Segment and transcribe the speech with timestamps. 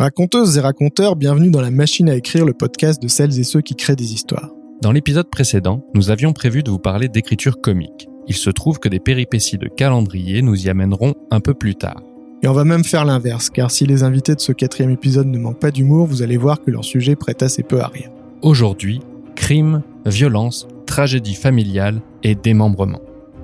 [0.00, 3.62] Raconteuses et raconteurs, bienvenue dans la machine à écrire le podcast de celles et ceux
[3.62, 4.50] qui créent des histoires.
[4.80, 8.08] Dans l'épisode précédent, nous avions prévu de vous parler d'écriture comique.
[8.28, 12.00] Il se trouve que des péripéties de calendrier nous y amèneront un peu plus tard.
[12.44, 15.36] Et on va même faire l'inverse, car si les invités de ce quatrième épisode ne
[15.36, 18.10] manquent pas d'humour, vous allez voir que leur sujet prête assez peu à rire.
[18.40, 19.00] Aujourd'hui,
[19.34, 23.00] crime, violence, tragédie familiale et démembrement.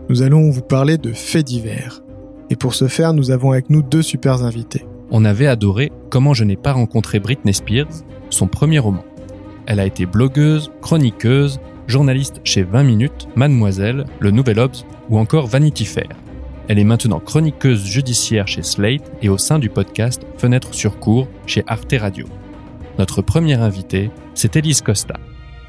[0.09, 2.05] Nous allons vous parler de faits divers.
[2.49, 4.87] Et pour ce faire, nous avons avec nous deux super invités.
[5.11, 9.05] On avait adoré Comment je n'ai pas rencontré Britney Spears, son premier roman.
[9.67, 15.47] Elle a été blogueuse, chroniqueuse, journaliste chez 20 minutes, Mademoiselle, Le Nouvel Obs ou encore
[15.47, 16.09] Vanity Fair.
[16.69, 21.29] Elle est maintenant chroniqueuse judiciaire chez Slate et au sein du podcast Fenêtre sur cours
[21.47, 22.27] chez Arte Radio.
[22.99, 25.15] Notre première invitée, c'est Elise Costa.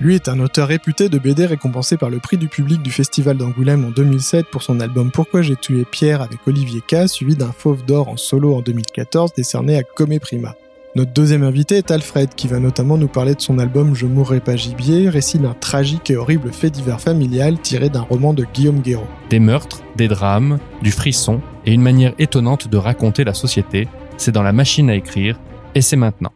[0.02, 3.38] Lui est un auteur réputé de BD récompensé par le prix du public du Festival
[3.38, 7.53] d'Angoulême en 2007 pour son album Pourquoi j'ai tué Pierre avec Olivier K, suivi d'un
[7.53, 10.55] Fauve d'or en solo en 2014 décerné à Comé Prima.
[10.95, 14.42] Notre deuxième invité est Alfred, qui va notamment nous parler de son album Je mourrai
[14.42, 18.81] pas gibier, récit d'un tragique et horrible fait divers familial tiré d'un roman de Guillaume
[18.81, 19.08] Guéraud.
[19.30, 24.33] Des meurtres, des drames, du frisson et une manière étonnante de raconter la société, c'est
[24.33, 25.39] dans la machine à écrire,
[25.73, 26.31] et c'est maintenant.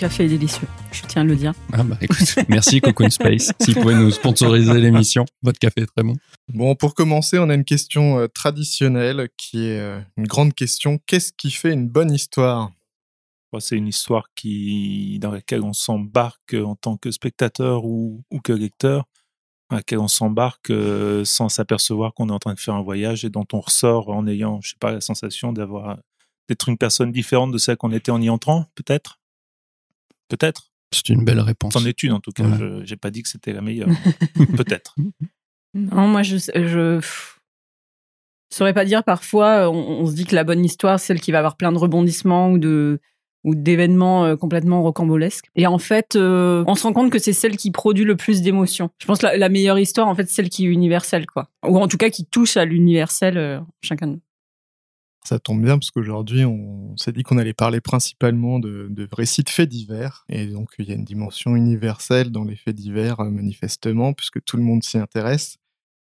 [0.00, 1.52] Café est délicieux, je tiens à le dire.
[1.74, 3.52] Ah bah écoute, merci Cocoon Space.
[3.60, 6.14] Si vous pouvez nous sponsoriser l'émission, votre café est très bon.
[6.48, 10.98] Bon, pour commencer, on a une question euh, traditionnelle qui est euh, une grande question.
[11.06, 12.70] Qu'est-ce qui fait une bonne histoire?
[13.58, 18.54] C'est une histoire qui, dans laquelle on s'embarque en tant que spectateur ou, ou que
[18.54, 19.04] lecteur,
[19.68, 23.26] dans laquelle on s'embarque euh, sans s'apercevoir qu'on est en train de faire un voyage
[23.26, 25.98] et dont on ressort en ayant, je sais pas, la sensation d'avoir
[26.48, 29.19] d'être une personne différente de celle qu'on était en y entrant, peut-être?
[30.30, 30.70] Peut-être.
[30.92, 31.74] C'est une belle réponse.
[31.74, 32.44] C'en est une en tout cas.
[32.44, 32.58] Ouais.
[32.58, 33.88] Je j'ai pas dit que c'était la meilleure.
[34.56, 34.96] peut-être.
[35.74, 37.00] Non, moi, je, je
[38.52, 39.04] saurais pas dire.
[39.04, 41.70] Parfois, on, on se dit que la bonne histoire, c'est celle qui va avoir plein
[41.70, 43.00] de rebondissements ou de
[43.44, 45.46] ou d'événements euh, complètement rocambolesques.
[45.56, 48.42] Et en fait, euh, on se rend compte que c'est celle qui produit le plus
[48.42, 48.90] d'émotions.
[48.98, 51.48] Je pense que la, la meilleure histoire, en fait, c'est celle qui est universelle, quoi.
[51.66, 54.20] Ou en tout cas, qui touche à l'universel euh, chacun de nous.
[55.24, 59.50] Ça tombe bien parce qu'aujourd'hui, on s'est dit qu'on allait parler principalement de, récits de
[59.50, 60.24] faits divers.
[60.28, 64.42] Et donc, il y a une dimension universelle dans les faits divers, euh, manifestement, puisque
[64.44, 65.58] tout le monde s'y intéresse.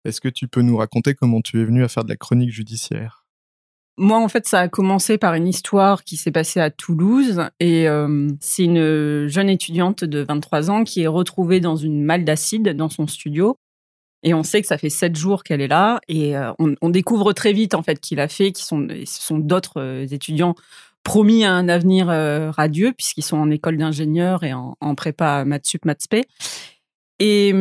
[0.05, 2.51] Est-ce que tu peux nous raconter comment tu es venu à faire de la chronique
[2.51, 3.25] judiciaire?
[3.99, 7.43] Moi, en fait, ça a commencé par une histoire qui s'est passée à Toulouse.
[7.59, 12.25] Et euh, c'est une jeune étudiante de 23 ans qui est retrouvée dans une malle
[12.25, 13.57] d'acide dans son studio.
[14.27, 16.01] Et on sait que ça fait sept jours qu'elle est là.
[16.09, 19.39] Et euh, on, découvre très vite, en fait, qu'il a fait, qui sont, ce sont
[19.39, 20.57] d'autres euh, étudiants
[21.05, 25.67] promis à un avenir euh, radieux, puisqu'ils sont en école d'ingénieur et en, prépa maths
[25.67, 25.87] sup.
[27.21, 27.55] Et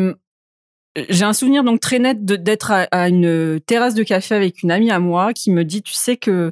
[1.10, 4.90] j'ai un souvenir donc très net d'être à une terrasse de café avec une amie
[4.90, 6.52] à moi qui me dit, tu sais que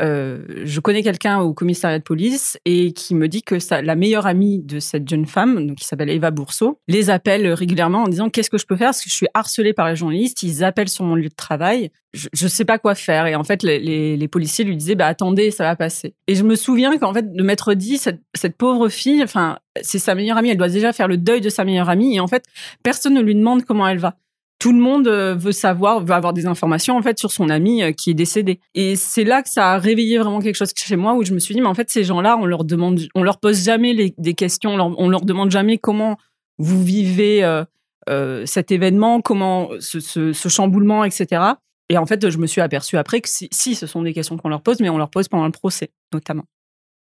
[0.00, 4.26] euh, je connais quelqu'un au commissariat de police et qui me dit que la meilleure
[4.26, 8.30] amie de cette jeune femme, donc qui s'appelle Eva Bourseau, les appelle régulièrement en disant
[8.30, 8.88] qu'est-ce que je peux faire?
[8.88, 11.90] Parce que je suis harcelée par les journalistes, ils appellent sur mon lieu de travail,
[12.12, 13.26] je, je sais pas quoi faire.
[13.26, 16.14] Et en fait les policiers lui disaient bah attendez ça va passer.
[16.26, 19.98] Et je me souviens qu'en fait de m'être dit cette, cette pauvre fille, enfin c'est
[19.98, 22.16] sa meilleure amie, elle doit déjà faire le deuil de sa meilleure amie.
[22.16, 22.44] Et en fait
[22.82, 24.16] personne ne lui demande comment elle va
[24.60, 27.82] tout le monde euh, veut savoir, veut avoir des informations en fait sur son ami
[27.82, 28.60] euh, qui est décédé.
[28.74, 31.38] Et c'est là que ça a réveillé vraiment quelque chose chez moi où je me
[31.40, 34.34] suis dit mais en fait ces gens-là on leur demande, on leur pose jamais des
[34.34, 36.18] questions, on leur, leur demande jamais comment
[36.58, 41.42] vous vivez euh, cet événement, comment ce, chamboulement, etc.
[41.88, 44.36] Et en fait je me suis aperçue après que si, si ce sont des questions
[44.36, 46.44] qu'on leur pose, mais on leur pose pendant le procès notamment.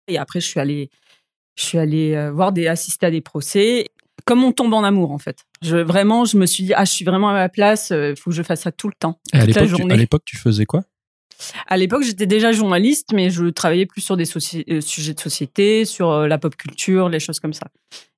[0.08, 0.90] Et après je suis allée,
[1.58, 3.88] je suis allée voir des assister à des procès
[4.26, 5.40] comme on tombe en amour en fait.
[5.62, 8.30] Je vraiment, je me suis dit ah, je suis vraiment à ma place, il faut
[8.32, 9.20] que je fasse ça tout le temps.
[9.34, 9.94] Et toute la l'époque, tu- journée.
[9.94, 10.84] à l'époque, tu faisais quoi?
[11.68, 14.26] À l'époque, j'étais déjà journaliste, mais je travaillais plus sur des
[14.70, 17.68] euh, sujets de société, sur euh, la pop culture, les choses comme ça.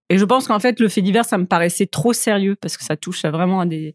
[0.10, 2.84] Et je pense qu'en fait, le fait divers, ça me paraissait trop sérieux parce que
[2.84, 3.94] ça touche à vraiment à des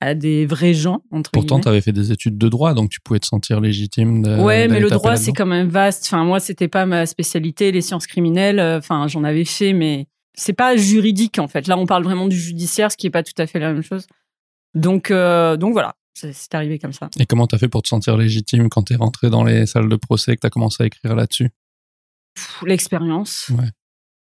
[0.00, 3.00] à des vrais gens entre Pourtant, tu avais fait des études de droit, donc tu
[3.00, 4.22] pouvais te sentir légitime.
[4.22, 6.04] De, Ouais, mais le droit, c'est quand même vaste.
[6.06, 8.60] Enfin, moi, c'était pas ma spécialité, les sciences criminelles.
[8.60, 10.06] euh, Enfin, j'en avais fait, mais
[10.38, 11.66] c'est pas juridique en fait.
[11.66, 13.82] Là, on parle vraiment du judiciaire, ce qui est pas tout à fait la même
[13.82, 14.06] chose.
[14.74, 17.08] Donc, euh, donc voilà, c'est arrivé comme ça.
[17.18, 19.96] Et comment t'as fait pour te sentir légitime quand t'es rentré dans les salles de
[19.96, 21.50] procès et que t'as commencé à écrire là-dessus?
[22.64, 23.50] L'expérience.
[23.50, 23.68] Ouais.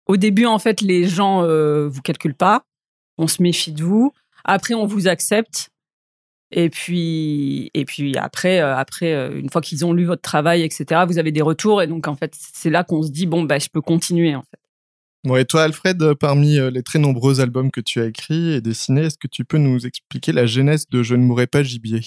[0.07, 2.65] Au début, en fait, les gens euh, vous calculent pas.
[3.19, 4.13] On se méfie de vous.
[4.45, 5.71] Après, on vous accepte.
[6.53, 10.63] Et puis, et puis après, euh, après, euh, une fois qu'ils ont lu votre travail,
[10.63, 11.83] etc., vous avez des retours.
[11.83, 14.43] Et donc, en fait, c'est là qu'on se dit, bon, bah, je peux continuer, en
[14.43, 14.61] fait.
[15.35, 19.19] Et toi, Alfred, parmi les très nombreux albums que tu as écrits et dessinés, est-ce
[19.19, 22.01] que tu peux nous expliquer la genèse de Je ne mourrai pas gibier?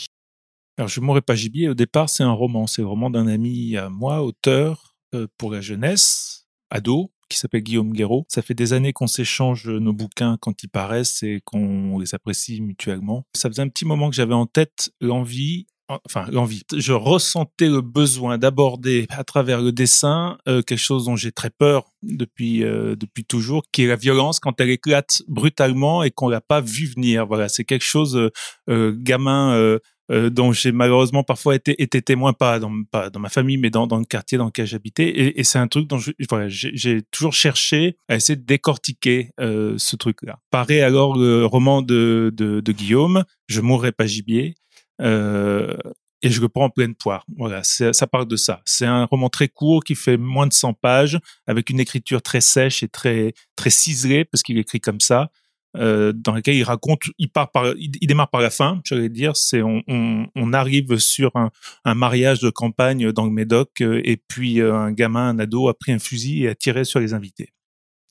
[0.78, 2.66] Alors, Je ne mourrai pas gibier, au départ, c'est un roman.
[2.66, 4.96] C'est roman d'un ami à moi, auteur,
[5.38, 8.26] pour la jeunesse, ado, qui s'appelle Guillaume Guéraud.
[8.30, 12.62] Ça fait des années qu'on s'échange nos bouquins quand ils paraissent et qu'on les apprécie
[12.62, 13.26] mutuellement.
[13.36, 16.64] Ça faisait un petit moment que j'avais en tête l'envie enfin l'envie.
[16.76, 21.50] Je ressentais le besoin d'aborder à travers le dessin euh, quelque chose dont j'ai très
[21.50, 26.30] peur depuis euh, depuis toujours, qui est la violence quand elle éclate brutalement et qu'on
[26.30, 27.26] l'a pas vu venir.
[27.26, 28.30] Voilà, c'est quelque chose
[28.70, 29.78] euh, gamin
[30.12, 34.00] dont j'ai malheureusement parfois été, témoin, pas dans, pas dans ma famille, mais dans, dans
[34.00, 35.38] le quartier dans lequel j'habitais.
[35.38, 40.40] Et, c'est un truc dont j'ai toujours cherché à essayer de décortiquer ce truc-là.
[40.50, 44.56] Pareil alors le roman de, de, de Guillaume, Je mourrai pas gibier.
[45.02, 45.76] Euh,
[46.22, 47.26] et je le prends en pleine poire.
[47.38, 48.62] Voilà, ça parle de ça.
[48.66, 51.18] C'est un roman très court qui fait moins de 100 pages,
[51.48, 55.32] avec une écriture très sèche et très très ciselée parce qu'il écrit comme ça.
[55.78, 59.38] Euh, dans lequel il raconte, il part par, il, démarre par la fin, j'allais dire,
[59.38, 61.52] c'est on, on, on, arrive sur un,
[61.86, 65.68] un, mariage de campagne dans le Médoc euh, et puis euh, un gamin, un ado
[65.68, 67.54] a pris un fusil et a tiré sur les invités.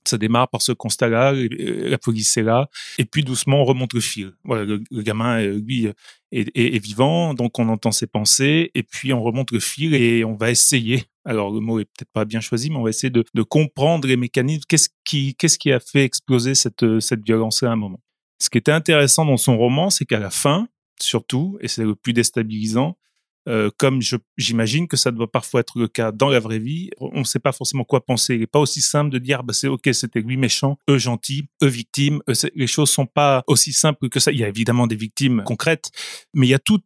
[0.08, 2.68] Ça démarre par ce constat-là, la police est là,
[2.98, 4.32] et puis doucement on remonte le fil.
[4.44, 5.88] Voilà, le, gamin, lui,
[6.32, 10.34] est, vivant, donc on entend ses pensées, et puis on remonte le fil et on
[10.34, 13.42] va essayer alors le mot est peut-être pas bien choisi, mais on va essayer de,
[13.42, 14.62] comprendre les mécanismes.
[14.66, 18.00] Qu'est-ce qui, qu'est-ce qui a fait exploser cette, cette violence à un moment?
[18.38, 20.68] Ce qui était intéressant dans son roman, c'est qu'à la fin,
[21.00, 22.96] surtout, et c'est le plus déstabilisant,
[23.48, 24.00] euh, comme
[24.36, 27.38] j'imagine que ça doit parfois être le cas dans la vraie vie, on ne sait
[27.38, 28.34] pas forcément quoi penser.
[28.34, 31.48] Il n'est pas aussi simple de dire, bah, c'est ok, c'était lui méchant, eux gentils,
[31.62, 32.20] eux victimes.
[32.54, 34.32] les choses sont pas aussi simples que ça.
[34.32, 35.90] Il y a évidemment des victimes concrètes,
[36.34, 36.80] mais il y a tout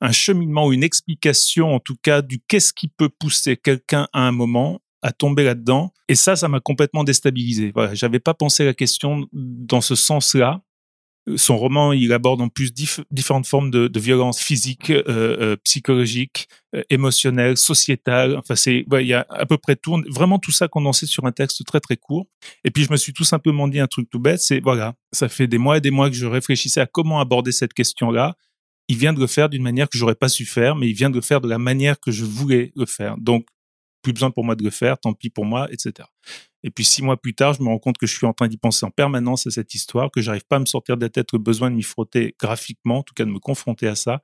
[0.00, 4.26] un cheminement ou une explication, en tout cas, du qu'est-ce qui peut pousser quelqu'un à
[4.26, 5.92] un moment à tomber là-dedans.
[6.08, 7.72] Et ça, ça m'a complètement déstabilisé.
[7.74, 10.62] Voilà, j'avais pas pensé la question dans ce sens-là.
[11.36, 16.48] Son roman, il aborde en plus différentes formes de, de violence physique, euh, euh, psychologique,
[16.74, 18.36] euh, émotionnelle, sociétale.
[18.36, 21.32] Enfin, c'est, il y a à peu près tout, vraiment tout ça condensé sur un
[21.32, 22.26] texte très très court.
[22.64, 25.28] Et puis je me suis tout simplement dit un truc tout bête, c'est voilà, ça
[25.28, 28.36] fait des mois et des mois que je réfléchissais à comment aborder cette question-là
[28.88, 31.08] il vient de le faire d'une manière que j'aurais pas su faire, mais il vient
[31.10, 33.16] de le faire de la manière que je voulais le faire.
[33.16, 33.46] Donc,
[34.02, 36.08] plus besoin pour moi de le faire, tant pis pour moi, etc.
[36.64, 38.48] Et puis six mois plus tard, je me rends compte que je suis en train
[38.48, 41.08] d'y penser en permanence à cette histoire, que j'arrive pas à me sortir de la
[41.08, 44.22] tête le besoin de m'y frotter graphiquement, en tout cas de me confronter à ça.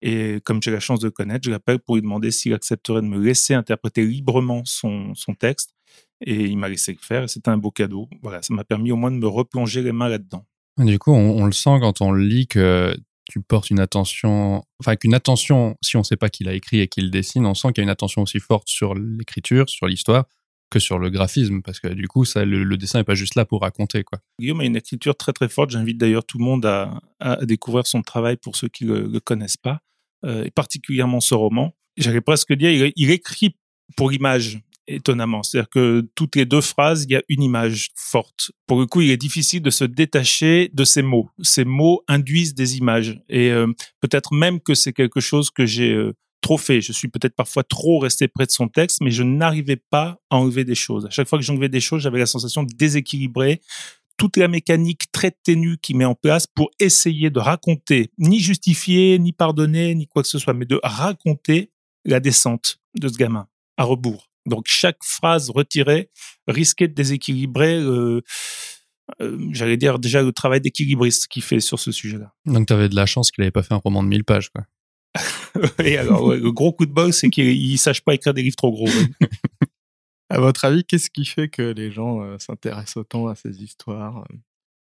[0.00, 3.02] Et comme j'ai la chance de le connaître, je l'appelle pour lui demander s'il accepterait
[3.02, 5.74] de me laisser interpréter librement son, son texte.
[6.20, 8.08] Et il m'a laissé le faire, et c'était un beau cadeau.
[8.22, 10.44] Voilà, ça m'a permis au moins de me replonger les mains là-dedans.
[10.78, 12.96] Du coup, on, on, le sent quand on lit que
[13.28, 16.80] tu portes une attention, enfin qu'une attention, si on ne sait pas qui l'a écrit
[16.80, 19.68] et qui le dessine, on sent qu'il y a une attention aussi forte sur l'écriture,
[19.68, 20.24] sur l'histoire,
[20.70, 23.60] que sur le graphisme, parce que du coup, le, dessin n'est pas juste là pour
[23.60, 24.02] raconter.
[24.02, 24.18] Quoi.
[24.40, 25.70] Guillaume a une écriture très très forte.
[25.70, 29.20] J'invite d'ailleurs tout le monde à, à, découvrir son travail pour ceux qui ne le,
[29.20, 29.80] connaissent pas,
[30.24, 31.74] euh, et particulièrement ce roman.
[31.96, 33.56] J'allais presque dire, il, il écrit
[33.96, 35.42] pour l'image étonnamment.
[35.42, 38.50] C'est-à-dire que toutes les deux phrases, il y a une image forte.
[38.66, 41.30] Pour le coup, il est difficile de se détacher de ces mots.
[41.42, 43.20] Ces mots induisent des images.
[43.28, 43.66] Et euh,
[44.00, 46.80] peut-être même que c'est quelque chose que j'ai euh, trop fait.
[46.80, 50.36] Je suis peut-être parfois trop resté près de son texte, mais je n'arrivais pas à
[50.36, 51.06] enlever des choses.
[51.06, 53.60] À chaque fois que j'enlevais des choses, j'avais la sensation de déséquilibrer
[54.16, 59.18] toute la mécanique très ténue qu'il met en place pour essayer de raconter, ni justifier,
[59.18, 61.70] ni pardonner, ni quoi que ce soit, mais de raconter
[62.04, 64.28] la descente de ce gamin à rebours.
[64.48, 66.10] Donc chaque phrase retirée
[66.46, 68.22] risquait de déséquilibrer, euh,
[69.20, 72.32] euh, j'allais dire déjà le travail d'équilibriste qu'il fait sur ce sujet-là.
[72.46, 74.50] Donc tu avais de la chance qu'il n'avait pas fait un roman de 1000 pages.
[74.50, 74.64] Quoi.
[75.84, 78.56] Et alors le gros coup de bol, c'est qu'il ne sache pas écrire des livres
[78.56, 78.88] trop gros.
[80.30, 84.26] à votre avis, qu'est-ce qui fait que les gens euh, s'intéressent autant à ces histoires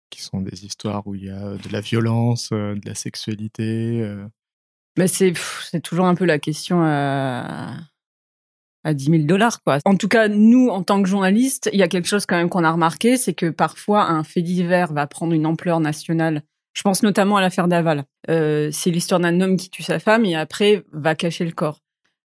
[0.10, 4.10] qui sont des histoires où il y a de la violence, de la sexualité
[4.98, 5.34] Mais c'est
[5.84, 7.76] toujours un peu la question à
[8.94, 9.60] 10 000 dollars.
[9.86, 12.50] En tout cas, nous, en tant que journalistes, il y a quelque chose quand même
[12.50, 16.44] qu'on a remarqué, c'est que parfois un fait divers va prendre une ampleur nationale.
[16.74, 18.06] Je pense notamment à l'affaire Daval.
[18.30, 21.82] Euh, c'est l'histoire d'un homme qui tue sa femme et après va cacher le corps.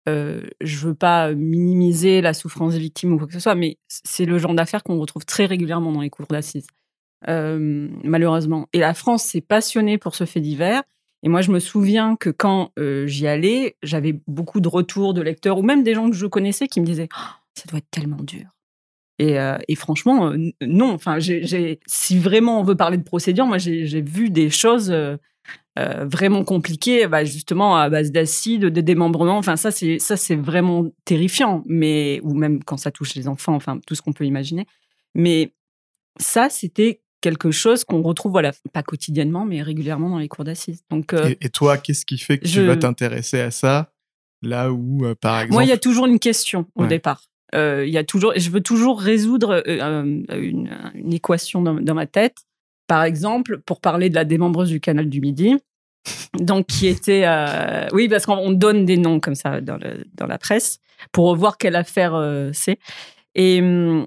[0.06, 3.78] Euh, je veux pas minimiser la souffrance des victimes ou quoi que ce soit, mais
[3.88, 6.66] c'est le genre d'affaire qu'on retrouve très régulièrement dans les cours d'assises,
[7.28, 8.68] euh, malheureusement.
[8.74, 10.82] Et la France s'est passionnée pour ce fait divers
[11.24, 15.22] et moi, je me souviens que quand euh, j'y allais, j'avais beaucoup de retours de
[15.22, 17.90] lecteurs ou même des gens que je connaissais qui me disaient oh, ça doit être
[17.90, 18.44] tellement dur.
[19.18, 20.92] Et, euh, franchement, euh, non.
[20.92, 21.16] Enfin,
[21.86, 24.94] si vraiment on veut parler de procédure, moi, j'ai, vu des choses
[25.76, 29.38] vraiment compliqué, bah, justement à base d'acide, de démembrement.
[29.38, 31.62] Enfin, ça c'est ça c'est vraiment terrifiant.
[31.64, 34.66] Mais ou même quand ça touche les enfants, enfin tout ce qu'on peut imaginer.
[35.14, 35.54] Mais
[36.20, 40.82] ça, c'était quelque chose qu'on retrouve, voilà, pas quotidiennement, mais régulièrement dans les cours d'assises.
[40.90, 42.60] Donc, euh, et, et, toi, qu'est-ce qui fait que je...
[42.60, 43.90] tu vas t'intéresser à ça
[44.42, 46.88] là où, euh, par exemple, moi, il y a toujours une question au ouais.
[46.88, 47.22] départ.
[47.54, 50.26] Il y a toujours, je veux toujours résoudre une,
[50.94, 52.34] une, équation dans, dans ma tête
[52.86, 55.56] par exemple, pour parler de la démembreuse du canal du Midi,
[56.38, 60.26] donc qui était, euh, oui, parce qu'on donne des noms comme ça dans, le, dans
[60.26, 60.80] la presse
[61.12, 62.78] pour voir quelle affaire euh, c'est.
[63.34, 64.06] Et hum,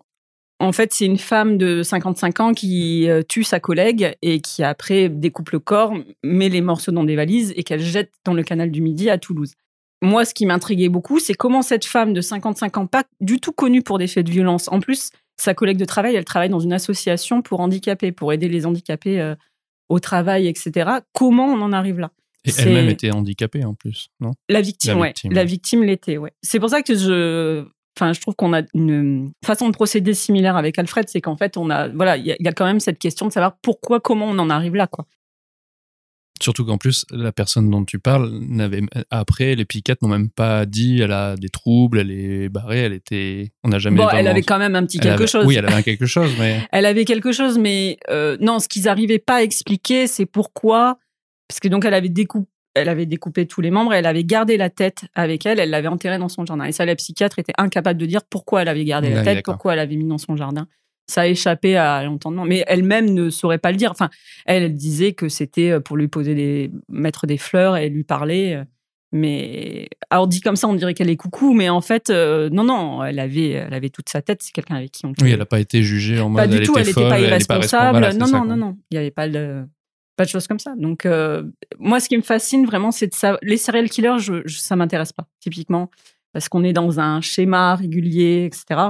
[0.60, 4.64] en fait, c'est une femme de 55 ans qui euh, tue sa collègue et qui
[4.64, 8.44] après découpe le corps, met les morceaux dans des valises et qu'elle jette dans le
[8.44, 9.54] canal du Midi à Toulouse.
[10.02, 13.52] Moi, ce qui m'intriguait beaucoup, c'est comment cette femme de 55 ans, pas du tout
[13.52, 16.60] connue pour des faits de violence, en plus, sa collègue de travail, elle travaille dans
[16.60, 19.36] une association pour handicapés, pour aider les handicapés euh,
[19.90, 20.90] au travail, etc.
[21.14, 22.12] Comment on en arrive là?
[22.46, 24.32] Et elle-même était handicapée en plus, non?
[24.50, 25.14] La victime, ouais.
[25.30, 26.32] La victime l'était, ouais.
[26.42, 27.66] C'est pour ça que je,
[27.98, 31.58] enfin, je trouve qu'on a une façon de procéder similaire avec Alfred, c'est qu'en fait,
[31.58, 34.28] on a, voilà, il y, y, a quand même cette question de savoir pourquoi, comment
[34.28, 35.06] on en arrive là, quoi.
[36.42, 40.66] Surtout qu'en plus, la personne dont tu parles n'avait après les piquettes n'ont même pas
[40.66, 43.98] dit elle a des troubles, elle est barrée, elle était, on n'a jamais.
[43.98, 45.28] Bon, elle avait quand même un petit quelque avait...
[45.28, 45.46] chose.
[45.46, 46.62] Oui, elle avait un quelque chose, mais.
[46.72, 51.00] elle avait quelque chose, mais euh, non, ce qu'ils n'arrivaient pas à expliquer, c'est pourquoi,
[51.48, 52.48] parce que donc elle avait découpé,
[52.78, 55.70] elle avait découpé tous les membres, et elle avait gardé la tête avec elle, elle
[55.70, 56.66] l'avait enterrée dans son jardin.
[56.66, 59.74] Et ça, la psychiatre était incapable de dire pourquoi elle avait gardé la tête, pourquoi
[59.74, 60.68] elle avait mis dans son jardin.
[61.10, 63.92] Ça a échappé à l'entendement, mais elle-même ne saurait pas le dire.
[63.92, 64.10] Enfin,
[64.46, 68.56] elle, disait que c'était euh, pour lui poser des, mettre des fleurs et lui parler.
[68.56, 68.66] euh,
[69.14, 72.66] Mais alors dit comme ça, on dirait qu'elle est coucou, mais en fait, euh, non,
[72.66, 74.42] non, elle avait, elle avait toute sa tête.
[74.44, 75.14] C'est quelqu'un avec qui on.
[75.22, 76.42] Oui, elle n'a pas été jugée en mode.
[76.42, 78.00] Pas du elle tout, était elle n'était pas irresponsable.
[78.00, 78.56] voilà, non, ça, non, quoi.
[78.58, 79.66] non, non, il n'y avait pas de,
[80.18, 80.74] pas de choses comme ça.
[80.76, 81.44] Donc, euh,
[81.80, 83.38] moi, ce qui me fascine vraiment, c'est de ça.
[83.44, 85.90] Les serial killers, je, je, ça m'intéresse pas, typiquement,
[86.34, 88.90] parce qu'on est dans un schéma régulier, etc.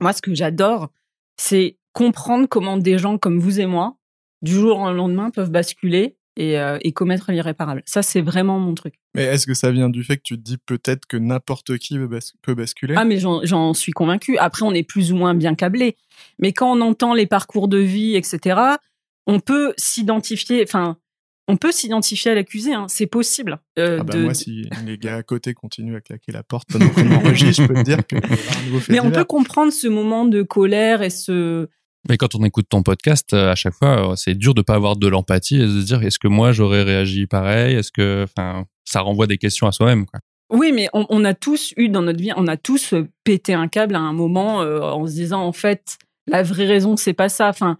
[0.00, 0.90] Moi, ce que j'adore,
[1.36, 3.96] c'est comprendre comment des gens comme vous et moi,
[4.42, 7.82] du jour au lendemain, peuvent basculer et, euh, et commettre l'irréparable.
[7.84, 8.94] Ça, c'est vraiment mon truc.
[9.14, 11.96] Mais est-ce que ça vient du fait que tu te dis peut-être que n'importe qui
[11.98, 12.94] peut, bas peut basculer?
[12.96, 14.38] Ah, mais j'en suis convaincu.
[14.38, 15.96] Après, on est plus ou moins bien câblé.
[16.38, 18.78] Mais quand on entend les parcours de vie, etc.,
[19.26, 20.98] on peut s'identifier, enfin,
[21.46, 22.86] on peut s'identifier à l'accusé, hein.
[22.88, 23.58] c'est possible.
[23.78, 24.22] Euh, ah bah de...
[24.22, 27.68] moi, si les gars à côté continuent à claquer la porte pendant qu'on enregistre, je
[27.68, 29.20] peux te dire que un nouveau fait Mais on divers.
[29.20, 31.68] peut comprendre ce moment de colère et ce.
[32.08, 34.74] Mais quand on écoute ton podcast, euh, à chaque fois, euh, c'est dur de pas
[34.74, 37.76] avoir de l'empathie et de se dire est-ce que moi j'aurais réagi pareil?
[37.76, 40.20] Est-ce que, enfin, ça renvoie des questions à soi-même, quoi.
[40.50, 43.66] Oui, mais on, on, a tous eu dans notre vie, on a tous pété un
[43.66, 47.30] câble à un moment euh, en se disant en fait la vraie raison c'est pas
[47.30, 47.48] ça.
[47.48, 47.78] Enfin,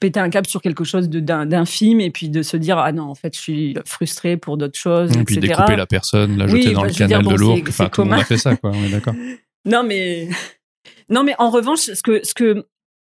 [0.00, 3.14] péter un câble sur quelque chose d'infime et puis de se dire ah non en
[3.14, 5.54] fait je suis frustré pour d'autres choses et puis etc.
[5.54, 7.58] découper la personne la jeter oui, dans bah, le canal dire, de l'eau.
[7.68, 9.14] enfin tout le monde a fait ça quoi on est d'accord.
[9.64, 10.28] Non mais
[11.08, 12.66] non mais en revanche ce que ce que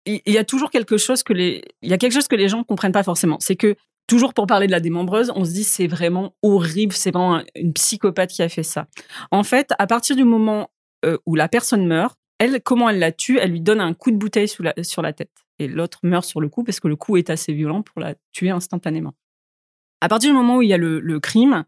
[0.07, 2.49] il y a toujours quelque chose que les il y a quelque chose que les
[2.49, 3.39] gens comprennent pas forcément.
[3.41, 3.75] C'est que
[4.07, 7.73] toujours pour parler de la démembreuse on se dit c'est vraiment horrible c'est vraiment une
[7.73, 8.87] psychopathe qui a fait ça.
[9.33, 10.71] En fait à partir du moment
[11.05, 14.11] euh, où la personne meurt elle, comment elle la tue Elle lui donne un coup
[14.11, 15.31] de bouteille la, sur la tête.
[15.59, 18.15] Et l'autre meurt sur le coup parce que le coup est assez violent pour la
[18.33, 19.15] tuer instantanément.
[20.01, 21.65] À partir du moment où il y a le, crime,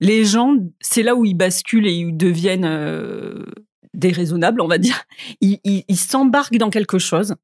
[0.00, 3.46] les gens, c'est là où ils basculent et ils deviennent euh,
[3.94, 5.02] déraisonnables, on va dire.
[5.40, 7.34] Ils s'embarquent dans quelque chose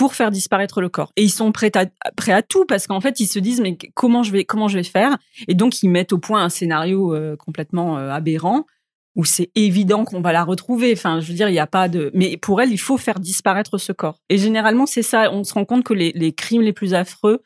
[0.00, 1.12] pour faire disparaître le corps.
[1.16, 1.84] Et ils sont prêts à,
[2.16, 4.78] prêts à tout parce qu'en fait, ils se disent mais comment je vais, comment je
[4.78, 5.18] vais faire?
[5.46, 8.64] Et donc, ils mettent au point un scénario euh, complètement euh, aberrant
[9.16, 10.92] où c'est évident qu'on va la retrouver.
[10.92, 12.10] Enfin, je veux dire, il n'y a pas de.
[12.14, 14.20] Mais pour elle, il faut faire disparaître ce corps.
[14.28, 15.32] Et généralement, c'est ça.
[15.32, 17.42] On se rend compte que les, crimes les plus affreux,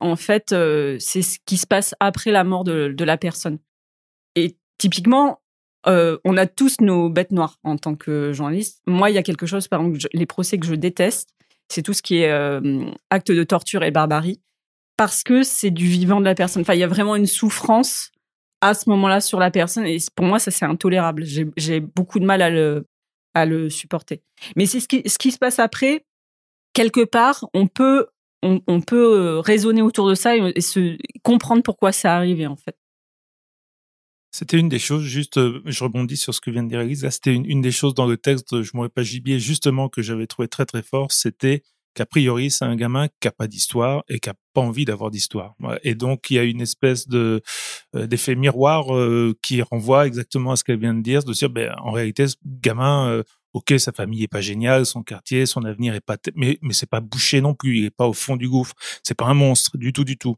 [0.00, 3.58] en fait, euh, c'est ce qui se passe après la mort de, la personne.
[4.34, 5.40] Et typiquement,
[5.86, 8.82] euh, on a tous nos bêtes noires en tant que journaliste.
[8.86, 11.30] Moi, il y a quelque chose, par exemple, les procès que je déteste,
[11.68, 14.40] c'est tout ce qui est euh, acte de torture et barbarie,
[14.96, 16.62] parce que c'est du vivant de la personne.
[16.62, 18.10] Enfin, il y a vraiment une souffrance
[18.68, 19.86] à ce moment-là sur la personne.
[19.86, 21.24] Et pour moi, ça, c'est intolérable.
[21.24, 24.22] J'ai beaucoup de mal à le, supporter.
[24.56, 26.04] Mais c'est ce qui, se passe après.
[26.72, 28.06] Quelque part, on peut,
[28.42, 32.76] on, peut raisonner autour de ça et, se comprendre pourquoi ça arrivé, en fait.
[34.30, 37.10] C'était une des choses, juste, je rebondis sur ce que vient de dire Elise, là,
[37.10, 40.26] c'était une, une, des choses dans le texte, je m'aurais pas gibier, justement, que j'avais
[40.26, 41.62] trouvé très très fort, c'était
[41.96, 45.10] qu'a priori, c'est un gamin qui a pas d'histoire et qui a pas envie d'avoir
[45.10, 45.54] d'histoire.
[45.82, 47.42] Et donc, il y a une espèce de
[47.94, 51.48] euh, d'effet miroir euh, qui renvoie exactement à ce qu'elle vient de dire, de dire,
[51.50, 53.22] ben, en réalité, ce gamin, euh,
[53.54, 56.88] ok, sa famille est pas géniale, son quartier, son avenir est pas, mais mais c'est
[56.88, 59.78] pas bouché non plus, il est pas au fond du gouffre, c'est pas un monstre
[59.78, 60.36] du tout, du tout.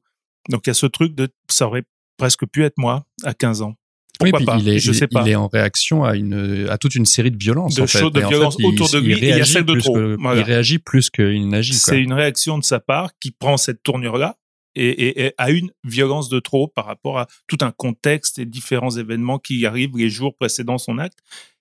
[0.49, 1.85] Donc il y a ce truc de ça aurait
[2.17, 3.75] presque pu être moi à 15 ans.
[4.23, 5.23] Oui, Pourquoi pas il est, Je il- sais pas.
[5.25, 7.77] il est en réaction à une, à toute une série de violences.
[7.77, 8.01] De en fait.
[8.01, 9.73] de en fait, il- autour de il lui, et il y a réagit celle de
[9.75, 9.95] plus trop.
[9.95, 10.41] que- Voilà.
[10.41, 11.75] Il réagit plus qu'il n'agit.
[11.75, 14.37] C'est une réaction de sa part qui prend cette tournure-là
[14.75, 18.45] et, et, et a une violence de trop par rapport à tout un contexte et
[18.47, 21.19] différents événements qui arrivent les jours précédant son acte.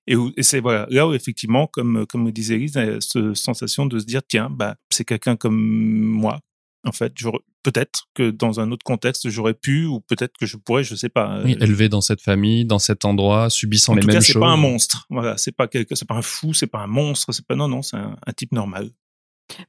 [0.10, 3.36] Et, c'est voilà, là où effectivement, comme, comme le disait Elise, il y a cette
[3.36, 6.40] sensation de se dire, tiens, bah, c'est quelqu'un comme moi.
[6.86, 7.40] En fait, j'aurais-
[7.72, 11.10] peut-être que dans un autre contexte, j'aurais pu, ou peut-être que je pourrais, je sais
[11.10, 11.42] pas.
[11.44, 14.22] Oui, Euh, élevé dans cette famille, dans cet endroit, subissant en les tout mêmes cas,
[14.22, 14.40] c'est choses.
[14.42, 15.06] pas un monstre.
[15.10, 17.68] Voilà, c'est pas quelqu'un, c'est pas un fou, c'est pas un monstre, c'est pas non,
[17.68, 18.90] non, c'est un, un type normal.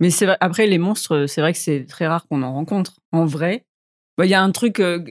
[0.00, 3.00] Mais c'est vrai, après, les monstres, c'est vrai que c'est très rare qu'on en rencontre.
[3.12, 3.64] En vrai,
[4.16, 5.02] Bah, il y a un truc euh,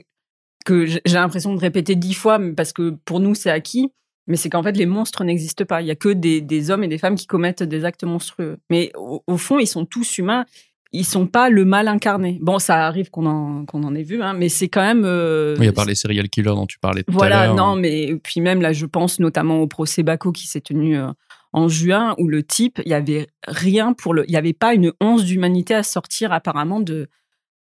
[0.64, 3.90] que j'ai l'impression de répéter dix fois, parce que pour nous, c'est acquis.
[4.30, 5.80] Mais c'est qu'en fait, les monstres n'existent pas.
[5.80, 8.58] Il y a que des, des hommes et des femmes qui commettent des actes monstrueux.
[8.68, 10.44] Mais au, au fond, ils sont tous humains.
[10.92, 12.38] Ils sont pas le mal incarné.
[12.40, 15.04] Bon, ça arrive qu'on en, qu'on en ait vu, hein, mais c'est quand même.
[15.04, 17.54] euh, Oui, à part les serial killers dont tu parlais tout à voilà, l'heure.
[17.56, 21.08] non, mais puis même là, je pense notamment au procès Bako qui s'est tenu euh,
[21.52, 24.72] en juin, où le type, il y avait rien pour le, il y avait pas
[24.72, 27.08] une once d'humanité à sortir apparemment de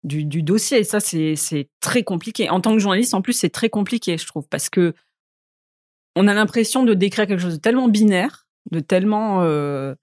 [0.04, 0.80] du, du dossier.
[0.80, 2.50] Et ça, c'est c'est très compliqué.
[2.50, 4.94] En tant que journaliste, en plus, c'est très compliqué, je trouve, parce que
[6.16, 9.96] on a l'impression de décrire quelque chose de tellement binaire, de tellement euh,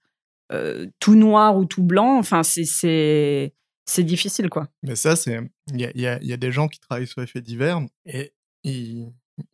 [0.51, 2.17] euh, tout noir ou tout blanc.
[2.17, 3.51] Enfin, c'est
[3.99, 4.67] difficile, quoi.
[4.83, 5.39] Mais ça, c'est.
[5.73, 7.81] Il y a, y a- y a des gens qui travaillent sur les faits divers
[8.05, 8.33] et
[8.63, 9.11] ils,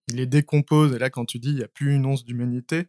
[0.07, 0.93] ils les décomposent.
[0.93, 2.85] Et là, quand tu dis il n'y a plus une once d'humanité,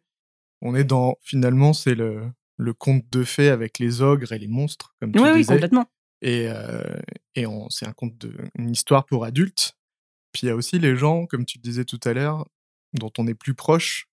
[0.61, 1.17] on est dans.
[1.23, 2.23] Finalement, c'est le,
[2.57, 5.55] le conte de fées avec les ogres et les monstres, comme tu Oui, oui, disais.
[5.55, 5.87] complètement.
[6.25, 6.83] Et, euh,
[7.35, 9.77] et c'est un conte de, une histoire pour adultes.
[10.33, 12.47] Puis il y a aussi les gens, comme tu le disais tout à l'heure,
[12.95, 14.07] dont on est plus proche.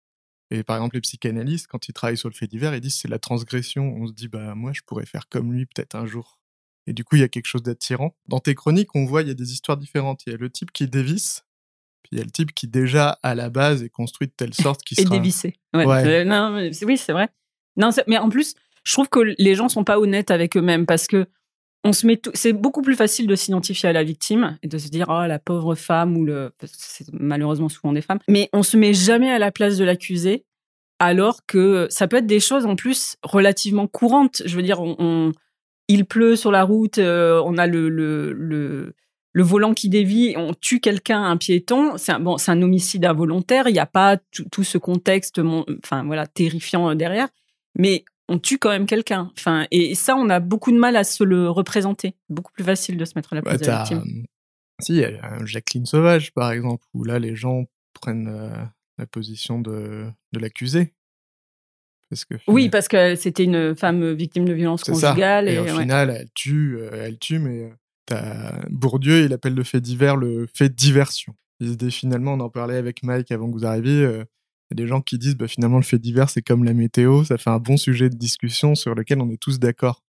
[0.51, 3.08] Et par exemple, les psychanalystes, quand ils travaillent sur le fait divers, ils disent c'est
[3.08, 3.94] la transgression.
[3.98, 6.39] On se dit, bah moi, je pourrais faire comme lui peut-être un jour.
[6.88, 8.15] Et du coup, il y a quelque chose d'attirant.
[8.27, 10.24] Dans tes chroniques, on voit, il y a des histoires différentes.
[10.25, 11.44] Il y a le type qui dévisse,
[12.01, 14.56] puis il y a le type qui déjà, à la base, est construit de telle
[14.56, 15.10] sorte qu'il sera...
[15.10, 15.56] dévissé.
[15.75, 15.86] Ouais.
[15.86, 16.08] Ouais.
[16.08, 17.29] Euh, non, mais oui, c'est vrai.
[17.77, 21.05] Non, mais en plus, je trouve que les gens sont pas honnêtes avec eux-mêmes parce
[21.05, 21.27] que
[21.83, 24.77] on se met tout- c'est beaucoup plus facile de s'identifier à la victime et de
[24.77, 28.63] se dire oh la pauvre femme ou le c'est malheureusement souvent des femmes mais on
[28.63, 30.44] se met jamais à la place de l'accusé
[31.00, 35.31] alors que ça peut être des choses en plus relativement courantes je veux dire on,
[35.87, 38.94] il pleut sur la route euh, on a le, le,
[39.31, 43.05] le volant qui dévie, on tue quelqu'un, un piéton, c'est un, bon, c'est un homicide
[43.05, 43.68] involontaire.
[43.70, 47.27] Il n'y a pas tout, tout ce contexte, mon- enfin voilà, terrifiant euh, derrière,
[47.77, 49.31] mais on tue quand même quelqu'un.
[49.37, 52.15] Enfin, et ça, on a beaucoup de mal à se le représenter.
[52.29, 54.22] Beaucoup plus facile de se mettre à la Bah, place de la t'as, victime.
[54.22, 54.25] euh,
[54.81, 58.50] Si, il y a un Jacqueline Sauvage, par exemple, où là, les gens prennent euh,
[58.98, 60.94] la position de, de l'accusé.
[62.09, 64.92] Parce que Oui, parce que c'était une femme victime de violence ça.
[64.92, 65.48] conjugale.
[65.50, 65.77] Et, Et, au ouais.
[65.81, 67.70] final, elle tue, euh, elle tue, mais euh,
[68.07, 71.35] t'as Bourdieu, il appelle le fait divers le fait diversion.
[71.59, 74.24] Il se dit finalement, on en parlait avec Mike avant que vous arriviez.
[74.70, 76.74] Il y a des gens qui disent bah, finalement le fait divers c'est comme la
[76.74, 80.03] météo, ça fait un bon sujet de discussion sur lequel on est tous d'accord.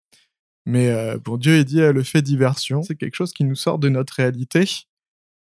[0.65, 3.79] Mais euh, Bourdieu il dit euh, le fait diversion, c'est quelque chose qui nous sort
[3.79, 4.65] de notre réalité.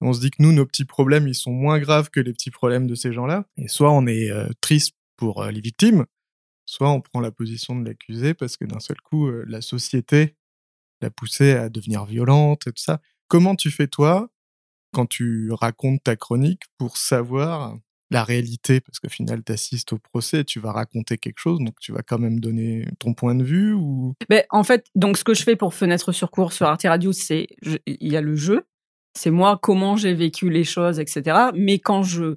[0.00, 2.50] On se dit que nous, nos petits problèmes, ils sont moins graves que les petits
[2.50, 3.44] problèmes de ces gens-là.
[3.58, 6.06] Et soit on est euh, triste pour les victimes,
[6.64, 10.34] soit on prend la position de l'accusé parce que d'un seul coup, la société
[11.02, 13.02] l'a poussé à devenir violente et tout ça.
[13.28, 14.30] Comment tu fais toi
[14.92, 17.76] quand tu racontes ta chronique pour savoir
[18.10, 21.78] la réalité Parce qu'au final, tu assistes au procès, tu vas raconter quelque chose, donc
[21.80, 24.14] tu vas quand même donner ton point de vue ou?
[24.28, 27.12] Ben, en fait, donc ce que je fais pour Fenêtre sur cours sur Arte Radio,
[27.12, 27.46] c'est
[27.86, 28.66] il y a le jeu,
[29.16, 31.50] c'est moi comment j'ai vécu les choses, etc.
[31.54, 32.36] Mais quand je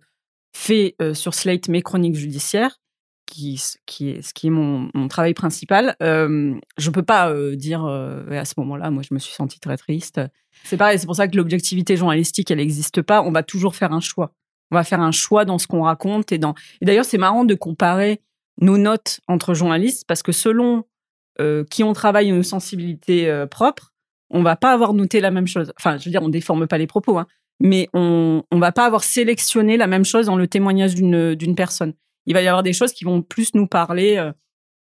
[0.55, 2.79] fais euh, sur Slate mes chroniques judiciaires,
[3.25, 8.45] qui, est ce qui est mon, travail principal, euh, je peux pas euh, dire à
[8.45, 10.21] ce moment-là, moi je me suis sentie très triste.
[10.65, 13.23] C'est pareil, c'est pour ça que l'objectivité journalistique, elle n'existe pas.
[13.23, 14.33] On va toujours faire un choix.
[14.73, 16.55] On va faire un choix dans ce qu'on raconte et dans.
[16.81, 18.21] Et d'ailleurs, c'est marrant de comparer
[18.59, 20.83] nos notes entre journalistes parce que selon
[21.39, 23.93] euh, qui on travaille et nos sensibilités euh, propres,
[24.31, 25.71] on va pas avoir noté la même chose.
[25.77, 27.27] Enfin, je veux dire, on déforme pas les propos, hein,
[27.59, 31.53] mais on on va pas avoir sélectionné la même chose dans le témoignage d'une d'une
[31.53, 31.93] personne.
[32.25, 34.17] Il va y avoir des choses qui vont plus nous parler.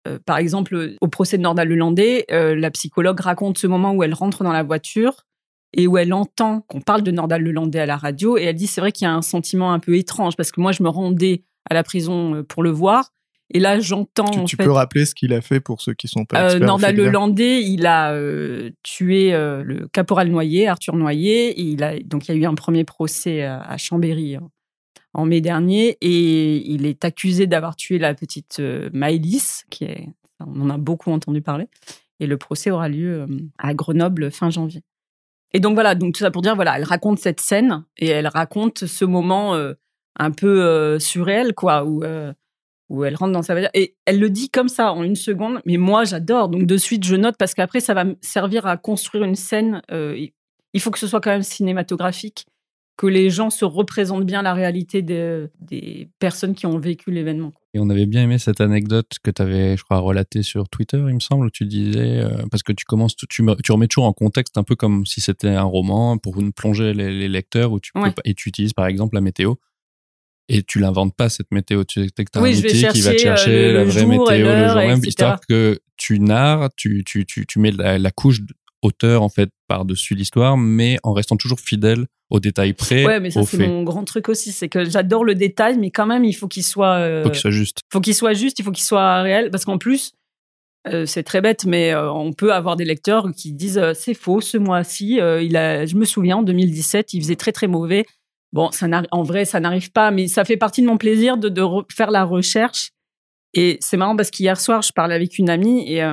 [0.07, 4.15] euh, par exemple, au procès de Nordal Lelandais, la psychologue raconte ce moment où elle
[4.15, 5.27] rentre dans la voiture
[5.73, 8.67] et où elle entend qu'on parle de Nordal Lelandais à la radio et elle dit
[8.67, 10.89] c'est vrai qu'il y a un sentiment un peu étrange parce que moi je me
[10.89, 13.13] rendais à la prison euh, pour le voir
[13.53, 16.07] et là j'entends tu, tu fait peux rappeler ce qu'il a fait pour ceux qui
[16.07, 20.95] sont pas euh, experts Nordal Lelandais, il a euh, tué euh, le caporal Noyer, Arthur
[20.95, 21.49] Noyer.
[21.49, 24.49] Et il a, donc, il y a eu un premier procès à, à Chambéry en,
[25.13, 25.97] en mai dernier.
[26.01, 28.59] Et il est accusé d'avoir tué la petite
[28.91, 30.07] Maëlys, qui est,
[30.39, 31.67] on en a beaucoup entendu parler.
[32.19, 33.27] Et le procès aura lieu
[33.59, 34.81] à Grenoble fin janvier.
[35.53, 38.27] Et donc voilà, donc tout ça pour dire, voilà, elle raconte cette scène et elle
[38.27, 39.73] raconte ce moment euh,
[40.19, 42.33] un peu euh, surréel, quoi, où, euh,
[42.89, 43.69] où elle rentre dans sa voiture.
[43.75, 46.49] Et elle le dit comme ça, en une seconde, mais moi j'adore.
[46.49, 49.81] Donc de suite, je note parce qu'après, ça va me servir à construire une scène.
[49.91, 52.47] il faut que ce soit quand même cinématographique,
[52.95, 57.53] que les gens se représentent bien la réalité des, des personnes qui ont vécu l'événement.
[57.73, 61.03] Et on avait bien aimé cette anecdote que tu avais, je crois, relatée sur Twitter,
[61.07, 64.05] il me semble, où tu disais, euh, parce que tu commences, tu, tu, remets toujours
[64.05, 67.91] en contexte un peu comme si c'était un roman pour plonger les, lecteurs, où tu
[67.93, 69.55] peux, et tu utilises par exemple la météo.
[70.49, 73.17] Et tu l'inventes pas cette météo, tu sais que as un outil qui va te
[73.17, 77.47] chercher euh, la vraie météo le jour même, histoire que tu narres, tu, tu, tu,
[77.47, 78.41] tu mets la, la couche
[78.83, 83.05] auteur en fait par-dessus l'histoire, mais en restant toujours fidèle aux détails près.
[83.05, 86.05] Ouais, mais ça c'est mon grand truc aussi, c'est que j'adore le détail, mais quand
[86.05, 86.95] même il faut qu'il soit.
[86.95, 87.79] Euh, faut qu'il soit juste.
[87.91, 90.13] Faut qu'il soit juste, il faut qu'il soit réel, parce qu'en plus.
[90.89, 94.41] Euh, c'est très bête, mais euh, on peut avoir des lecteurs qui disent c'est faux
[94.41, 95.13] ce mois-ci.
[95.41, 98.05] il a, je me souviens en 2017, il faisait très très mauvais.
[98.51, 101.47] Bon, ça en vrai, ça n'arrive pas, mais ça fait partie de mon plaisir de,
[101.47, 102.89] de faire la recherche.
[103.53, 106.03] Et c'est marrant parce qu'hier soir, je parlais avec une amie et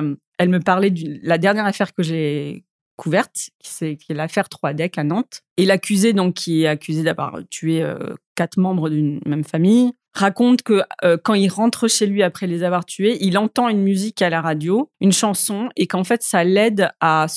[0.41, 4.97] elle me parlait de la dernière affaire que j'ai couverte, qui est, l'affaire 3 Deck
[4.97, 5.43] à Nantes.
[5.57, 10.81] Et l'accusé, qui est accusé d'avoir tué euh, quatre membres d'une même famille, raconte que
[11.03, 14.31] euh, quand il rentre chez lui après les avoir tués, il entend une musique à
[14.31, 17.27] la radio, une chanson, et qu'en fait, ça l'aide à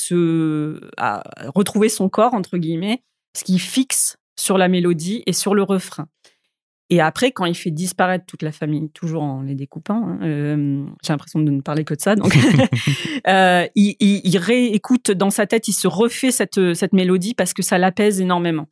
[0.96, 1.22] à
[1.54, 3.02] retrouver son corps, entre guillemets,
[3.36, 6.06] ce qui fixe sur la mélodie et sur le refrain.
[6.90, 10.84] Et après, quand il fait disparaître toute la famille, toujours en les découpant, hein, euh,
[11.02, 12.36] j'ai l'impression de ne parler que de ça, donc
[13.26, 17.62] euh, il, il, réécoute dans sa tête, il se refait cette, cette mélodie parce que
[17.62, 18.68] ça l'apaise énormément.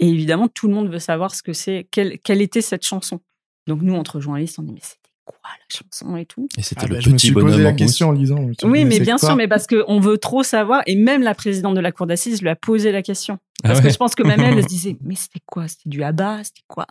[0.00, 3.20] Et évidemment, tout le monde veut savoir ce que c'est, quelle, quelle était cette chanson.
[3.68, 4.80] Donc nous, entre journalistes, on dit mais
[5.28, 6.48] quoi la chanson et tout.
[6.56, 8.38] Et c'était ah le bah, petit je me suis posé la question en lisant.
[8.64, 10.82] Oui, mais bien sûr, mais parce qu'on veut trop savoir.
[10.86, 13.38] Et même la présidente de la cour d'assises lui a posé la question.
[13.64, 15.66] Ah parce que je pense que même elle, se disait, mais c'était quoi?
[15.68, 16.42] C'était du Abba?
[16.44, 16.86] C'était quoi?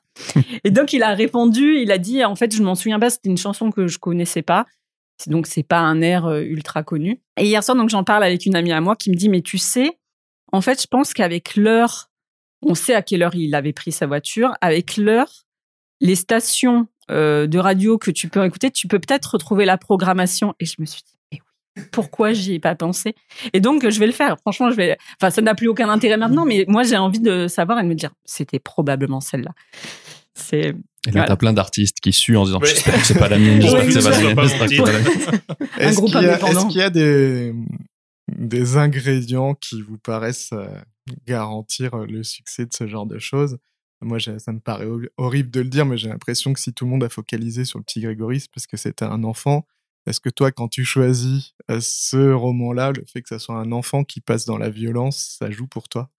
[0.63, 3.29] Et donc il a répondu, il a dit, en fait, je m'en souviens pas, c'était
[3.29, 4.65] une chanson que je connaissais pas.
[5.25, 7.21] Donc c'est pas un air euh, ultra connu.
[7.37, 9.41] Et hier soir, donc j'en parle avec une amie à moi qui me dit, mais
[9.41, 9.97] tu sais,
[10.51, 12.09] en fait, je pense qu'avec l'heure,
[12.61, 14.51] on sait à quelle heure il avait pris sa voiture.
[14.61, 15.45] Avec l'heure,
[16.01, 20.53] les stations euh, de radio que tu peux écouter, tu peux peut-être retrouver la programmation.
[20.59, 21.39] Et je me suis dit, mais
[21.77, 23.15] oui, pourquoi j'y ai pas pensé?
[23.53, 24.37] Et donc, je vais le faire.
[24.39, 24.97] Franchement, je vais.
[25.19, 27.87] Enfin, ça n'a plus aucun intérêt maintenant, mais moi, j'ai envie de savoir et de
[27.87, 29.51] me dire, c'était probablement celle-là.
[30.33, 30.75] C'est.
[31.07, 33.61] Et là, t'as plein d'artistes qui suent en disant, j'espère que c'est pas la mienne,
[33.61, 35.41] j'espère que c'est pas la mienne.
[35.79, 37.53] Est-ce qu'il y a des,
[38.27, 40.67] des ingrédients qui vous paraissent euh,
[41.25, 43.57] garantir le succès de ce genre de choses?
[44.01, 46.91] Moi, ça me paraît horrible de le dire, mais j'ai l'impression que si tout le
[46.91, 49.65] monde a focalisé sur le petit Grégory, parce que c'était un enfant.
[50.05, 53.71] Est-ce que toi, quand tu choisis euh, ce roman-là, le fait que ça soit un
[53.71, 56.09] enfant qui passe dans la violence, ça joue pour toi?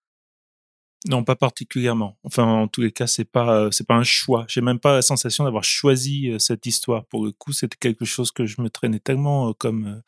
[1.06, 2.18] Non, pas particulièrement.
[2.24, 4.44] Enfin, en tous les cas, c'est pas euh, c'est pas un choix.
[4.48, 7.06] J'ai même pas la sensation d'avoir choisi euh, cette histoire.
[7.06, 10.02] Pour le coup, c'était quelque chose que je me traînais tellement comme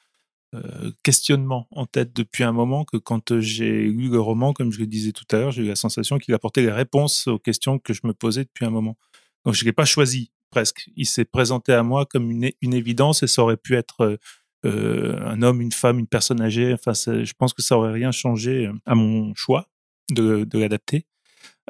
[1.02, 4.80] questionnement en tête depuis un moment que quand euh, j'ai lu le roman, comme je
[4.80, 7.78] le disais tout à l'heure, j'ai eu la sensation qu'il apportait les réponses aux questions
[7.78, 8.96] que je me posais depuis un moment.
[9.44, 10.90] Donc je ne l'ai pas choisi presque.
[10.96, 14.18] Il s'est présenté à moi comme une, une, évidence et ça aurait pu être
[14.66, 16.74] euh, un homme, une femme, une personne âgée.
[16.74, 19.68] Enfin, je pense que ça aurait rien changé à mon choix
[20.10, 21.06] de, de l'adapter.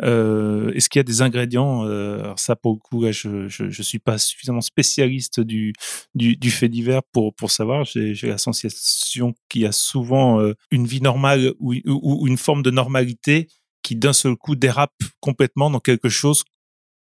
[0.03, 3.71] Euh, Est-ce qu'il y a des ingrédients euh, Alors ça, pour le coup, je, je,
[3.71, 5.73] je suis pas suffisamment spécialiste du,
[6.15, 7.85] du, du fait divers pour, pour savoir.
[7.85, 12.63] J'ai la sensation qu'il y a souvent euh, une vie normale ou, ou, une forme
[12.63, 13.49] de normalité
[13.83, 16.45] qui d'un seul coup dérape complètement dans quelque chose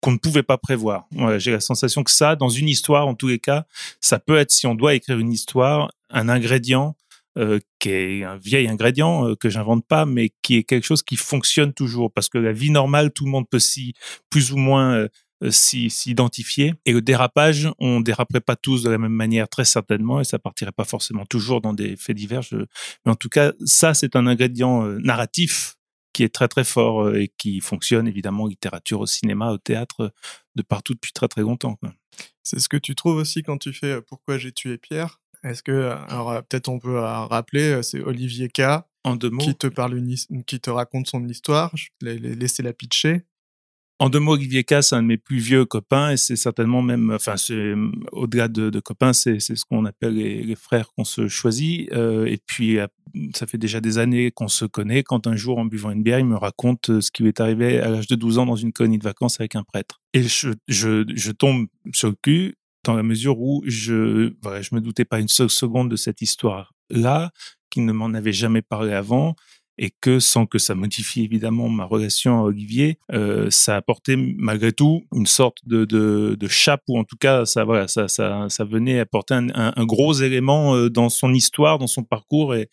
[0.01, 1.09] qu'on ne pouvait pas prévoir.
[1.39, 3.67] J'ai la sensation que ça, dans une histoire, en tous les cas,
[4.01, 6.95] ça peut être, si on doit écrire une histoire, un ingrédient
[7.39, 11.05] euh, qui est un vieil ingrédient euh, que j'invente pas, mais qui est quelque chose
[11.05, 13.95] qui fonctionne toujours parce que la vie normale, tout le monde peut s'y
[14.29, 15.07] plus ou moins
[15.45, 16.75] euh, s'identifier.
[16.85, 20.41] Et le dérapage, on déraperait pas tous de la même manière, très certainement, et ça
[20.41, 22.43] partirait pas forcément toujours dans des faits divers.
[22.53, 25.77] Mais en tout cas, ça, c'est un ingrédient narratif
[26.13, 30.13] qui est très très fort et qui fonctionne évidemment en littérature, au cinéma, au théâtre,
[30.57, 31.79] de partout depuis très très longtemps.
[32.43, 35.21] C'est ce que tu trouves aussi quand tu fais Pourquoi j'ai tué Pierre?
[35.45, 38.63] Est-ce que, alors euh, peut-être on peut euh, rappeler, euh, c'est Olivier K.
[39.05, 39.45] En deux mots.
[39.45, 41.71] Qui te parle une, qui te raconte son histoire.
[41.77, 43.23] Je vais laisser la pitcher.
[44.01, 46.83] En deux mots, Olivier K, c'est un de mes plus vieux copains et c'est certainement
[46.83, 47.35] même, enfin,
[48.13, 51.91] au-delà de, de, copains, c'est ce qu'on appelle les, frères qu'on se choisit.
[51.93, 52.79] et puis,
[53.35, 55.03] ça fait déjà des années qu'on se connaît.
[55.03, 57.81] Quand un jour, en buvant une bière, il me raconte ce qui lui est arrivé
[57.81, 60.01] à l'âge de 12 ans dans une colonie de vacances avec un prêtre.
[60.15, 62.55] Et je, je, je tombe sur le cul
[62.89, 66.23] dans la mesure où je voilà, je me doutais pas une seule seconde de cette
[66.23, 67.31] histoire-là,
[67.69, 69.37] qui ne m'en avait jamais parlé avant.
[69.81, 74.73] et que sans que ça modifie évidemment ma relation à Olivier, euh, ça apportait malgré
[74.73, 78.65] tout une sorte de, de, chape ou en tout cas ça voilà ça ça, ça
[78.65, 82.71] venait apporter un, gros élément euh, dans son histoire, dans son parcours et,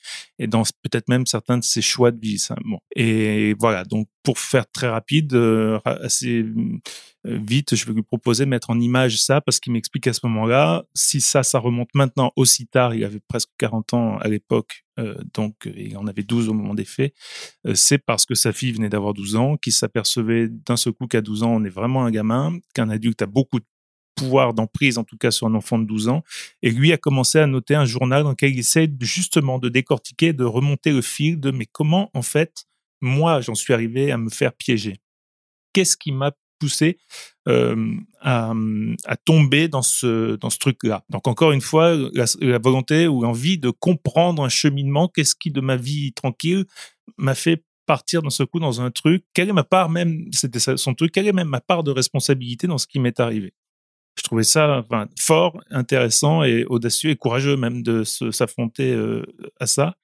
[0.47, 2.41] dans peut-être même certains de ses choix de vie.
[2.63, 2.79] Bon.
[2.95, 6.79] Et voilà donc pour faire très rapide, euh, assez euh,
[7.23, 10.21] vite, je vais lui proposer de mettre en image ça parce qu'il m'explique à ce
[10.23, 14.83] moment-là, si ça, ça remonte maintenant aussi tard, il avait presque 40 ans à l'époque,
[14.99, 17.13] euh, donc il en avait 12 au moment des faits,
[17.75, 21.21] c'est parce que sa fille venait d'avoir 12 ans, qu'il s'apercevait d'un seul coup qu'à
[21.21, 23.65] 12 ans, on est vraiment un gamin, qu'un adulte a beaucoup de
[24.15, 26.23] pouvoir d'emprise, en tout cas sur un enfant de 12 ans.
[26.61, 30.31] Et lui a commencé à noter un journal dans lequel il essaie justement de décortiquer,
[30.31, 32.65] de remonter le fil de mais comment en fait
[33.05, 34.99] moi j'en suis arrivé à me faire piéger.
[35.73, 36.97] Qu'est-ce qui m'a poussé
[37.47, 38.53] euh, à,
[39.25, 41.03] tomber dans ce dans ce truc-là?
[41.09, 45.61] Donc encore une fois, la, volonté ou l'envie de comprendre un cheminement, qu'est-ce qui de
[45.61, 46.65] ma vie tranquille
[47.17, 49.23] m'a fait partir d'un seul coup dans un truc?
[49.33, 52.67] Quelle est ma part même, c'était son truc, quelle est même ma part de responsabilité
[52.67, 53.53] dans ce qui m'est arrivé?
[54.17, 54.83] Je trouvais ça
[55.19, 59.25] fort, intéressant et audacieux et courageux même de s'affronter euh,
[59.59, 59.95] à ça.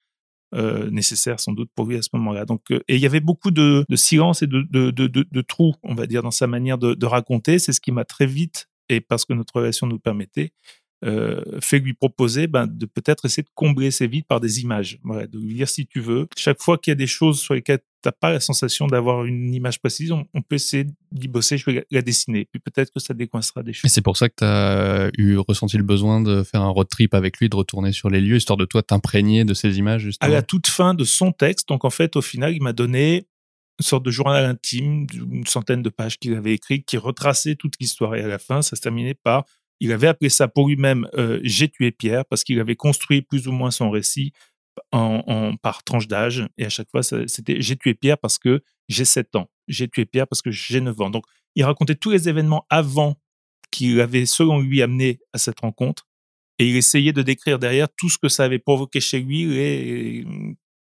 [0.54, 2.44] Euh, nécessaire sans doute pour lui à ce moment-là.
[2.44, 5.74] Donc, euh, et il y avait beaucoup de, de silence et de, de, de, trous,
[5.82, 7.58] on va dire, dans sa manière de, raconter.
[7.58, 10.52] C'est ce qui m'a très vite, et parce que notre relation nous permettait,
[11.60, 14.98] fait lui proposer ben, de peut-être essayer de combler ces vides par des images.
[15.02, 16.28] Voilà, de lui dire si tu veux.
[16.36, 19.24] Chaque fois qu'il y a des choses sur lesquelles tu n'as pas la sensation d'avoir
[19.24, 22.46] une image précise, on, peut essayer d'y bosser, je vais la, dessiner.
[22.50, 23.84] Puis peut-être que ça décoincera des choses.
[23.84, 26.88] Et c'est pour ça que tu as eu ressenti le besoin de faire un road
[26.88, 30.02] trip avec lui, de retourner sur les lieux, histoire de toi t'imprégner de ces images.
[30.02, 30.30] Justement.
[30.30, 33.26] À la toute fin de son texte, donc en fait, au final, il m'a donné
[33.78, 37.74] une sorte de journal intime, une centaine de pages qu'il avait écrit, qui retraçait toute
[37.80, 38.14] l'histoire.
[38.16, 39.44] Et à la fin, ça se terminait par
[39.82, 43.48] il avait appelé ça pour lui-même euh, J'ai tué Pierre parce qu'il avait construit plus
[43.48, 44.32] ou moins son récit
[44.92, 46.46] en, par tranche d'âge.
[46.56, 49.50] Et à chaque fois, c'était J'ai tué Pierre parce que j'ai 7 ans.
[49.66, 51.10] J'ai tué Pierre parce que j'ai 9 ans.
[51.10, 51.24] Donc,
[51.56, 53.16] il racontait tous les événements avant
[53.72, 56.06] qu'il avait, selon lui, amené à cette rencontre.
[56.60, 60.24] Et il essayait de décrire derrière tout ce que ça avait provoqué chez lui les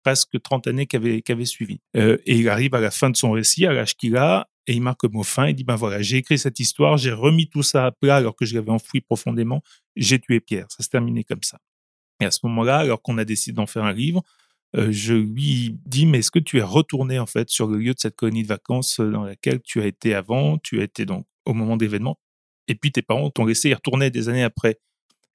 [0.02, 1.82] presque 30 années qui avaient, suivi.
[1.98, 4.74] Euh, et il arrive à la fin de son récit, à l'âge qu'il a, et
[4.74, 5.48] il marque mot fin.
[5.48, 8.36] Il dit, ben voilà, j'ai écrit cette histoire, j'ai remis tout ça à plat alors
[8.36, 9.64] que je l'avais enfoui profondément.
[9.96, 10.68] J'ai tué Pierre.
[10.70, 11.60] Ça s'est terminé comme ça.
[12.20, 14.24] Et à ce moment-là, alors qu'on a décidé d'en faire un livre,
[14.76, 17.94] euh, je lui dis, mais est-ce que tu es retourné en fait sur le lieu
[17.94, 21.06] de cette colonie de vacances euh, dans laquelle tu as été avant, tu as été
[21.06, 22.20] donc au moment d'événement,
[22.68, 24.80] et puis tes parents t'ont laissé y retourner des années après.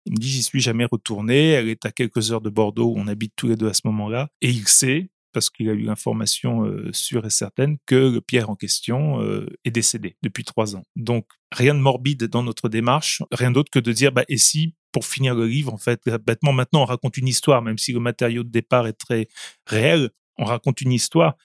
[0.05, 2.99] Il me dit, j'y suis jamais retourné, elle est à quelques heures de Bordeaux où
[2.99, 5.83] on habite tous les deux à ce moment-là, et il sait, parce qu'il a eu
[5.83, 10.77] l'information euh, sûre et certaine que le Pierre en question euh, est décédé depuis trois
[10.77, 10.85] ans.
[10.97, 14.75] Donc rien de morbide dans notre démarche, rien d'autre que de dire bah et si
[14.93, 18.01] pour finir le livre en fait bêtement maintenant on raconte une histoire même si le
[18.01, 19.29] matériau de départ est très
[19.67, 21.37] réel, on raconte une histoire.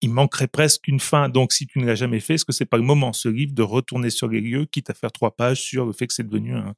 [0.00, 1.28] Il manquerait presque une fin.
[1.28, 3.54] Donc, si tu ne l'as jamais fait, est-ce que c'est pas le moment, ce livre,
[3.54, 6.24] de retourner sur les lieux, quitte à faire trois pages sur le fait que c'est
[6.24, 6.74] devenu un,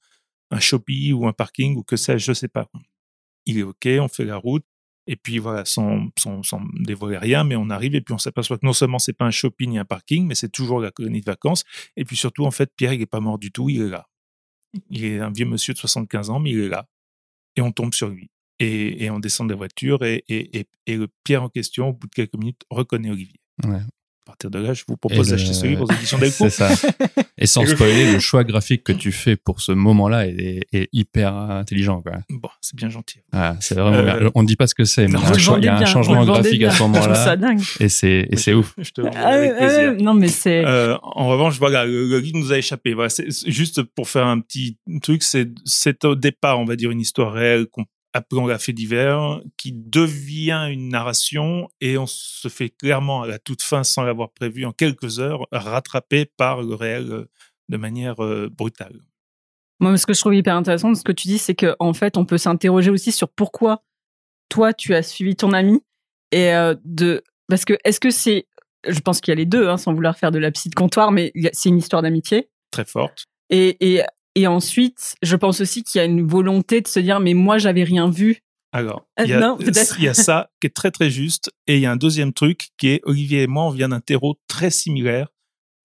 [0.50, 2.68] un shopping ou un parking ou que sais-je, je sais pas.
[3.46, 4.64] Il est OK, on fait la route.
[5.06, 8.58] Et puis voilà, sans, sans, sans, dévoiler rien, mais on arrive et puis on s'aperçoit
[8.58, 11.20] que non seulement c'est pas un shopping ni un parking, mais c'est toujours la colonie
[11.20, 11.64] de vacances.
[11.96, 14.08] Et puis surtout, en fait, Pierre, il est pas mort du tout, il est là.
[14.90, 16.86] Il est un vieux monsieur de 75 ans, mais il est là.
[17.56, 18.30] Et on tombe sur lui.
[18.58, 21.90] Et, et on descend de la voiture et, et, et, et le Pierre en question,
[21.90, 23.40] au bout de quelques minutes, reconnaît Olivier.
[23.64, 23.80] Ouais.
[24.26, 26.50] À partir de là, je vous propose d'acheter ce livre aux éditions Delcourt.
[26.50, 26.88] C'est ça.
[27.38, 31.32] Et sans spoiler, le choix graphique que tu fais pour ce moment-là est, est, hyper
[31.32, 32.02] intelligent.
[32.02, 32.14] Quoi.
[32.30, 33.20] Bon, c'est bien gentil.
[33.30, 35.76] Ah, c'est vraiment euh, On ne dit pas ce que c'est, mais il y a
[35.76, 37.36] un, changement graphique à ce moment-là.
[37.78, 38.74] Et c'est et c'est ouf.
[38.78, 39.94] Je te ah, avec plaisir.
[40.00, 40.64] non, mais c'est.
[40.66, 42.94] Euh, en revanche, voilà, le, le livre nous a échappé.
[42.94, 43.14] Voilà,
[43.46, 47.66] juste pour faire un petit truc, c'est au départ, on va dire, une histoire réelle
[47.66, 47.84] qu'on
[48.16, 53.38] appelons la fait divers, qui devient une narration et on se fait clairement à la
[53.38, 57.30] toute fin, sans l'avoir prévu, en quelques heures, rattraper par le réel euh,
[57.68, 59.00] de manière euh, brutale.
[59.80, 61.92] Moi, ce que je trouve hyper intéressant de ce que tu dis, c'est qu'en en
[61.92, 63.82] fait, on peut s'interroger aussi sur pourquoi
[64.48, 65.82] toi, tu as suivi ton ami
[66.32, 68.46] et euh, de parce que est-ce que c'est,
[68.88, 70.74] je pense qu'il y a les deux, hein, sans vouloir faire de la psy de
[70.74, 73.26] comptoir, mais c'est une histoire d'amitié très forte.
[73.50, 74.02] Et, et
[74.36, 77.56] et ensuite, je pense aussi qu'il y a une volonté de se dire, mais moi,
[77.56, 78.42] j'avais rien vu.
[78.70, 79.32] Alors, euh, il y,
[80.04, 81.50] y a ça qui est très très juste.
[81.66, 84.00] Et il y a un deuxième truc qui est Olivier et moi, on vient d'un
[84.00, 85.28] terreau très similaire.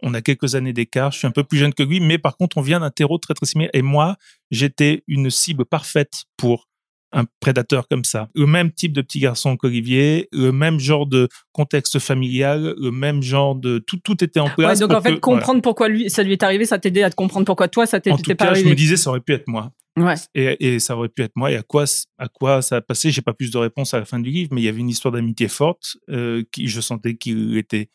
[0.03, 1.13] On a quelques années d'écart.
[1.13, 3.17] Je suis un peu plus jeune que lui, mais par contre, on vient d'un terreau
[3.19, 3.71] très très similaire.
[3.73, 4.17] Et moi,
[4.49, 6.67] j'étais une cible parfaite pour
[7.12, 8.30] un prédateur comme ça.
[8.36, 13.21] Le même type de petit garçon qu'Olivier, le même genre de contexte familial, le même
[13.21, 14.80] genre de tout, tout était en place.
[14.80, 17.45] donc en fait, comprendre pourquoi lui, ça lui est arrivé, ça t'aidait à te comprendre
[17.45, 18.65] pourquoi toi, ça t'était pas cas, arrivé.
[18.65, 19.71] je me disais, ça aurait pu être moi.
[19.97, 20.15] Ouais.
[20.34, 21.52] Et, et ça aurait pu être moi.
[21.52, 21.84] Et à quoi,
[22.17, 23.12] à quoi ça a passé?
[23.12, 24.89] J'ai pas plus de réponse à la fin du livre, mais il y avait une
[24.89, 27.89] histoire d'amitié forte euh, qui, je sentais qu'il était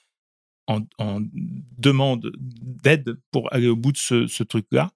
[0.67, 1.21] en, en
[1.79, 4.91] demande d'aide pour aller au bout de ce, ce truc-là.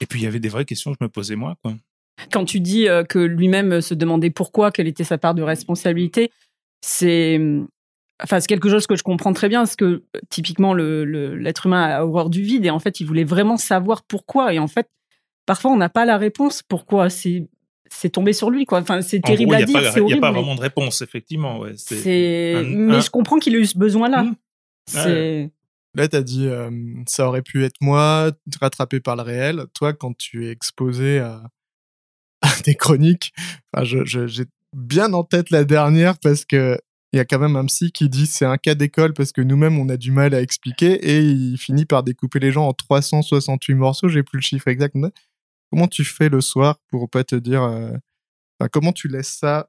[0.00, 1.56] Et puis il y avait des vraies questions que je me posais moi.
[1.62, 1.74] Quoi.
[2.30, 6.30] Quand tu dis euh, que lui-même se demandait pourquoi, quelle était sa part de responsabilité,
[6.82, 7.40] c'est
[8.22, 11.82] enfin c'est quelque chose que je comprends très bien parce que typiquement le l'être humain
[11.84, 14.88] a horreur du vide et en fait il voulait vraiment savoir pourquoi et en fait
[15.46, 17.48] parfois on n'a pas la réponse pourquoi c'est
[17.90, 20.16] c'est tombé sur lui quoi enfin c'est terrible gros, à a dire Il n'y a
[20.20, 21.58] pas mais vraiment de réponse, effectivement.
[21.60, 21.74] Ouais.
[22.56, 24.34] Un- mais un- je comprends qu'il ait eu ce besoin là Mm.
[24.86, 25.50] c'est
[25.94, 26.70] Là, t'as dit, euh,
[27.06, 29.64] ça aurait pu être moi, rattrapé par le réel.
[29.74, 31.48] Toi, quand tu es exposé à, à
[32.64, 33.32] des chroniques,
[33.72, 34.44] enfin, je, je- j'ai
[34.76, 36.78] bien en tête la dernière parce que
[37.12, 39.42] il y a quand même un psy qui dit c'est un cas d'école parce que
[39.42, 42.72] nous-mêmes on a du mal à expliquer et il finit par découper les gens en
[42.72, 44.08] 368 morceaux.
[44.08, 44.96] J'ai plus le chiffre exact.
[45.70, 47.92] Comment tu fais le soir pour pas te dire, euh,
[48.72, 49.68] comment tu laisses ça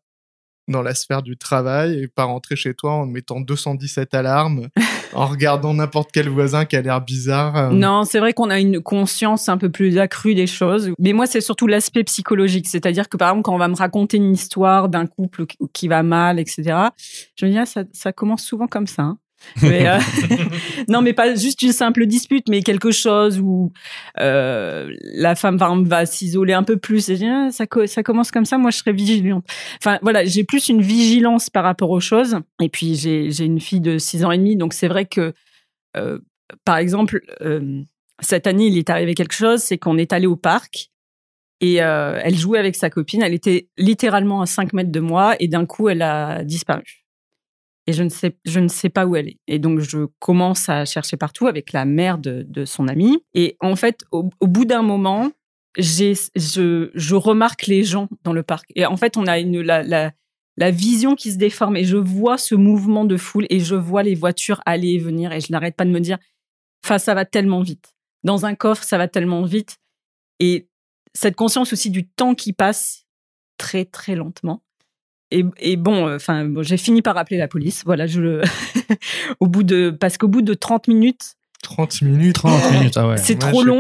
[0.70, 4.70] dans la sphère du travail et pas rentrer chez toi en mettant 217 alarmes,
[5.16, 7.56] en regardant n'importe quel voisin qui a l'air bizarre.
[7.58, 7.70] euh.
[7.72, 10.92] Non, c'est vrai qu'on a une conscience un peu plus accrue des choses.
[11.00, 12.68] Mais moi, c'est surtout l'aspect psychologique.
[12.68, 16.02] C'est-à-dire que, par exemple, quand on va me raconter une histoire d'un couple qui- va
[16.04, 16.64] mal, etc.,
[17.36, 19.04] je me dis, ah, ça, ça commence souvent comme ça.
[19.04, 19.18] hein.
[19.64, 20.00] Euh,
[20.88, 23.72] non, mais pas juste une simple dispute, mais quelque chose où
[24.20, 27.10] euh, la femme exemple, va s'isoler un peu plus.
[27.10, 29.46] Et ah, ça, co- ça commence comme ça, moi je serais vigilante.
[29.78, 32.38] Enfin voilà, j'ai plus une vigilance par rapport aux choses.
[32.62, 35.34] Et puis j'ai une fille de 6 ans et demi, donc c'est vrai que,
[35.98, 36.20] euh,
[36.66, 37.22] par exemple,
[38.20, 40.90] cette année, il est arrivé quelque chose, c'est qu'on est allé au parc.
[41.62, 43.22] Et elle jouait avec sa copine.
[43.24, 47.03] Elle était littéralement à 5 mètres de moi et d'un coup, elle a disparu
[47.88, 49.40] et je ne sais je ne sais pas où elle est.
[49.48, 53.24] Et donc je commence à chercher partout avec la mère de, de son amie.
[53.34, 55.32] Et en fait au, bout d'un moment
[55.78, 58.72] j'ai je je remarque les gens dans le parc.
[58.76, 60.12] Et en fait on a une la, la
[60.56, 64.04] la vision qui se déforme et je vois ce mouvement de foule et je vois
[64.04, 66.20] les voitures aller et venir et je n'arrête pas de me dire
[66.86, 67.94] enfin ça va tellement vite.
[68.24, 69.78] Dans un coffre ça va tellement vite
[70.40, 70.70] et
[71.14, 73.06] cette conscience aussi du temps qui passe
[73.58, 74.64] très très lentement
[75.40, 77.84] et, et bon, euh, enfin, bon, j'ai fini par appeler la police.
[77.86, 78.42] Voilà, je le.
[79.40, 82.36] au bout de, parce qu'au bout de 30 minutes, 30 minutes.
[82.36, 83.18] 30 minutes, ah ouais.
[83.18, 83.80] c'est trop long.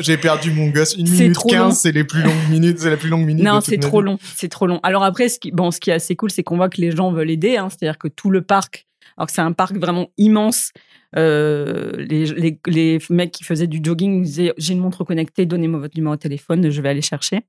[0.00, 0.96] J'ai perdu mon gosse.
[0.96, 1.68] Une minute trop long.
[1.68, 3.44] 15, c'est les plus longues minutes, c'est la plus longue minute.
[3.44, 4.18] Non, c'est trop long.
[4.36, 4.80] C'est trop long.
[4.82, 6.92] Alors après, ce qui, bon, ce qui est assez cool, c'est qu'on voit que les
[6.92, 7.56] gens veulent aider.
[7.56, 10.72] Hein, C'est-à-dire que tout le parc, alors que c'est un parc vraiment immense,
[11.16, 15.80] euh, les, les, les mecs qui faisaient du jogging disaient J'ai une montre connectée, donnez-moi
[15.80, 17.40] votre numéro de téléphone, je vais aller chercher.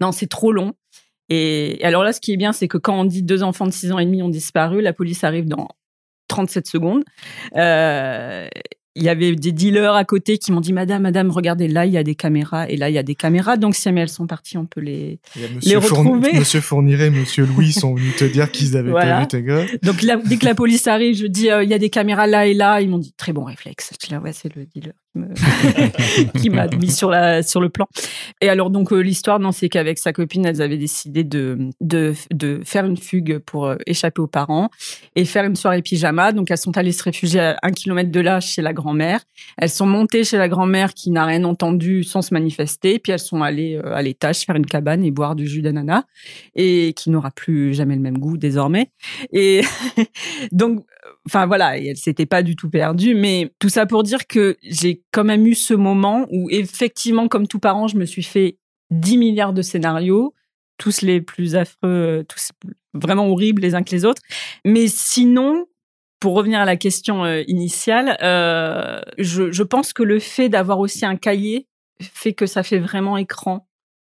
[0.00, 0.74] Non, c'est trop long.
[1.28, 3.72] Et alors là, ce qui est bien, c'est que quand on dit deux enfants de
[3.72, 5.68] 6 ans et demi ont disparu, la police arrive dans
[6.28, 7.02] 37 secondes.
[7.56, 8.46] Euh,
[8.98, 11.92] il y avait des dealers à côté qui m'ont dit Madame, Madame, regardez, là, il
[11.92, 13.58] y a des caméras et là, il y a des caméras.
[13.58, 15.18] Donc, si jamais elles sont parties, on peut les,
[15.62, 16.32] Les retrouver.
[16.32, 19.16] Monsieur Fourniret, Monsieur Louis sont venus te dire qu'ils avaient Voilà.
[19.16, 19.70] pas vu tes gosses.
[19.82, 22.26] Donc là, dès que la police arrive, je dis euh, il y a des caméras
[22.26, 22.80] là et là.
[22.80, 23.90] Ils m'ont dit très bon réflexe.
[24.00, 27.86] Je dis là ouais c'est le dealer qui me- qui m'a mis sur le plan.
[28.40, 31.70] Et alors donc euh, l'histoire non c'est qu'avec sa copine elles avaient décidé de
[32.64, 34.70] faire une fugue pour euh, échapper aux parents
[35.14, 36.32] et faire une soirée pyjama.
[36.32, 39.20] Donc elles sont allées se réfugier à un kilomètre de là chez la grand-mère.
[39.58, 42.98] Elles sont montées chez la grand-mère qui n'a rien entendu sans se manifester.
[42.98, 46.04] Puis elles sont allées euh, à l'étage faire une cabane et boire du jus d'ananas
[46.54, 48.90] et qui n'aura plus jamais le même goût désormais.
[49.32, 49.62] Et
[50.52, 50.84] donc,
[51.26, 55.02] enfin voilà, elle s'était pas du tout perdue, mais tout ça pour dire que j'ai
[55.12, 58.58] quand même eu ce moment où effectivement, comme tout parent, je me suis fait
[58.90, 60.34] 10 milliards de scénarios,
[60.78, 62.50] tous les plus affreux, tous
[62.94, 64.22] vraiment horribles les uns que les autres.
[64.64, 65.66] Mais sinon,
[66.20, 70.78] pour revenir à la question euh, initiale, euh, je, je pense que le fait d'avoir
[70.78, 71.66] aussi un cahier
[72.00, 73.66] fait que ça fait vraiment écran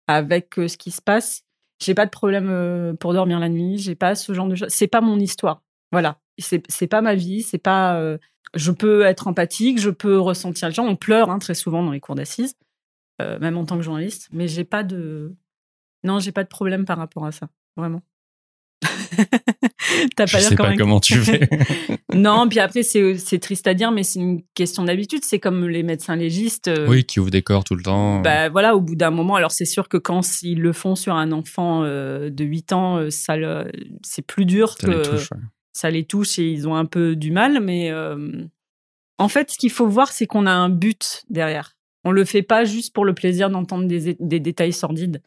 [0.07, 1.43] avec euh, ce qui se passe.
[1.83, 3.77] J'ai pas de problème pour dormir la nuit.
[3.79, 4.69] J'ai pas ce genre de choses.
[4.69, 5.61] C'est pas mon histoire.
[5.91, 6.19] Voilà.
[6.37, 7.41] C'est c'est pas ma vie.
[7.43, 7.99] C'est pas.
[7.99, 8.17] euh,
[8.55, 9.79] je peux être empathique.
[9.79, 10.85] Je peux ressentir les gens.
[10.85, 12.55] On pleure hein, très souvent dans les cours d'assises,
[13.21, 14.27] euh, même en tant que journaliste.
[14.31, 15.35] Mais j'ai pas de.
[16.03, 17.47] Non, j'ai pas de problème par rapport à ça.
[17.77, 18.01] Vraiment.
[20.15, 21.47] T'as pas l'air sais pas comment tu fais.
[22.13, 25.23] non, puis après c'est c'est triste à dire, mais c'est une question d'habitude.
[25.23, 26.67] C'est comme les médecins légistes.
[26.67, 28.19] euh, oui, qui ouvre des corps tout le temps.
[28.21, 31.15] bah voilà, au bout d'un moment, alors c'est sûr que quand ils le font sur
[31.15, 33.71] un enfant euh, de 8 ans, ça le-
[34.03, 35.29] c'est plus dur ça que les touche.
[35.31, 35.37] ouais.
[35.75, 37.59] Ça les touche et ils ont un peu du mal.
[37.59, 38.45] Mais euh,
[39.17, 41.75] en fait, ce qu'il faut voir, c'est qu'on a un but derrière.
[42.05, 45.21] On le fait pas juste pour le plaisir d'entendre des, des détails sordides.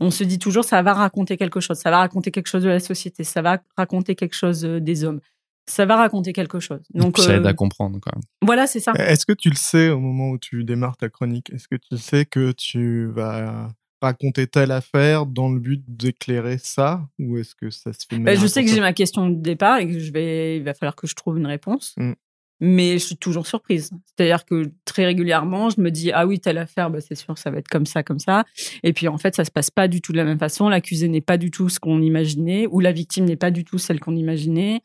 [0.00, 2.68] On se dit toujours, ça va raconter quelque chose, ça va raconter quelque chose de
[2.68, 5.20] la société, ça va raconter quelque chose euh, des hommes,
[5.66, 6.82] ça va raconter quelque chose.
[6.94, 8.22] Donc ça aide euh, à comprendre quand même.
[8.42, 8.92] voilà, c'est ça.
[8.92, 11.96] Est-ce que tu le sais au moment où tu démarres ta chronique Est-ce que tu
[11.96, 13.70] sais que tu vas
[14.00, 18.24] raconter telle affaire dans le but d'éclairer ça ou est-ce que ça se fait de
[18.24, 20.74] Bah, je sais que j'ai ma question de départ et que je vais, il va
[20.74, 21.94] falloir que je trouve une réponse.
[21.96, 22.12] Mm.
[22.60, 23.90] Mais je suis toujours surprise.
[24.04, 27.50] C'est-à-dire que très régulièrement, je me dis ah oui telle affaire, bah, c'est sûr ça
[27.50, 28.44] va être comme ça, comme ça.
[28.82, 30.68] Et puis en fait, ça se passe pas du tout de la même façon.
[30.68, 33.78] L'accusé n'est pas du tout ce qu'on imaginait, ou la victime n'est pas du tout
[33.78, 34.82] celle qu'on imaginait.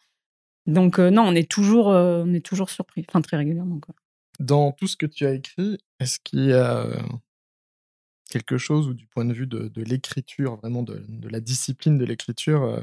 [0.67, 3.05] Donc euh, non, on est toujours, euh, on est toujours surpris.
[3.09, 3.95] Enfin très régulièrement quoi.
[4.39, 6.95] Dans tout ce que tu as écrit, est-ce qu'il y a euh,
[8.33, 12.63] quelque chose où du point de vue de, l'écriture, vraiment de, la discipline de l'écriture,
[12.63, 12.81] euh,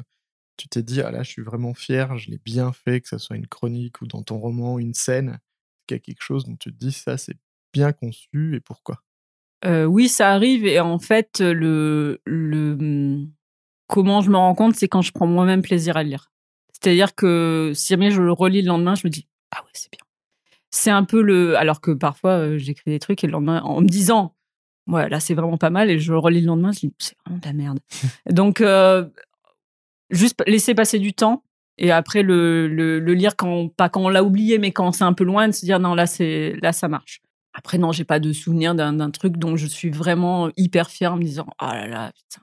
[0.56, 3.18] tu t'es dit, ah là, je suis vraiment fier, je l'ai bien fait, que ce
[3.18, 5.40] soit une chronique ou dans ton roman, une scène,
[5.88, 7.36] qu'il y a quelque chose dont tu te dis, ça, c'est
[7.72, 9.02] bien conçu et pourquoi?
[9.64, 10.64] Euh, oui, ça arrive.
[10.66, 13.32] Et en fait, le, le hum,
[13.88, 16.30] comment je me rends compte, c'est quand je prends moi-même plaisir à lire.
[16.72, 19.90] C'est-à-dire que si jamais je le relis le lendemain, je me dis ah ouais, c'est
[19.90, 20.00] bien.
[20.70, 21.56] C'est un peu le.
[21.58, 24.36] Alors que parfois, euh, j'écris des trucs et le lendemain, en me disant
[24.86, 27.38] ouais, là c'est vraiment pas mal, et je relis le lendemain, je dis c'est vraiment
[27.40, 27.78] de la merde.
[28.30, 29.04] Donc euh,
[30.10, 31.42] juste laisser passer du temps.
[31.82, 35.04] Et après le, le, le lire quand pas quand on l'a oublié, mais quand c'est
[35.04, 37.20] un peu loin, de se dire non là c'est là ça marche.
[37.52, 41.14] Après, non, j'ai pas de souvenir d'un d'un truc dont je suis vraiment hyper fière
[41.14, 42.42] en me disant Oh là là, putain,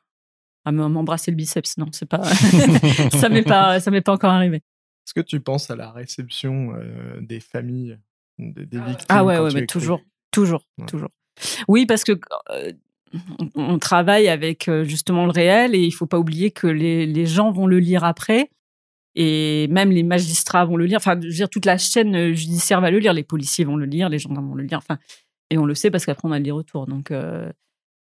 [0.66, 1.78] à me- m'embrasser le biceps.
[1.78, 2.24] Non, c'est pas.
[3.14, 4.58] ça m'est pas, ça m'est pas encore arrivé.
[4.58, 7.98] Est-ce que tu penses à la réception euh, des familles,
[8.38, 10.86] des, des victimes Ah ouais, ouais, mais toujours, toujours, Ouais.
[10.88, 11.10] toujours.
[11.68, 12.14] Oui, parce que
[12.52, 12.72] euh,
[13.56, 17.26] on, travaille avec euh, justement le réel et il faut pas oublier que les, les
[17.26, 18.50] gens vont le lire après
[19.16, 20.98] et même les magistrats vont le lire.
[20.98, 23.14] Enfin, je veux dire, toute la chaîne euh, judiciaire va le lire.
[23.14, 24.80] Les policiers vont le lire, les gendarmes vont le lire.
[24.80, 24.98] Enfin,
[25.50, 26.88] et on le sait parce qu'après on a les retours.
[26.88, 27.12] Donc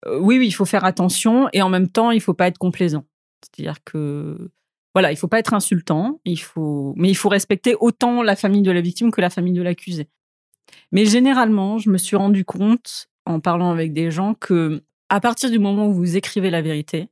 [0.08, 3.06] oui, oui, il faut faire attention et en même temps, il faut pas être complaisant.
[3.42, 4.52] C'est-à-dire que
[4.94, 6.20] voilà, il faut pas être insultant.
[6.26, 9.54] Il faut, mais il faut respecter autant la famille de la victime que la famille
[9.54, 10.08] de l'accusé.
[10.92, 15.52] Mais généralement, je me suis rendu compte en parlant avec des gens que à partir
[15.52, 17.10] du moment où vous écrivez la vérité,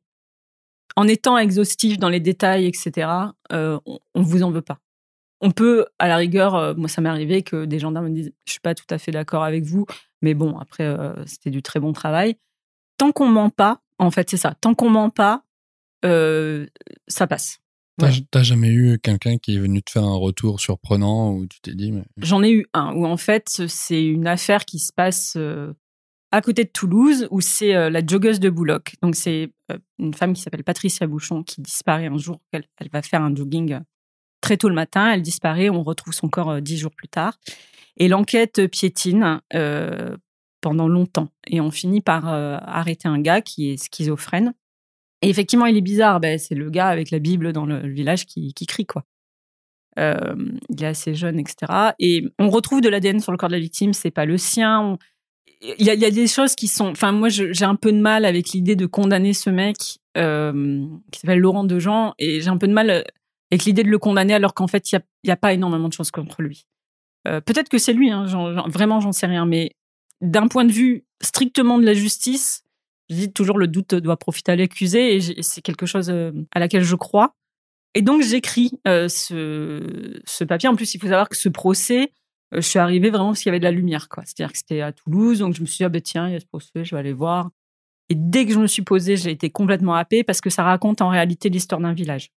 [0.95, 3.10] en étant exhaustif dans les détails, etc.,
[3.51, 4.80] euh, on, on vous en veut pas.
[5.41, 8.32] On peut, à la rigueur, euh, moi ça m'est arrivé que des gendarmes me disent
[8.45, 9.86] je suis pas tout à fait d'accord avec vous,
[10.22, 12.36] mais bon après euh, c'était du très bon travail.
[12.97, 14.55] Tant qu'on ment pas, en fait c'est ça.
[14.60, 15.43] Tant qu'on ment pas,
[16.05, 16.66] euh,
[17.07, 17.60] ça passe.
[17.97, 18.14] T'as Ouais.
[18.32, 21.74] t'as jamais eu quelqu'un qui est venu te faire un retour surprenant où tu t'es
[21.76, 25.34] dit, mais J'en ai eu un où en fait c'est une affaire qui se passe
[25.38, 25.74] euh,
[26.32, 28.80] à côté de Toulouse où c'est euh, la joggeuse de Boulogne.
[29.01, 32.39] Donc c'est euh, une femme qui s'appelle Patricia Bouchon qui disparaît un jour.
[32.51, 33.80] Elle, va faire un jogging euh,
[34.41, 35.11] très tôt le matin.
[35.11, 35.69] Elle disparaît.
[35.69, 37.38] On retrouve son corps dix jours plus tard.
[37.97, 39.41] Et l'enquête piétine
[40.61, 41.30] pendant longtemps.
[41.47, 44.53] Et on finit par arrêter un gars qui est schizophrène.
[45.21, 46.21] Et effectivement, il est bizarre.
[46.21, 49.03] Ben, c'est le gars avec la Bible dans le village qui, crie, quoi.
[49.97, 51.91] Il est assez jeune, etc.
[51.99, 54.97] Et on retrouve de l'ADN sur le corps de la victime, c'est pas le sien.
[55.62, 56.88] Il, y a, des choses qui sont.
[56.88, 61.20] Enfin, moi, j'ai un peu de mal avec l'idée de condamner ce mec euh, qui
[61.20, 63.01] s'appelle Laurent Dejean, et j'ai un peu de mal euh,
[63.51, 65.93] avec l'idée de le condamner alors qu'en fait, il y a, a pas énormément de
[65.93, 66.66] choses contre lui.
[67.28, 68.26] Euh, Peut-être que c'est lui, hein,
[68.68, 69.76] vraiment, j'en sais rien, mais
[70.22, 72.64] d'un point de vue strictement de la justice,
[73.10, 76.84] je dis toujours le doute doit profiter à l'accusé, et c'est quelque chose à laquelle
[76.84, 77.36] je crois.
[77.95, 80.70] Et donc j'écris ce, papier.
[80.70, 82.14] En plus, il faut savoir que ce procès,
[82.51, 84.23] je suis arrivée vraiment parce qu'il y avait de la lumière, quoi.
[84.25, 86.35] C'est-à-dire que c'était à Toulouse, donc je me suis dit ah ben tiens, il y
[86.35, 87.49] a ce procès, je vais aller voir.
[88.09, 91.01] Et dès que je me suis posée, j'ai été complètement happée parce que ça raconte
[91.01, 92.31] en réalité l'histoire d'un village.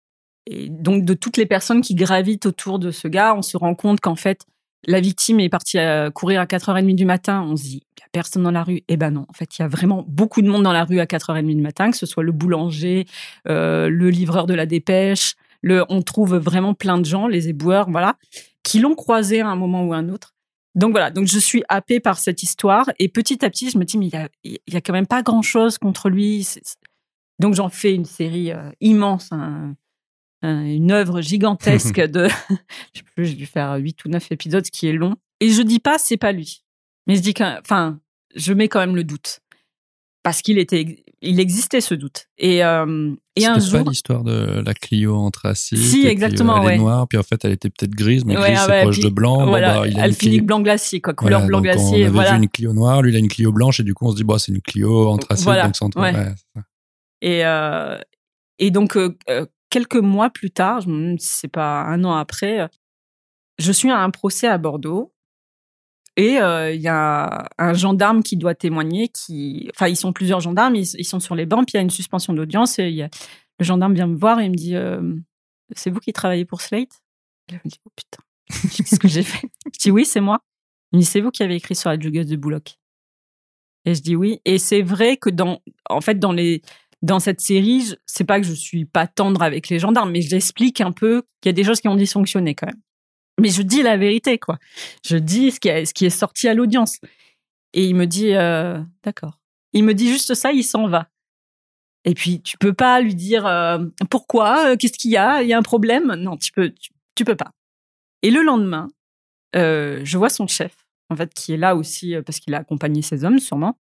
[0.47, 3.75] Et donc de toutes les personnes qui gravitent autour de ce gars, on se rend
[3.75, 4.45] compte qu'en fait
[4.87, 7.45] la victime est partie à courir à 4h30 du matin.
[7.47, 8.81] On se dit il y a personne dans la rue.
[8.87, 10.99] Eh ben non, en fait il y a vraiment beaucoup de monde dans la rue
[10.99, 13.05] à 4h30 du matin, que ce soit le boulanger,
[13.47, 17.89] euh, le livreur de la dépêche, le, on trouve vraiment plein de gens, les éboueurs,
[17.89, 18.17] voilà,
[18.63, 20.33] qui l'ont croisé à un moment ou à un autre.
[20.75, 23.83] Donc voilà, donc je suis happée par cette histoire et petit à petit, je me
[23.83, 26.47] dis mais il y a, il y a quand même pas grand chose contre lui.
[27.39, 29.75] Donc j'en fais une série euh, immense, un-
[30.43, 34.65] un- une œuvre gigantesque de, je sais plus, j'ai dû faire huit ou neuf épisodes,
[34.65, 35.15] ce qui est long.
[35.41, 36.63] Et je dis pas c'est pas lui,
[37.07, 37.99] mais je dis qu'un- enfin,
[38.35, 39.41] je mets quand même le doute
[40.23, 42.27] parce qu'il était, il existait ce doute.
[42.37, 45.77] Et euh, et un jour, pas l'histoire de la Clio anthracite.
[45.77, 46.75] Si, et puis, exactement, euh, Elle ouais.
[46.75, 48.95] est noire, puis en fait, elle était peut-être grise, mais Ouais, grise, ah c'est proche
[48.95, 49.37] puis- de blanc.
[49.37, 51.61] Bon, voilà, bah, il a elle une finit Clio- blanc glacier, quoi, couleur Voilà, blanc
[51.61, 51.83] glacier.
[51.83, 52.31] On avait voilà.
[52.31, 54.15] vu une Clio noire, lui, il a une Clio blanche, et du coup, on se
[54.15, 56.13] dit, bah, c'est une Clio anthracite, Voilà, donc c'est ouais.
[57.21, 57.97] Et, euh,
[58.59, 59.15] et donc, euh,
[59.69, 62.67] quelques mois plus tard, je me demande si c'est pas un an après,
[63.59, 65.13] je suis à un procès à Bordeaux.
[66.17, 70.41] Et euh, il y a un gendarme qui doit témoigner, qui, enfin, ils sont plusieurs
[70.41, 72.79] gendarmes, ils, sont sur les bancs, puis il y a une suspension d'audience.
[72.79, 72.91] Et
[73.59, 75.15] le gendarme vient me voir et il me dit euh,
[75.75, 77.01] C'est vous qui travaillez pour Slate?
[77.47, 78.23] Et là, je me dis Oh putain,
[78.75, 79.47] qu'est-ce que j'ai fait?
[79.73, 80.39] Je dis Oui, c'est moi.
[80.91, 82.61] Il me dit C'est vous qui avez écrit sur la joggeuse de Boulogne.
[83.85, 84.39] Et je dis oui.
[84.45, 85.59] Et c'est vrai que dans,
[85.89, 86.61] en fait, dans les,
[87.01, 90.81] dans cette série, c'est pas que je suis pas tendre avec les gendarmes, mais j'explique
[90.81, 92.81] un peu qu'il y a des choses qui ont dysfonctionné quand même.
[93.39, 94.59] Mais je dis la vérité, quoi.
[95.05, 95.69] Je dis ce qui,
[96.05, 96.99] est sorti à l'audience.
[97.73, 99.39] Et il me dit, euh, d'accord.
[99.73, 101.07] Il me dit juste ça, il s'en va.
[102.03, 105.47] Et puis, tu peux pas lui dire euh, pourquoi, euh, qu'est-ce qu'il y a, il
[105.47, 106.13] y a un problème?
[106.15, 106.73] Non, tu peux,
[107.15, 107.51] tu, peux pas.
[108.21, 108.89] Et le lendemain,
[109.53, 110.75] je vois son chef,
[111.09, 113.77] en fait, qui est là aussi parce qu'il a accompagné ses hommes, sûrement.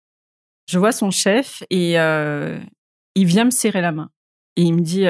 [0.68, 4.10] Je vois son chef et il vient me serrer la main.
[4.56, 5.06] Et il me dit,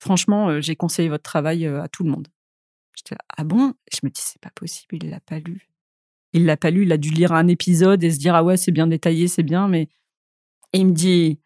[0.00, 2.28] franchement, j'ai conseillé votre travail à tout le monde.
[2.96, 3.74] J'étais ah bon?
[3.92, 5.68] Je me dis, c'est pas possible, il l'a pas lu.
[6.32, 8.56] Il l'a pas lu, il a dû lire un épisode et se dire, ah ouais,
[8.56, 9.88] c'est bien détaillé, c'est bien, mais
[10.72, 11.38] et il me dit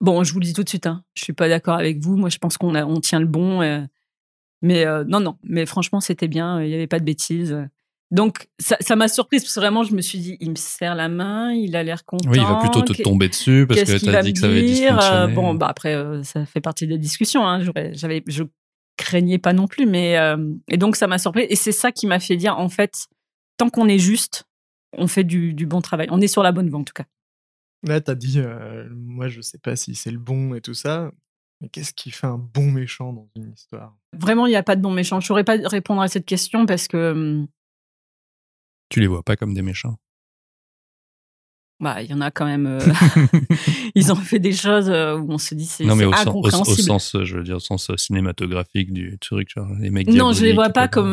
[0.00, 2.16] Bon, je vous le dis tout de suite, hein, je suis pas d'accord avec vous.
[2.16, 3.62] Moi, je pense qu'on on tient le bon.
[3.62, 3.80] Euh,
[4.60, 6.62] mais euh, non, non, mais franchement, c'était bien.
[6.62, 7.56] Il n'y avait pas de bêtises.
[8.10, 11.08] Donc, ça m'a surprise parce que vraiment, je me suis dit, il me serre la
[11.08, 12.28] main, il a l'air content.
[12.30, 14.62] Oui, il va plutôt te tomber dessus parce que tu as dit que ça avait
[14.62, 15.34] dysfonctionné.
[15.34, 17.46] Bon, bah après, euh, ça fait partie des discussions.
[17.46, 17.64] Hein.
[17.92, 18.44] J'avais, je
[18.96, 20.16] craignais pas non plus, mais
[20.68, 21.46] et donc ça m'a surpris.
[21.48, 23.08] Et c'est ça qui m'a fait dire, en fait,
[23.56, 24.44] tant qu'on est juste,
[24.92, 26.08] on fait du, du bon travail.
[26.10, 27.04] On est sur la bonne voie en tout cas.
[27.82, 31.12] Là, t'as dit, euh, moi, je sais pas si c'est le bon et tout ça.
[31.60, 33.96] Mais qu'est-ce qui fait un bon méchant dans une histoire?
[34.12, 35.20] Vraiment, il n'y a pas de bon méchant.
[35.20, 37.12] Je saurais pas répondre à cette question parce que.
[37.12, 37.48] Hum,
[38.88, 39.96] tu les vois pas comme des méchants?
[41.78, 42.66] Bah, il y en a quand même.
[42.66, 42.80] Euh,
[43.94, 46.68] ils ont fait des choses euh, où on se dit c'est Non, mais au, sens,
[46.68, 50.08] au, sens, je veux dire, au sens cinématographique du truc, genre les mecs.
[50.08, 51.12] Non, je les vois pas comme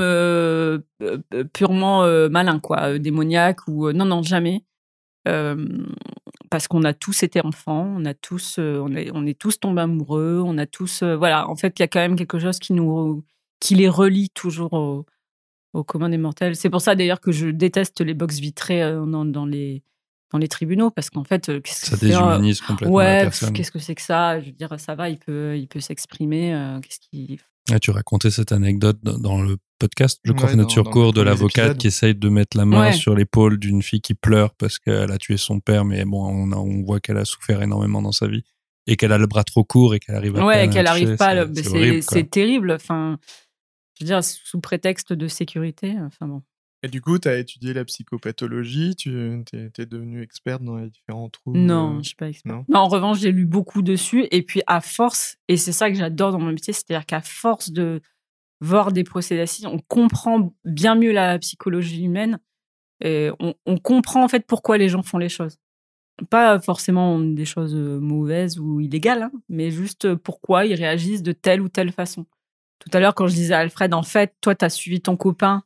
[1.51, 4.63] purement malins, quoi, démoniaques ou non, non, jamais
[6.49, 9.81] parce qu'on a tous été enfants, on a tous, on est, on est tous tombés
[9.81, 11.49] amoureux, on a tous, voilà.
[11.49, 13.23] En fait, il y a quand même quelque chose qui nous,
[13.59, 15.05] qui les relie toujours au,
[15.73, 16.55] au commun des mortels.
[16.55, 19.81] C'est pour ça d'ailleurs que je déteste les box vitrées dans, dans les
[20.33, 23.95] dans les tribunaux parce qu'en fait qu'est-ce que ça déshumanise complètement ouais qu'est-ce que c'est
[23.95, 24.41] que ça?
[24.41, 27.39] Je veux dire ça va il peut il peut s'exprimer qu'est-ce qui
[27.71, 31.87] ah, tu racontais cette anecdote dans le podcast, je crois, notre surcours de l'avocate qui
[31.87, 35.37] essaye de mettre la main sur l'épaule d'une fille qui pleure parce qu'elle a tué
[35.37, 38.43] son père, mais bon, on, on voit qu'elle a souffert énormément dans sa vie
[38.87, 41.45] et qu'elle a le bras trop court et qu'elle arrive à ouais, qu'elle arrive pas.
[42.01, 42.71] C'est terrible.
[42.71, 43.17] Enfin,
[43.97, 45.95] je veux dire, sous prétexte de sécurité.
[46.01, 46.41] Enfin bon.
[46.85, 50.89] Et du coup, tu as étudié la psychopathologie, tu es, es devenue experte dans les
[50.89, 52.67] différents troubles Non, je ne suis pas experte.
[52.67, 52.77] Non?
[52.77, 54.27] En revanche, j'ai lu beaucoup dessus.
[54.31, 57.71] Et puis, à force, et c'est ça que j'adore dans mon métier, c'est-à-dire qu'à force
[57.71, 58.01] de
[58.59, 62.39] voir des procès d'assises, on comprend bien mieux la psychologie humaine.
[62.99, 65.57] Et on, comprend en fait pourquoi les gens font les choses.
[66.29, 71.31] Pas forcément des choses euh, mauvaises ou illégales, hein, mais juste pourquoi ils réagissent de
[71.33, 72.25] telle ou telle façon.
[72.79, 75.17] Tout à l'heure, quand je disais à Alfred, en fait, toi, tu as suivi ton
[75.17, 75.63] copain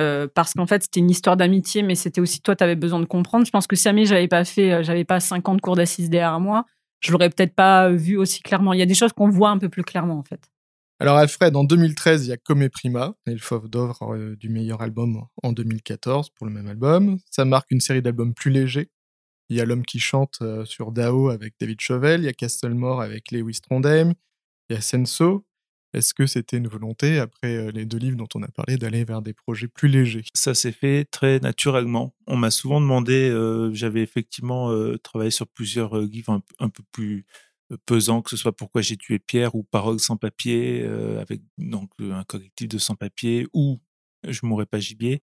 [0.00, 3.00] euh, parce qu'en fait c'était une histoire d'amitié, mais c'était aussi toi, tu avais besoin
[3.00, 3.46] de comprendre.
[3.46, 6.40] Je pense que si jamais j'avais pas fait, euh, j'avais pas 50 cours d'assises derrière
[6.40, 6.64] moi,
[7.00, 8.72] je l'aurais peut-être pas vu aussi clairement.
[8.72, 10.50] Il y a des choses qu'on voit un peu plus clairement en fait.
[11.00, 14.80] Alors Alfred, en 2013, il y a Come Prima, et le Fauve euh, du meilleur
[14.80, 17.18] album en 2014 pour le même album.
[17.30, 18.90] Ça marque une série d'albums plus légers.
[19.50, 23.02] Il y a L'homme qui chante sur Dao avec David Chauvel, il y a Castlemore
[23.02, 24.14] avec Lewis Trondheim,
[24.70, 25.44] il y a Senso,
[25.94, 29.04] est-ce que c'était une volonté, après euh, les deux livres dont on a parlé, d'aller
[29.04, 30.24] vers des projets plus légers?
[30.34, 32.14] Ça s'est fait très naturellement.
[32.26, 37.26] On m'a souvent demandé, euh, j'avais effectivement euh, travaillé sur plusieurs livres un, peu plus
[37.86, 40.84] pesants, que ce soit Pourquoi j'ai tué Pierre ou Paroles sans papier,
[41.18, 43.80] avec donc un collectif de sans-papiers, ou
[44.28, 45.22] Je mourrai pas gibier.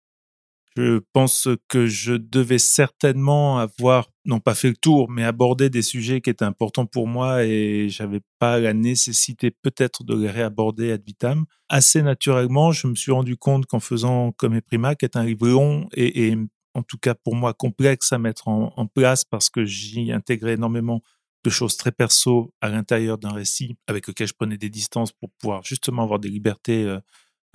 [0.76, 5.82] Je pense que je devais certainement avoir, non pas fait le tour, mais aborder des
[5.82, 10.92] sujets qui étaient importants pour moi et j'avais pas la nécessité peut-être de les réaborder
[10.92, 11.44] ad vitam.
[11.68, 15.48] Assez naturellement, je me suis rendu compte qu'en faisant Comme Prima, qui est un livre
[15.48, 16.36] long et,
[16.74, 21.02] en tout cas pour moi complexe à mettre en, place parce que j'y intégrais énormément
[21.42, 25.30] de choses très perso à l'intérieur d'un récit avec lequel je prenais des distances pour
[25.32, 27.00] pouvoir justement avoir des libertés euh,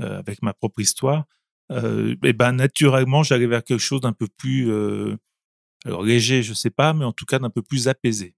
[0.02, 1.26] euh, avec ma propre histoire
[1.72, 6.94] et ben naturellement j'allais vers quelque chose d'un peu plus euh, léger je sais pas
[6.94, 8.36] mais en tout cas d'un peu plus apaisé.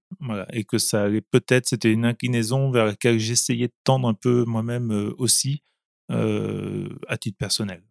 [0.52, 4.44] Et que ça allait peut-être c'était une inclinaison vers laquelle j'essayais de tendre un peu
[4.44, 5.62] moi-même euh, aussi
[6.10, 7.82] euh, à titre personnel.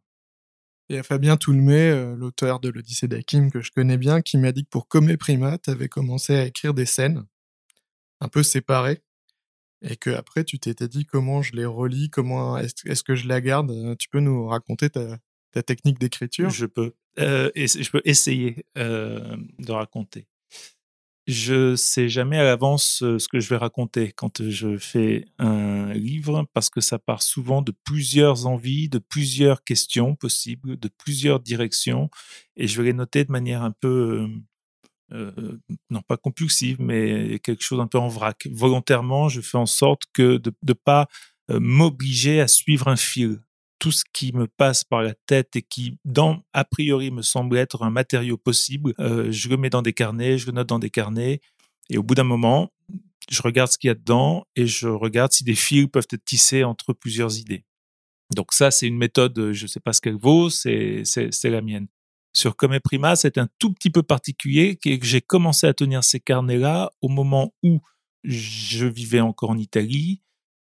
[0.89, 4.53] Il y a Fabien Toulmé, l'auteur de l'Odyssée d'Akim que je connais bien, qui m'a
[4.53, 7.25] dit que pour Comé Prima, tu avais commencé à écrire des scènes
[8.21, 9.01] un peu séparées
[9.81, 13.41] et que après tu t'étais dit comment je les relis, comment est-ce que je la
[13.41, 13.97] garde?
[13.97, 15.19] Tu peux nous raconter ta,
[15.63, 16.49] technique d'écriture?
[16.49, 20.27] Je peux, euh, je peux essayer euh, de raconter.
[21.25, 25.91] je sais jamais à l'avance euh, ce que je vais raconter quand je fais un
[25.93, 31.39] livre parce que ça part souvent de plusieurs envies, de plusieurs questions possibles, de plusieurs
[31.41, 32.09] directions
[32.55, 34.27] et je vais les noter de manière un peu
[35.89, 38.47] non pas compulsive mais quelque chose un peu en vrac.
[38.51, 41.07] Volontairement, je fais en sorte que de ne pas
[41.49, 43.41] m'obliger à suivre un fil
[43.79, 47.57] tout ce qui me passe par la tête et qui, dans, a priori, me semble
[47.57, 50.79] être un matériau possible, euh, je le mets dans des carnets, je le note dans
[50.79, 51.41] des carnets.
[51.89, 52.71] Et au bout d'un moment,
[53.29, 56.25] je regarde ce qu'il y a dedans et je regarde si des fils peuvent être
[56.25, 57.65] tissés entre plusieurs idées.
[58.35, 61.03] Donc ça, c'est une méthode, je ne sais pas ce qu'elle vaut, c'est
[61.43, 61.87] la mienne.
[62.33, 66.19] Sur Come Prima, c'est un tout petit peu particulier que j'ai commencé à tenir ces
[66.19, 67.79] carnets-là au moment où
[68.23, 70.21] je vivais encore en Italie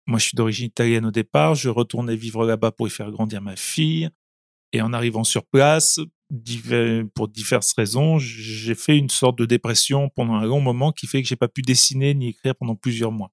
[0.08, 1.54] moi, je suis d'origine italienne au départ.
[1.54, 4.08] Je retournais vivre là-bas pour y faire grandir ma fille.
[4.72, 6.00] Et en arrivant sur place,
[7.14, 11.22] pour diverses raisons, j'ai fait une sorte de dépression pendant un long moment qui fait
[11.22, 13.32] que j'ai pas pu dessiner ni écrire pendant plusieurs mois.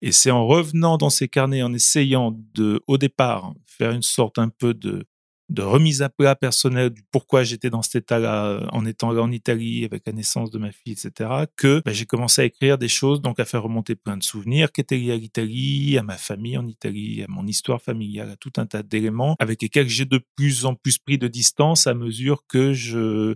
[0.00, 4.38] Et c'est en revenant dans ces carnets, en essayant de, au départ, faire une sorte
[4.38, 5.04] un peu de,
[5.48, 9.22] de remise à plat personnelle du pourquoi j'étais dans cet état-là euh, en étant là
[9.22, 12.78] en Italie avec la naissance de ma fille, etc., que ben, j'ai commencé à écrire
[12.78, 16.02] des choses, donc à faire remonter plein de souvenirs qui étaient liés à l'Italie, à
[16.02, 19.88] ma famille en Italie, à mon histoire familiale, à tout un tas d'éléments avec lesquels
[19.88, 23.34] j'ai de plus en plus pris de distance à mesure que je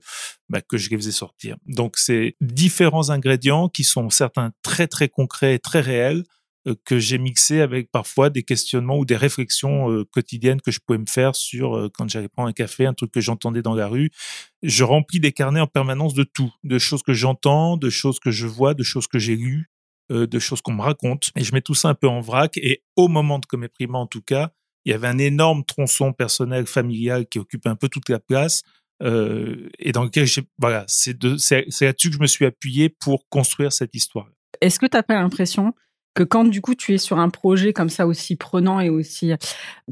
[0.49, 1.57] ben, que je les faisais sortir.
[1.67, 6.25] Donc c'est différents ingrédients qui sont certains très très concrets et très réels
[6.85, 10.99] que j'ai mixé avec parfois des questionnements ou des réflexions euh, quotidiennes que je pouvais
[10.99, 13.87] me faire sur euh, quand j'allais prendre un café, un truc que j'entendais dans la
[13.87, 14.11] rue.
[14.63, 18.31] Je remplis des carnets en permanence de tout, de choses que j'entends, de choses que
[18.31, 19.71] je vois, de choses que j'ai lues,
[20.11, 21.31] de choses qu'on me raconte.
[21.37, 22.57] Et je mets tout ça un peu en vrac.
[22.59, 24.51] Et au moment de Comé Prima, en tout cas,
[24.85, 28.63] il y avait un énorme tronçon personnel, familial qui occupait un peu toute la place.
[29.03, 33.95] et dans lequel j'ai, voilà, c'est là-dessus que je me suis appuyé pour construire cette
[33.95, 34.29] histoire.
[34.61, 35.75] Est-ce que tu as pas l'impression
[36.17, 39.33] que quand du coup tu es sur un projet comme ça aussi prenant et aussi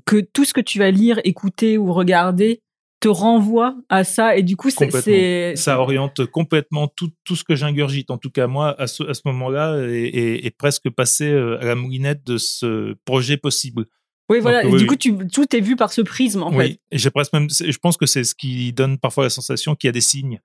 [0.07, 2.61] que tout ce que tu vas lire, écouter ou regarder
[2.99, 7.55] te renvoie à ça et du coup c'est ça oriente complètement tout, tout ce que
[7.55, 11.67] j'ingurgite en tout cas moi à ce, à ce moment-là et, presque passé euh, à
[11.67, 13.85] la moulinette de ce projet possible.
[14.31, 14.65] Oui, voilà.
[14.65, 16.81] et du coup, tu, tout est vu par ce prisme, en oui.
[16.91, 19.89] Et j'ai presque même, je pense que c'est ce qui donne parfois la sensation qu'il
[19.89, 20.41] y a des signes.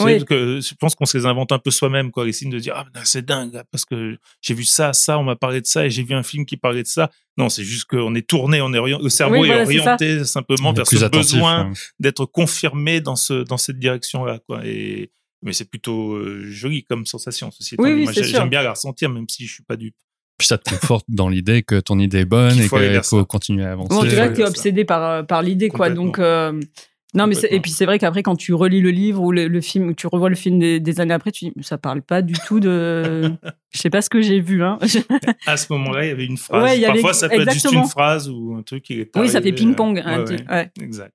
[0.00, 0.24] Oui.
[0.24, 2.74] Que je pense qu'on se les invente un peu soi-même, quoi, les signes de dire
[2.76, 5.90] ah c'est dingue parce que j'ai vu ça, ça, on m'a parlé de ça et
[5.90, 7.10] j'ai vu un film qui parlait de ça.
[7.36, 11.08] Non, c'est juste qu'on est tourné, on est le cerveau est orienté simplement vers ce
[11.08, 11.72] besoin hein.
[12.00, 14.64] d'être confirmé dans ce dans cette direction-là, quoi.
[14.64, 15.10] Et
[15.42, 17.50] mais c'est plutôt euh, joli comme sensation.
[17.50, 19.94] Ceci oui, Moi, j'aime bien la ressentir, même si je suis pas dupe.
[20.36, 23.64] Puis ça te conforte dans l'idée que ton idée est bonne et qu'il faut continuer
[23.64, 23.94] à avancer.
[23.94, 25.90] en tout cas, tu es obsédé par, euh, par l'idée, quoi.
[25.90, 26.60] Donc, euh,
[27.14, 29.88] non, mais et puis c'est vrai qu'après, quand tu relis le livre ou le, film,
[29.88, 32.60] ou tu revois le film des, années après, tu dis, ça parle pas du tout
[32.60, 33.32] de.
[33.70, 34.62] Je sais pas ce que j'ai vu.
[34.62, 34.78] Hein.
[35.46, 36.80] à ce moment-là, il y avait une phrase.
[36.80, 39.16] Parfois, ça peut être juste une phrase ou un truc qui est.
[39.16, 40.02] Oui, ça fait ping-pong.
[40.04, 41.14] Hein, ouais, exact.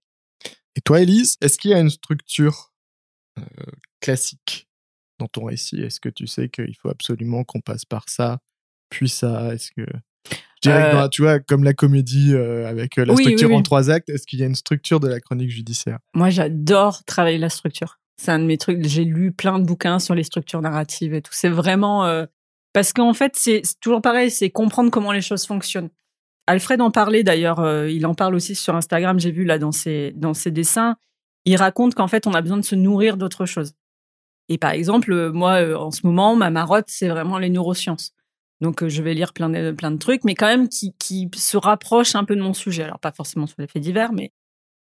[0.75, 2.71] Et toi, Elise, est-ce qu'il y a une structure
[3.37, 3.43] euh,
[4.01, 4.67] classique
[5.19, 5.81] dans ton récit?
[5.81, 8.39] Est-ce que tu sais qu'il faut absolument qu'on passe par ça,
[8.89, 9.53] puis ça?
[9.53, 9.85] Est-ce que
[10.67, 14.25] euh, tu vois, comme la comédie euh, avec euh, la structure en trois actes, est-ce
[14.25, 15.99] qu'il y a une structure de la chronique judiciaire?
[16.13, 17.99] Moi, j'adore travailler la structure.
[18.17, 18.85] C'est un de mes trucs.
[18.85, 21.33] J'ai lu plein de bouquins sur les structures narratives et tout.
[21.33, 22.25] C'est vraiment
[22.71, 24.29] parce qu'en fait, c'est toujours pareil.
[24.31, 25.89] C'est comprendre comment les choses fonctionnent.
[26.45, 27.87] Alfred en parlait d'ailleurs.
[27.87, 29.19] il en parle aussi sur Instagram.
[29.19, 30.95] J'ai vu là dans ses dans ses dessins.
[31.45, 33.73] Il raconte qu'en fait, on a besoin de se nourrir d'autres choses.
[34.47, 38.13] Et par exemple, moi, en ce moment, ma marotte, c'est vraiment les neurosciences.
[38.63, 41.29] Donc, euh, je vais lire plein de, plein de trucs, mais quand même qui, qui
[41.35, 42.83] se rapprochent un peu de mon sujet.
[42.83, 44.31] Alors, pas forcément sur les faits divers, mais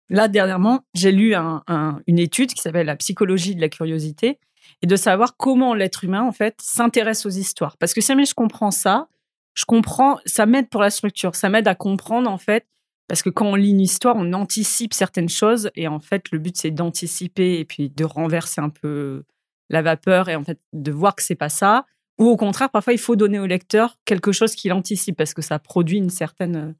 [0.09, 1.64] là, dernièrement, j'ai lu un,
[2.07, 4.39] une étude qui s'appelle La psychologie de la curiosité
[4.83, 7.76] et de savoir comment l'être humain, en fait, s'intéresse aux histoires.
[7.76, 9.09] Parce que si jamais je comprends ça,
[9.55, 12.64] je comprends, ça m'aide pour la structure, ça m'aide à comprendre, en fait,
[13.09, 16.39] parce que quand on lit une histoire, on anticipe certaines choses et en fait, le
[16.39, 19.24] but, c'est d'anticiper et puis de renverser un peu
[19.70, 21.85] la vapeur et en fait, de voir que c'est pas ça
[22.23, 25.43] ou au contraire, parfois, il faut donner au lecteur quelque chose qu'il anticipe parce que
[25.43, 26.77] ça produit une certaine,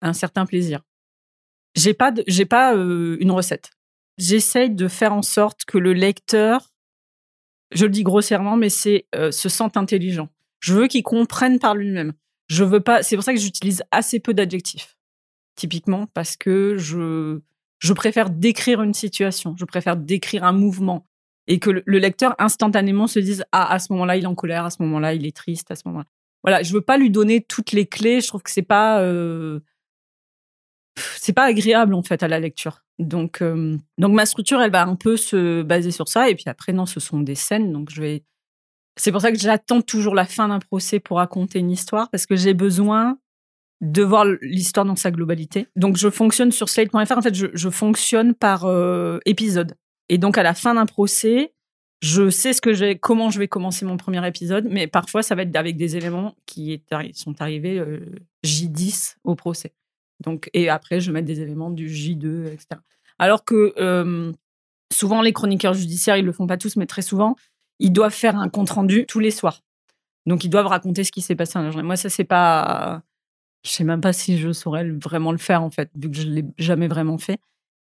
[0.00, 0.80] un certain plaisir.
[1.74, 3.72] J'ai pas, j'ai pas euh, une recette.
[4.16, 6.72] J'essaye de faire en sorte que le lecteur,
[7.74, 10.30] je le dis grossièrement, mais c'est euh, se sente intelligent.
[10.60, 12.14] Je veux qu'il comprenne par lui-même.
[12.48, 13.02] Je veux pas.
[13.02, 14.96] C'est pour ça que j'utilise assez peu d'adjectifs,
[15.56, 17.42] typiquement parce que je
[17.80, 19.54] je préfère décrire une situation.
[19.58, 21.06] Je préfère décrire un mouvement
[21.48, 24.64] et que le, lecteur instantanément se dise ah à ce moment-là il est en colère,
[24.64, 26.06] à ce moment-là il est triste, à ce moment-là.
[26.42, 28.20] Voilà, je veux pas lui donner toutes les clés.
[28.20, 29.60] Je trouve que c'est pas euh,
[30.96, 32.82] c'est pas agréable en fait à la lecture.
[32.98, 36.44] Donc euh, donc ma structure elle va un peu se baser sur ça et puis
[36.46, 38.24] après non ce sont des scènes donc je vais
[38.96, 42.24] C'est pour ça que j'attends toujours la fin d'un procès pour raconter une histoire, parce
[42.26, 43.18] que j'ai besoin
[43.82, 45.68] de voir l'histoire dans sa globalité.
[45.76, 49.74] Donc je fonctionne sur slate.fr, en fait je, fonctionne par euh, épisode.
[50.08, 51.52] Et donc à la fin d'un procès,
[52.00, 55.34] je sais ce que j'ai, comment je vais commencer mon premier épisode, mais parfois ça
[55.34, 56.82] va être avec des éléments qui
[57.14, 58.00] sont arrivés euh,
[58.44, 59.72] J10 au procès.
[60.24, 62.80] Donc et après je vais mettre des éléments du J2, etc.
[63.18, 64.32] Alors que euh,
[64.92, 67.36] souvent les chroniqueurs judiciaires ils le font pas tous, mais très souvent
[67.78, 69.62] ils doivent faire un compte rendu tous les soirs.
[70.26, 71.86] Donc ils doivent raconter ce qui s'est passé la journée.
[71.86, 73.02] Moi ça c'est pas
[73.64, 76.26] je sais même pas si je saurais vraiment le faire en fait, vu que je
[76.26, 77.40] l'ai jamais vraiment fait.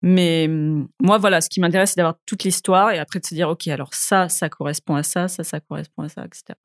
[0.02, 3.34] Mais hum, moi, voilà, ce qui m'intéresse, c'est d'avoir toute l'histoire et après de se
[3.34, 6.58] dire, OK, alors ça, ça correspond à ça, ça, ça correspond à ça, etc.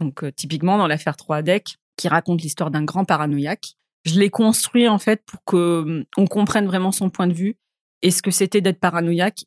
[0.00, 3.74] Donc, euh, typiquement, dans l'affaire 3 Deck, qui raconte l'histoire d'un grand paranoïaque,
[4.04, 7.56] je l'ai construit, en fait, pour que hum, on comprenne vraiment son point de vue
[8.02, 9.44] et ce que c'était d'être paranoïaque.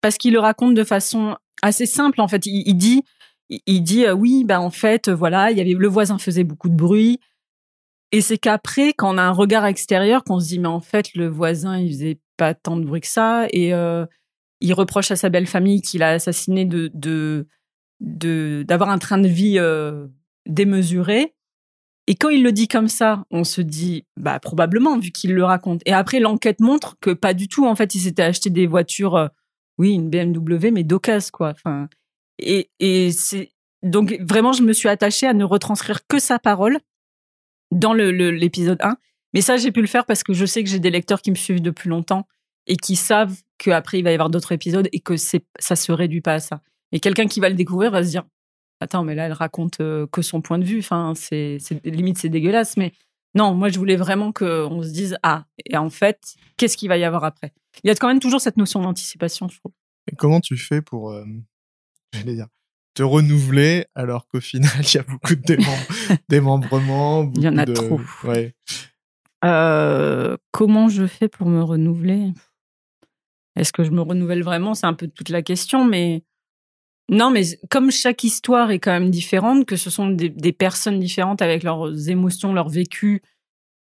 [0.00, 2.46] Parce qu'il le raconte de façon assez simple, en fait.
[2.46, 3.02] Il, dit,
[3.66, 6.68] il, dit, euh, oui, ben, en fait, voilà, il y avait, le voisin faisait beaucoup
[6.68, 7.20] de bruit,
[8.12, 11.14] et c'est qu'après, quand on a un regard extérieur, qu'on se dit, mais en fait,
[11.14, 13.46] le voisin, il faisait pas tant de bruit que ça.
[13.50, 14.04] Et euh,
[14.60, 17.46] il reproche à sa belle famille qu'il a assassiné de,
[18.00, 20.06] d'avoir un train de vie euh,
[20.46, 21.34] démesuré.
[22.06, 25.44] Et quand il le dit comme ça, on se dit, bah, probablement, vu qu'il le
[25.44, 25.80] raconte.
[25.86, 27.66] Et après, l'enquête montre que pas du tout.
[27.66, 29.28] En fait, il s'était acheté des voitures, euh,
[29.78, 31.54] oui, une BMW, mais d'occasion, quoi.
[32.38, 32.68] Et,
[33.82, 36.78] donc vraiment, je me suis attachée à ne retranscrire que sa parole
[37.72, 38.96] dans l'épisode 1.
[39.34, 41.30] Mais ça, j'ai pu le faire parce que je sais que j'ai des lecteurs qui
[41.30, 42.26] me suivent depuis longtemps
[42.66, 46.20] et qui savent qu'après, il va y avoir d'autres épisodes et que ça se réduit
[46.20, 46.60] pas à ça.
[46.92, 48.24] Et quelqu'un qui va le découvrir va se dire
[48.80, 50.80] Attends, mais là, elle raconte euh, que son point de vue.
[50.80, 52.76] Enfin, c'est limite, c'est dégueulasse.
[52.76, 52.92] Mais
[53.34, 56.98] non, moi, je voulais vraiment qu'on se dise Ah, et en fait, qu'est-ce qu'il va
[56.98, 57.52] y avoir après?
[57.84, 59.72] Il y a quand même toujours cette notion d'anticipation, je trouve.
[60.10, 61.12] Et comment tu fais pour.
[61.12, 61.24] Euh,
[62.12, 62.48] j'allais dire
[62.94, 65.56] te renouveler alors qu'au final il y a beaucoup de
[66.28, 67.30] démembrements.
[67.36, 68.00] il y en a trop.
[69.44, 72.32] Euh, comment je fais pour me renouveler?
[73.56, 74.74] Est-ce que je me renouvelle vraiment?
[74.74, 76.22] C'est un peu toute la question, mais
[77.10, 81.42] non, mais comme chaque histoire est quand même différente, que ce sont des, personnes différentes
[81.42, 83.20] avec leurs émotions, leurs vécus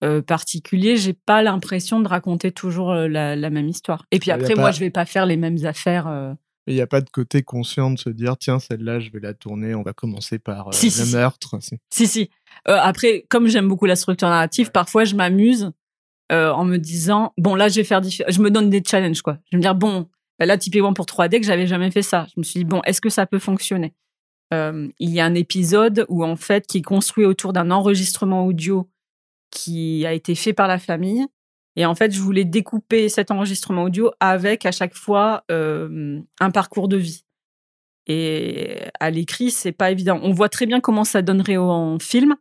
[0.03, 4.05] euh, particuliers, j'ai pas l'impression de raconter toujours euh, la, même histoire.
[4.11, 6.07] Et puis après, moi, je vais pas faire les mêmes affaires.
[6.07, 6.33] Euh,
[6.69, 9.33] il n'y a pas de côté conscient de se dire, tiens, celle-là, je vais la
[9.33, 11.57] tourner, on va commencer par euh, le meurtre.
[11.89, 12.29] Si, si.
[12.67, 15.71] Euh, après, comme j'aime beaucoup la structure narrative, parfois je m'amuse
[16.31, 18.01] euh, en me disant, bon, là, je vais faire.
[18.03, 19.39] Je me donne des challenges, quoi.
[19.45, 20.07] Je vais me dire, bon,
[20.37, 22.27] bah là, typiquement pour 3D, que j'avais jamais fait ça.
[22.35, 23.93] Je me suis dit, bon, est-ce que ça peut fonctionner?
[24.51, 28.89] Il y a un épisode où, en fait, qui est construit autour d'un enregistrement audio
[29.51, 31.25] qui a été fait par la famille
[31.75, 36.51] et en fait, je voulais découper cet enregistrement audio avec à chaque fois euh, un
[36.51, 37.23] parcours de vie.
[38.07, 40.19] Et à l'écrit, c'est pas évident.
[40.23, 42.35] On voit très bien comment ça donnerait en film,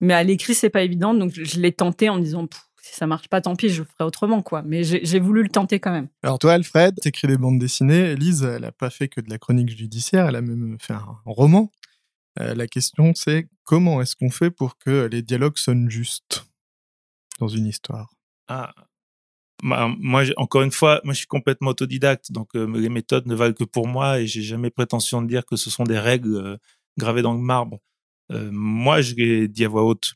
[0.00, 1.14] mais à l'écrit, c'est pas évident.
[1.14, 2.46] Donc, je l'ai tenté en disant,
[2.82, 4.62] si ça marche pas, tant pis, je ferai autrement, quoi.
[4.62, 6.08] Mais j'ai voulu le tenter quand même.
[6.22, 8.10] Alors, toi, Alfred, t'écris des bandes dessinées.
[8.10, 11.16] Elise, elle a pas fait que de la chronique judiciaire, elle a même fait un
[11.24, 11.72] roman.
[12.40, 16.46] Euh, la question, c'est comment est-ce qu'on fait pour que les dialogues sonnent justes
[17.40, 18.13] dans une histoire?
[18.48, 18.74] Ah,
[19.62, 23.54] moi, encore une fois, moi, je suis complètement autodidacte, donc euh, les méthodes ne valent
[23.54, 26.56] que pour moi et j'ai jamais prétention de dire que ce sont des règles euh,
[26.98, 27.78] gravées dans le marbre.
[28.32, 30.14] Euh, moi, je l'ai dit à voix haute.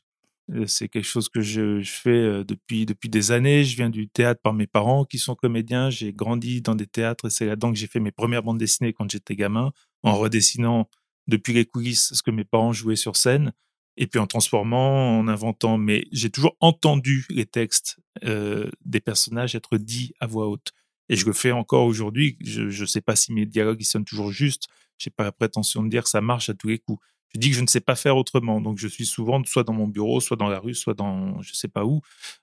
[0.67, 3.63] c'est quelque chose que je, fais depuis depuis des années.
[3.63, 5.89] Je viens du théâtre par mes parents qui sont comédiens.
[5.89, 8.93] J'ai grandi dans des théâtres et c'est là-dedans que j'ai fait mes premières bandes dessinées
[8.93, 9.71] quand j'étais gamin,
[10.03, 10.89] en redessinant
[11.27, 13.53] depuis les coulisses ce que mes parents jouaient sur scène
[13.99, 15.77] et puis en transformant, en inventant.
[15.77, 20.71] Mais j'ai toujours entendu les textes euh, des personnages être dits à voix haute.
[21.09, 22.37] Et je le fais encore aujourd'hui.
[22.41, 24.67] Je ne sais pas si mes dialogues ils sonnent toujours justes.
[24.97, 27.03] Je n'ai pas la prétention de dire que ça marche à tous les coups.
[27.33, 28.61] Je dis que je ne sais pas faire autrement.
[28.61, 31.53] Donc je suis souvent soit dans mon bureau, soit dans la rue, soit dans je
[31.53, 32.01] sais pas où,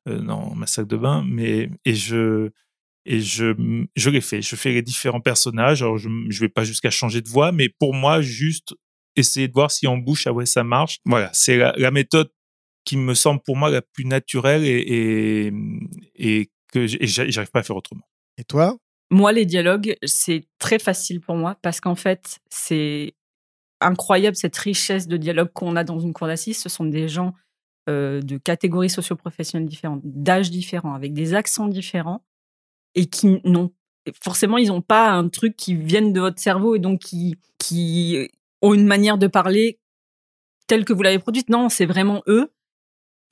[0.09, 1.25] euh, dans ma salle de bain.
[1.27, 2.51] Mais et je
[3.07, 4.43] et je je les fais.
[4.43, 5.83] Je fais les différents personnages.
[5.83, 8.75] Alors je ne vais pas jusqu'à changer de voix, mais pour moi juste
[9.17, 10.99] essayer de voir si en bouche, ah ouais, ça marche.
[11.05, 12.31] Voilà, c'est la, méthode
[12.85, 15.53] qui me semble pour moi la plus naturelle et, et,
[16.15, 18.07] et que j'arrive pas à faire autrement.
[18.39, 18.77] Et toi?
[19.11, 23.15] Moi, les dialogues, c'est très facile pour moi parce qu'en fait, c'est
[23.81, 26.59] incroyable cette richesse de dialogue qu'on a dans une cour d'assises.
[26.59, 27.35] Ce sont des gens
[27.89, 32.25] euh, de catégories socioprofessionnelles différentes, d'âges différents, avec des accents différents
[32.95, 33.71] et qui n'ont
[34.23, 38.29] forcément ils n'ont pas un truc qui vienne de votre cerveau et donc qui qui
[38.63, 39.79] ont une manière de parler
[40.67, 41.49] telle que vous l'avez produite.
[41.49, 42.53] Non, c'est vraiment eux.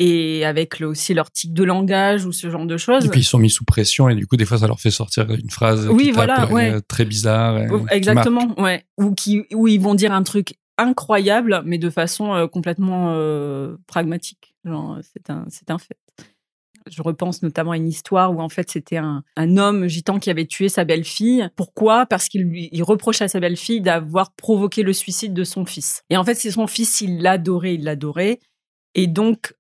[0.01, 3.05] Et avec aussi leur tic de langage ou ce genre de choses.
[3.05, 4.91] Et puis ils sont mis sous pression et du coup des fois ça leur fait
[4.91, 6.49] sortir une phrase oui, voilà,
[6.89, 7.61] très bizarre.
[7.91, 8.85] Exactement, ouais.
[8.99, 13.77] Ou qui, où ils vont dire un truc incroyable, mais de façon euh, complètement euh,
[13.87, 14.55] pragmatique.
[14.65, 15.97] Genre, c'est un, c'est un fait.
[16.91, 20.31] Je repense notamment à une histoire où en fait c'était un, un homme gitan qui
[20.31, 21.49] avait tué sa belle-fille.
[21.57, 22.07] Pourquoi?
[22.07, 26.03] Parce qu'il lui reprochait à sa belle-fille d'avoir provoqué le suicide de son fils.
[26.11, 28.41] Et en fait c'est son fils, il l'adorait, il l'adorait.
[28.95, 29.55] Et donc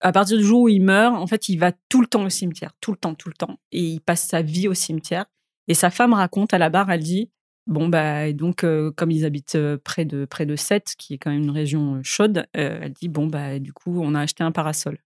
[0.00, 2.28] à partir du jour où il meurt, en fait il va tout le temps au
[2.30, 5.26] cimetière, tout le temps, tout le temps, et il passe sa vie au cimetière.
[5.66, 7.30] Et sa femme raconte à la barre, elle dit
[7.68, 11.12] Bon, bah, et donc, euh, comme ils habitent euh, près de, près de Sète, qui
[11.12, 14.20] est quand même une région euh, chaude, elle dit Bon, bah, du coup, on a
[14.20, 14.98] acheté un parasol.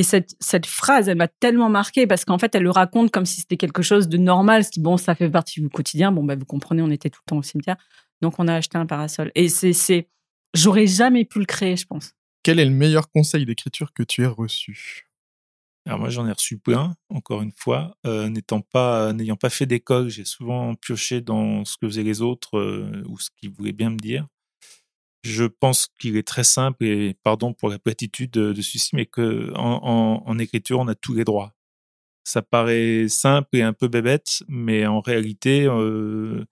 [0.00, 3.26] Et cette, cette phrase, elle m'a tellement marquée parce qu'en fait, elle le raconte comme
[3.26, 4.64] si c'était quelque chose de normal.
[4.64, 6.10] Ce qui, bon, ça fait partie du quotidien.
[6.10, 7.76] Bon, bah, vous comprenez, on était tout le temps au cimetière.
[8.22, 9.30] Donc, on a acheté un parasol.
[9.34, 10.08] Et c'est, c'est,
[10.54, 12.14] j'aurais jamais pu le créer, je pense.
[12.42, 15.06] Quel est le meilleur conseil d'écriture que tu aies reçu?
[15.84, 17.94] Alors moi, j'en ai reçu plein, encore une fois.
[18.06, 22.22] Euh, n'étant pas, n'ayant pas fait d'école, j'ai souvent pioché dans ce que faisaient les
[22.22, 24.26] autres euh, ou ce qu'ils voulaient bien me dire.
[25.22, 29.06] Je pense qu'il est très simple, et pardon pour la platitude de, de celui-ci, mais
[29.06, 31.54] que en, écriture, on a tous les droits.
[32.24, 36.44] Ça paraît simple et un peu bébête, mais en réalité, euh,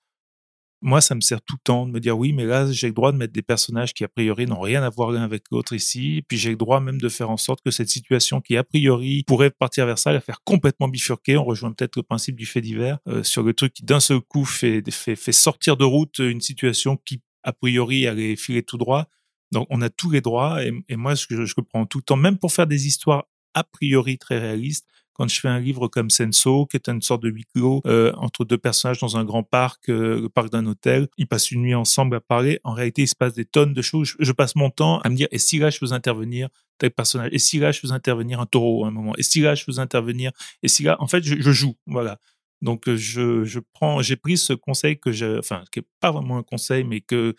[0.81, 2.93] moi, ça me sert tout le temps de me dire oui, mais là, j'ai le
[2.93, 5.73] droit de mettre des personnages qui, a priori, n'ont rien à voir l'un avec l'autre
[5.73, 6.23] ici.
[6.29, 9.25] Puis j'ai le droit même de faire en sorte que cette situation qui, a priori,
[9.27, 11.37] pourrait partir vers ça, la faire complètement bifurquer.
[11.37, 14.21] On rejoint peut-être le principe du fait divers euh, sur le truc qui, d'un seul
[14.21, 18.79] coup, fait, fait, fait sortir de route une situation qui, a priori, allait filer tout
[18.79, 19.07] droit.
[19.53, 20.63] Donc, on a tous les droits.
[20.65, 23.25] Et, moi, je, je prends tout le temps, même pour faire des histoires
[23.55, 24.87] a priori très réalistes
[25.19, 28.13] quand je fais un livre comme Senso, qui est une sorte de huis clos euh,
[28.17, 31.63] entre deux personnages dans un grand parc, euh, le parc d'un hôtel, ils passent une
[31.63, 32.61] nuit ensemble à parler.
[32.63, 34.09] En réalité, il se passe des tonnes de choses.
[34.09, 36.93] Je, je passe mon temps à me dire, et si là je faisais intervenir tel
[36.93, 39.57] personnage, et si là je faisais intervenir un taureau à un moment, et si là
[39.57, 40.31] je faisais intervenir,
[40.63, 42.21] et si là, en fait, je, je joue, voilà.
[42.63, 46.39] Donc je, je prends, j'ai pris ce conseil que j'ai, enfin, qui est pas vraiment
[46.39, 47.35] un conseil, mais que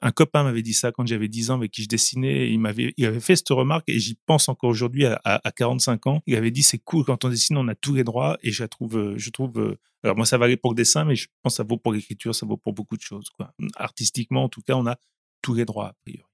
[0.00, 2.50] un copain m'avait dit ça quand j'avais 10 ans avec qui je dessinais.
[2.50, 5.52] Il m'avait, il avait fait cette remarque et j'y pense encore aujourd'hui à, à, à
[5.52, 6.22] 45 ans.
[6.26, 8.62] Il avait dit c'est cool quand on dessine, on a tous les droits et je
[8.62, 9.76] la trouve, je trouve.
[10.02, 12.34] Alors moi ça valait pour le dessin, mais je pense que ça vaut pour l'écriture,
[12.34, 13.28] ça vaut pour beaucoup de choses.
[13.30, 13.52] Quoi.
[13.76, 14.96] Artistiquement, en tout cas, on a
[15.42, 16.24] tous les droits a priori.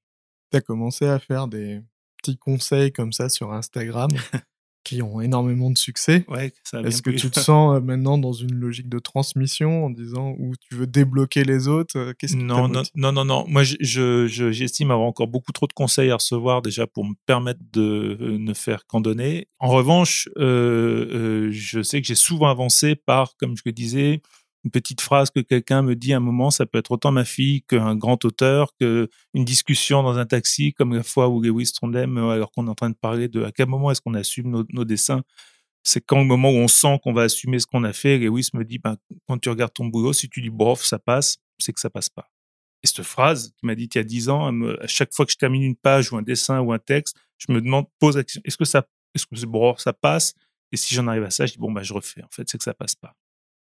[0.51, 1.81] Tu as commencé à faire des
[2.19, 4.11] petits conseils comme ça sur Instagram?
[4.85, 6.25] qui ont énormément de succès.
[6.29, 6.53] Ouais,
[6.85, 10.55] Est-ce que tu te sens euh, maintenant dans une logique de transmission en disant où
[10.69, 13.45] tu veux débloquer les autres euh, Qu'est-ce non, non, non, non, non.
[13.49, 17.05] Moi, je- je- je- j'estime avoir encore beaucoup trop de conseils à recevoir déjà pour
[17.05, 19.49] me permettre de euh, ne faire qu'en donner.
[19.59, 24.21] En revanche, euh, euh, je sais que j'ai souvent avancé par, comme je le disais,
[24.65, 27.25] une petite phrase que quelqu'un me dit à un moment, ça peut être autant ma
[27.25, 31.73] fille qu'un grand auteur, que une discussion dans un taxi, comme la fois où Lewis
[31.73, 34.15] Trondheim, euh, alors qu'on est en train de parler de à quel moment est-ce qu'on
[34.15, 35.23] assume nos, dessins,
[35.83, 38.51] c'est quand le moment où on sent qu'on va assumer ce qu'on a fait, Lewis
[38.55, 38.97] me dit, ben,
[39.27, 42.09] quand tu regardes ton boulot, si tu dis bof, ça passe, c'est que ça passe
[42.09, 42.29] pas.
[42.85, 45.33] Et cette phrase qu'il m'a dit il y a dix ans, à chaque fois que
[45.33, 48.25] je termine une page ou un dessin ou un texte, je me demande, pose la
[48.25, 50.35] question, est-ce que ça, est-ce que c'est bon, ça passe?
[50.73, 52.23] Et si j'en arrive à ça, je dis bon, bah, je refais.
[52.23, 53.15] En fait, c'est que ça passe pas.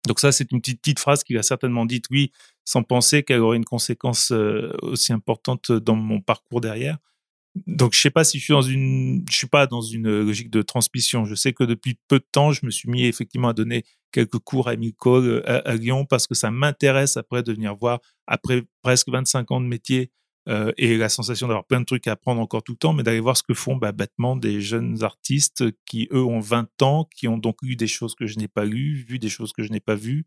[0.07, 2.33] Donc ça, c'est une petite, phrase qu'il a certainement dite, oui,
[2.65, 6.99] sans penser qu'elle aurait une conséquence euh, aussi importante dans mon parcours derrière.
[7.67, 10.51] Donc je sais pas si je suis dans une, je suis pas dans une logique
[10.51, 11.25] de transmission.
[11.25, 14.39] Je sais que depuis peu de temps, je me suis mis effectivement à donner quelques
[14.39, 18.01] cours à Emile Cole à, à Lyon parce que ça m'intéresse après de venir voir
[18.27, 20.11] après presque 25 ans de métier
[20.49, 23.03] euh, et la sensation d'avoir plein de trucs à apprendre encore tout le temps, mais
[23.03, 27.09] d'aller voir ce que font bah, bêtement des jeunes artistes qui, eux, ont 20 ans,
[27.15, 29.65] qui ont donc lu des choses que je n'ai pas lues, vu des choses que
[29.65, 30.25] je n'ai pas vues,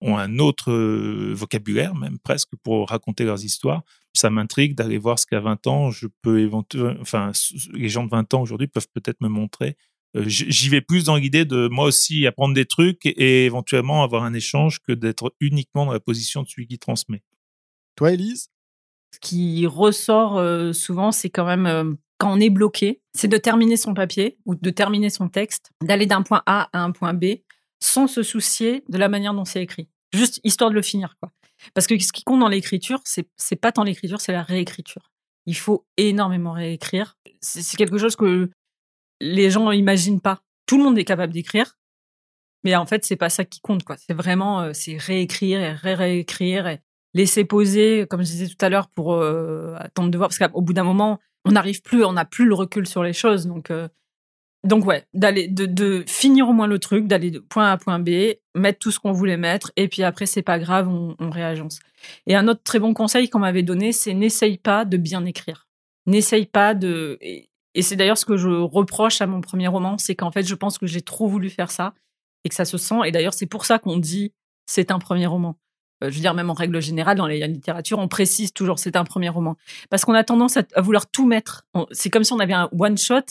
[0.00, 3.82] ont un autre euh, vocabulaire, même presque, pour raconter leurs histoires.
[4.14, 7.32] Ça m'intrigue d'aller voir ce qu'à 20 ans, je peux éventuellement, enfin,
[7.72, 9.76] les gens de 20 ans aujourd'hui peuvent peut-être me montrer.
[10.16, 14.04] Euh, J'y vais plus dans l'idée de moi aussi apprendre des trucs et, et éventuellement
[14.04, 17.24] avoir un échange que d'être uniquement dans la position de celui qui transmet.
[17.96, 18.50] Toi, Elise
[19.16, 23.38] Ce qui ressort euh, souvent, c'est quand même euh, quand on est bloqué, c'est de
[23.38, 27.14] terminer son papier ou de terminer son texte, d'aller d'un point A à un point
[27.14, 27.24] B
[27.80, 29.88] sans se soucier de la manière dont c'est écrit.
[30.12, 31.32] Juste histoire de le finir, quoi.
[31.72, 35.10] Parce que ce qui compte dans l'écriture, c'est c'est pas tant l'écriture, c'est la réécriture.
[35.46, 37.16] Il faut énormément réécrire.
[37.40, 38.50] C'est quelque chose que
[39.22, 40.42] les gens n'imaginent pas.
[40.66, 41.78] Tout le monde est capable d'écrire,
[42.64, 43.96] mais en fait, c'est pas ça qui compte, quoi.
[43.96, 46.80] C'est vraiment, euh, c'est réécrire et ré-réécrire et
[47.16, 50.60] laisser poser, comme je disais tout à l'heure, pour euh, attendre de voir, parce qu'au
[50.60, 53.70] bout d'un moment, on n'arrive plus, on n'a plus le recul sur les choses, donc.
[53.70, 53.88] euh,
[54.64, 58.00] donc ouais, d'aller de, finir au moins le truc, d'aller de point A à point
[58.00, 61.78] B, mettre tout ce qu'on voulait mettre, et puis après c'est pas grave, on, réagence.
[62.26, 65.68] Et un autre très bon conseil qu'on m'avait donné, c'est n'essaye pas de bien écrire.
[66.06, 67.16] N'essaye pas de.
[67.20, 70.54] Et c'est d'ailleurs ce que je reproche à mon premier roman, c'est qu'en fait je
[70.56, 71.94] pense que j'ai trop voulu faire ça
[72.42, 73.00] et que ça se sent.
[73.04, 74.32] Et d'ailleurs c'est pour ça qu'on dit
[74.66, 75.56] c'est un premier roman.
[76.02, 79.04] Je veux dire, même en règle générale, dans la littérature, on précise toujours c'est un
[79.04, 79.56] premier roman.
[79.90, 81.66] Parce qu'on a tendance à, vouloir tout mettre.
[81.90, 83.22] C'est comme si on avait un one-shot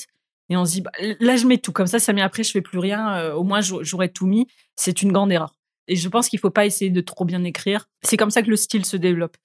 [0.49, 1.71] et on se dit, bah, là, je mets tout.
[1.71, 3.33] Comme ça, ça met après, je fais plus rien.
[3.33, 4.47] au moins, j'aurais tout mis.
[4.75, 5.55] C'est une grande erreur.
[5.87, 7.87] Et je pense qu'il faut pas essayer de trop bien écrire.
[8.01, 9.37] C'est comme ça que le style se développe.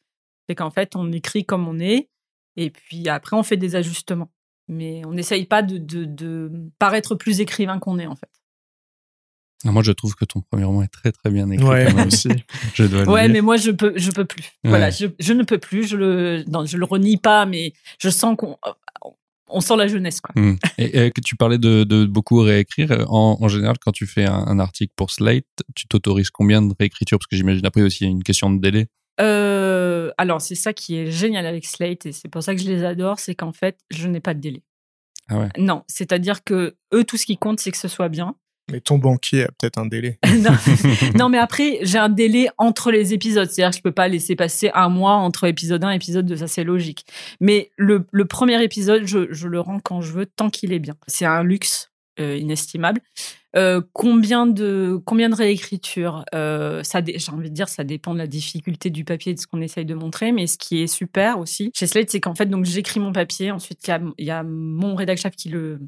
[0.49, 2.09] C'est qu'en fait, on écrit comme on est,
[2.57, 4.31] et puis après, on fait des ajustements.
[4.69, 8.31] Mais on n'essaye pas de, de, paraître plus écrivain qu'on est, en fait.
[9.65, 11.67] Moi, je trouve que ton premier roman est très très bien écrit.
[11.67, 12.29] Ouais, moi aussi.
[12.75, 14.53] je dois ouais, mais moi, je peux, je peux plus.
[14.65, 15.87] Voilà, je, je, ne peux plus.
[15.87, 18.57] Je le, non, je le renie pas, mais je sens qu'on,
[19.51, 20.21] on sent la jeunesse.
[20.21, 20.41] Quoi.
[20.41, 20.57] Hmm.
[20.79, 23.05] Et, que tu parlais de, beaucoup réécrire.
[23.09, 25.45] En, général, quand tu fais un, article pour Slate,
[25.75, 28.51] tu t'autorises combien de réécriture Parce que j'imagine après aussi il y a une question
[28.51, 28.87] de délai.
[29.21, 32.67] Euh, alors c'est ça qui est génial avec Slate et c'est pour ça que je
[32.67, 34.63] les adore, c'est qu'en fait je n'ai pas de délai.
[35.29, 35.49] Ah ouais.
[35.59, 38.35] Non, c'est-à-dire que eux tout ce qui compte c'est que ce soit bien.
[38.71, 40.19] Mais ton banquier a peut-être un délai.
[41.19, 41.29] non.
[41.29, 43.49] mais après, j'ai un délai entre les épisodes.
[43.51, 46.37] C'est-à-dire que je peux pas laisser passer un mois entre épisode 1 et épisode 2.
[46.37, 47.07] Ça, c'est logique.
[47.41, 50.95] Mais le, premier épisode, je, le rends quand je veux, tant qu'il est bien.
[51.07, 51.91] C'est un luxe
[52.21, 53.01] euh, inestimable.
[53.57, 58.19] Euh, combien de combien de réécriture euh, ça j'ai envie de dire ça dépend de
[58.19, 61.41] la difficulté du papier de ce qu'on essaye de montrer mais ce qui est super
[61.41, 64.95] aussi chez Slate c'est qu'en fait donc j'écris mon papier ensuite il y a mon
[64.95, 65.81] rédacteur qui le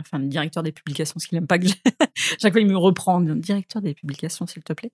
[0.00, 1.66] enfin le directeur des publications, qu'il n'aime pas que
[2.14, 4.92] chaque fois il me reprend, directeur des publications s'il te plaît,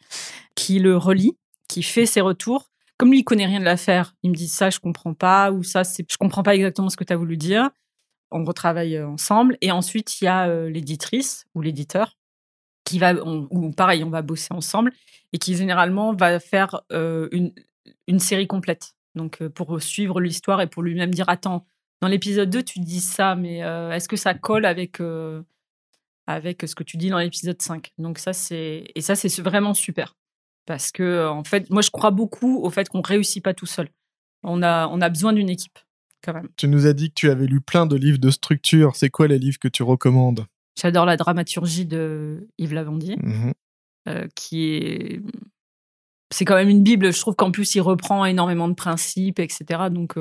[0.55, 1.37] qui le relit,
[1.69, 2.71] qui fait ses retours.
[2.99, 5.63] Comme lui il connaît rien de l'affaire, il me dit ça je comprends pas ou
[5.63, 7.71] ça c'est je comprends pas exactement ce que tu as voulu dire.
[8.31, 12.17] On retravaille euh, ensemble et ensuite il y a euh, l'éditrice ou l'éditeur
[12.85, 14.93] qui va ou pareil on va bosser ensemble
[15.33, 17.29] et qui généralement va faire euh,
[18.07, 18.95] une série complète.
[19.15, 21.67] Donc pour suivre l'histoire et pour lui-même dire attends
[22.01, 25.43] dans l'épisode 2, tu dis ça, mais euh, est-ce que ça colle avec, euh,
[26.27, 29.75] avec ce que tu dis dans l'épisode 5 Donc ça, c'est et ça, c'est vraiment
[29.75, 30.15] super.
[30.67, 33.89] Parce que, en fait, moi, je crois beaucoup au fait qu'on réussit pas tout seul.
[34.43, 35.79] On a, on a besoin d'une équipe,
[36.23, 36.49] quand même.
[36.57, 38.97] Tu nous as dit que tu avais lu plein de livres de structure.
[38.97, 40.47] C'est quoi les livres que tu recommandes?
[40.79, 43.53] J'adore la dramaturgie de Yves Lavandier, mmh
[44.09, 45.21] euh, qui est
[46.31, 47.13] c'est quand même une bible.
[47.13, 49.89] Je trouve qu'en plus, il reprend énormément de principes, etc.
[49.91, 50.17] Donc,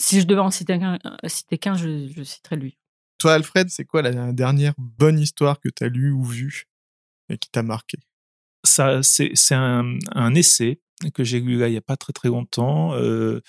[0.00, 2.78] si je devais en citer qu'un, citer qu'un je, je citerais lui.
[3.18, 6.64] Toi, Alfred, c'est quoi la dernière bonne histoire que tu as lue ou vue
[7.28, 7.98] et qui t'a marqué?
[8.64, 10.80] Ça, c'est, c'est un, un, essai
[11.14, 13.40] que j'ai lu là il n'y a pas très très longtemps euh,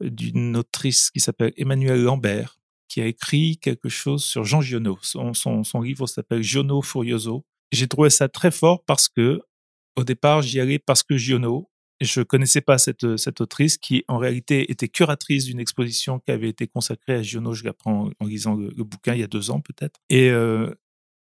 [0.00, 4.98] d'une autrice qui s'appelle Emmanuelle Lambert, qui a écrit quelque chose sur Jean Giono.
[5.02, 7.44] Son, son, son livre s'appelle Giono Furioso.
[7.70, 9.42] J'ai trouvé ça très fort parce que
[9.96, 11.70] au départ, j'y allais parce que Giono,
[12.00, 16.48] je connaissais pas cette, cette autrice qui, en réalité, était curatrice d'une exposition qui avait
[16.48, 17.54] été consacrée à Giono.
[17.54, 20.00] Je l'apprends en lisant le, bouquin il y a deux ans, peut-être.
[20.08, 20.72] Et euh,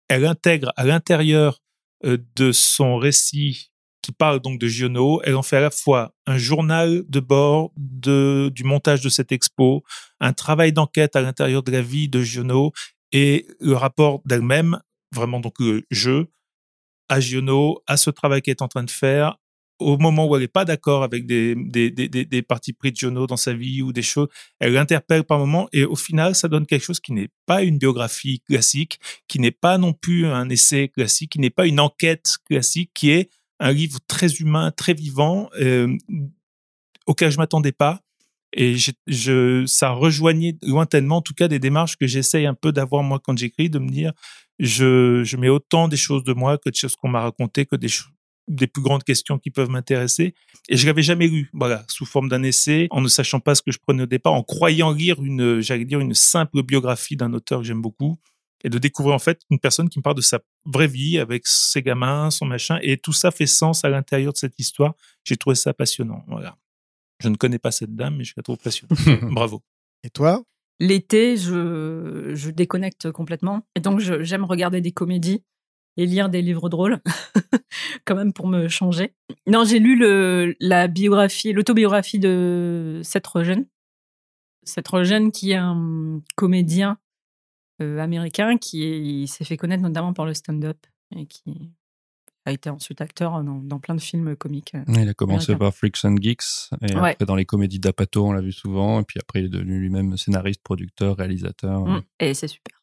[0.08, 1.62] elle intègre à l'intérieur
[2.04, 3.70] euh, de son récit
[4.02, 7.72] qui parle donc de Giono, elle en fait à la fois un journal de bord
[7.76, 9.82] de, du montage de cette expo,
[10.20, 12.70] un travail d'enquête à l'intérieur de la vie de Giono
[13.10, 14.78] et le rapport d'elle-même,
[15.12, 16.28] vraiment donc le jeu,
[17.08, 19.38] à Giono, à ce travail qu'elle est en train de faire,
[19.78, 22.96] au moment où elle n'est pas d'accord avec des, des, des, des, partis pris de
[22.96, 26.48] Jono dans sa vie ou des choses, elle l'interpelle par moment et au final, ça
[26.48, 28.98] donne quelque chose qui n'est pas une biographie classique,
[29.28, 33.10] qui n'est pas non plus un essai classique, qui n'est pas une enquête classique, qui
[33.10, 35.96] est un livre très humain, très vivant, euh,
[37.06, 38.00] auquel je m'attendais pas.
[38.52, 43.02] Et je, ça rejoignait lointainement, en tout cas, des démarches que j'essaye un peu d'avoir
[43.02, 44.12] moi quand j'écris, de me dire,
[44.58, 47.76] je, je mets autant des choses de moi que des choses qu'on m'a racontées, que
[47.76, 47.88] des,
[48.48, 50.34] des plus grandes questions qui peuvent m'intéresser.
[50.68, 53.62] Et je l'avais jamais lu, voilà, sous forme d'un essai, en ne sachant pas ce
[53.62, 57.32] que je prenais au départ, en croyant lire une, j'allais dire, une simple biographie d'un
[57.32, 58.18] auteur que j'aime beaucoup,
[58.64, 61.46] et de découvrir en fait une personne qui me parle de sa vraie vie avec
[61.46, 64.94] ses gamins, son machin, et tout ça fait sens à l'intérieur de cette histoire.
[65.24, 66.56] J'ai trouvé ça passionnant, voilà.
[67.22, 68.98] Je ne connais pas cette dame, mais je la trouve passionnante.
[69.32, 69.62] Bravo.
[70.02, 70.42] Et toi?
[70.78, 73.66] L'été, je, je déconnecte complètement.
[73.74, 75.42] Et donc, j'aime regarder des comédies
[75.96, 77.00] et lire des livres drôles,
[78.04, 79.14] quand même pour me changer.
[79.46, 83.66] Non, j'ai lu le, la biographie, l'autobiographie de Seth Rogen.
[84.64, 86.98] Seth Rogen, qui est un comédien
[87.82, 90.78] euh, américain qui s'est fait connaître notamment par le stand-up
[91.14, 91.72] et qui
[92.44, 94.74] a été ensuite acteur dans, dans plein de films comiques.
[94.74, 98.32] Euh, il a commencé par Freaks and Geeks et après dans les comédies d'Apato, on
[98.32, 99.00] l'a vu souvent.
[99.00, 101.84] Et puis après, il est devenu lui-même scénariste, producteur, réalisateur.
[101.84, 102.02] Mmh.
[102.20, 102.74] et c'est super.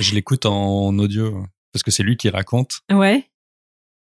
[0.00, 2.80] je l'écoute en audio parce que c'est lui qui raconte.
[2.92, 3.24] Ouais.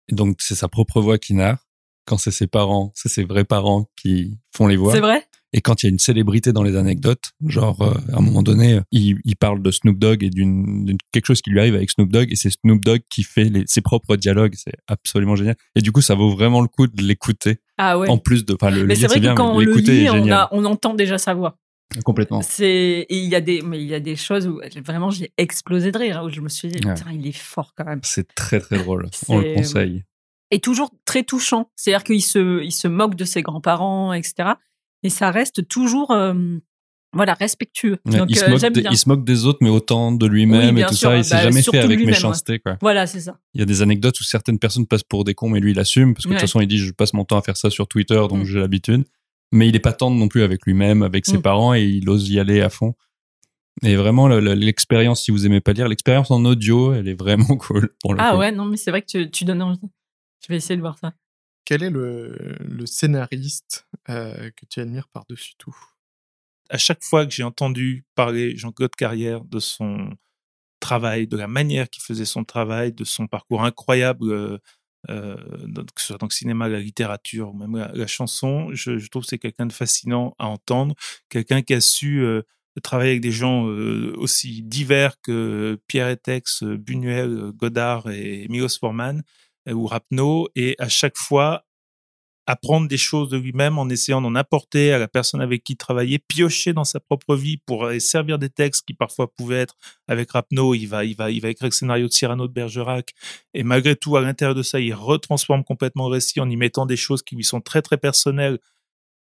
[0.08, 1.58] Et donc c'est sa propre voix qui narre.
[2.06, 4.92] Quand c'est ses parents, c'est ses vrais parents qui font les voix.
[4.92, 5.24] C'est vrai?
[5.52, 8.42] Et quand il y a une célébrité dans les anecdotes, genre euh, à un moment
[8.42, 11.90] donné, il, il parle de Snoop Dogg et d'une quelque chose qui lui arrive avec
[11.90, 14.54] Snoop Dogg et c'est Snoop Dogg qui fait les, ses propres dialogues.
[14.56, 15.56] C'est absolument génial.
[15.74, 18.08] Et du coup, ça vaut vraiment le coup de l'écouter Ah ouais.
[18.08, 20.06] En plus de, enfin, le mais lire, c'est vrai bien, que quand on le lit,
[20.30, 21.56] a- on entend déjà sa voix.
[22.04, 22.42] Complètement.
[22.42, 25.92] C'est il y a des mais il y a des choses où vraiment j'ai explosé
[25.92, 26.94] de rire où je me suis dit Ouais.
[27.14, 28.00] il est fort quand même.
[28.02, 29.08] C'est très très drôle.
[29.28, 30.04] On le conseille.
[30.50, 31.70] Et toujours très touchant.
[31.76, 34.50] C'est-à-dire qu'il se il se moque de ses grands-parents etc.
[35.02, 36.34] Et ça reste toujours euh,
[37.12, 37.96] voilà respectueux.
[38.04, 40.74] Ouais, Donc il, se euh, des, il se moque des autres, mais autant de lui-même
[40.74, 41.10] Oui, et tout sûr.
[41.10, 41.16] ça.
[41.16, 42.04] Il s'est Bah, jamais fait avec ouais.
[42.04, 42.76] méchanceté, quoi.
[42.82, 43.38] Voilà c'est ça.
[43.54, 45.78] Il y a des anecdotes où certaines personnes passent pour des cons, mais lui, il
[45.78, 47.70] assume, parce que de toute façon, il dit, je passe mon temps à faire ça
[47.70, 49.04] sur Twitter, donc j'ai l'habitude.
[49.52, 51.42] Mais il est pas tendre non plus avec lui-même, avec ses Mm.
[51.42, 52.94] parents, et il ose y aller à fond.
[53.82, 57.14] Et vraiment, le- le- l'expérience, si vous aimez pas lire, l'expérience en audio, elle est
[57.18, 57.94] vraiment cool.
[58.00, 58.38] Pour le Ah coup.
[58.38, 59.78] ouais non mais c'est vrai que tu, tu donnes envie.
[60.42, 61.12] Je vais essayer de voir ça.
[61.64, 65.76] Quel est le, le scénariste euh, que tu admires par-dessus tout?
[66.70, 70.10] À chaque fois que j'ai entendu parler Jean-Claude Carrière de son
[70.80, 74.60] travail, de la manière qu'il faisait son travail, de son parcours incroyable,
[75.10, 75.36] euh,
[75.94, 79.28] que ce soit dans le cinéma, la littérature ou même la, chanson, je, trouve que
[79.28, 80.94] c'est quelqu'un de fascinant à entendre,
[81.28, 82.42] quelqu'un qui a su euh,
[82.82, 89.22] travailler avec des gens euh, aussi divers que Pierre Etex, Buñuel, Godard et Milos Forman
[89.68, 91.65] ou Rapneau, et à chaque fois
[92.46, 95.76] apprendre des choses de lui-même en essayant d'en apporter à la personne avec qui il
[95.76, 99.74] travaillait, piocher dans sa propre vie pour servir des textes qui parfois pouvaient être
[100.08, 103.12] avec Rapneau, il va, il va, il va écrire le scénario de Cyrano de Bergerac,
[103.54, 106.86] et malgré tout, à l'intérieur de ça, il retransforme complètement le récit en y mettant
[106.86, 108.58] des choses qui lui sont très très personnelles.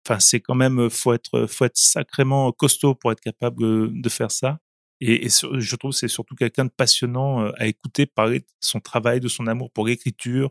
[0.06, 4.08] Enfin, c'est quand même, faut être, faut être sacrément costaud pour être capable euh, de
[4.08, 4.58] faire ça.
[5.00, 8.80] Et, je trouve que c'est surtout quelqu'un de passionnant euh, à écouter parler de son
[8.80, 10.50] travail, de son amour pour l'écriture,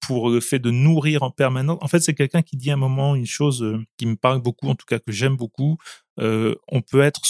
[0.00, 1.78] pour le fait de nourrir en permanence.
[1.80, 4.40] En fait, c'est quelqu'un qui dit à un moment une chose euh, qui me parle
[4.40, 5.76] beaucoup, en tout cas que j'aime beaucoup.
[6.18, 7.20] Euh, on peut être,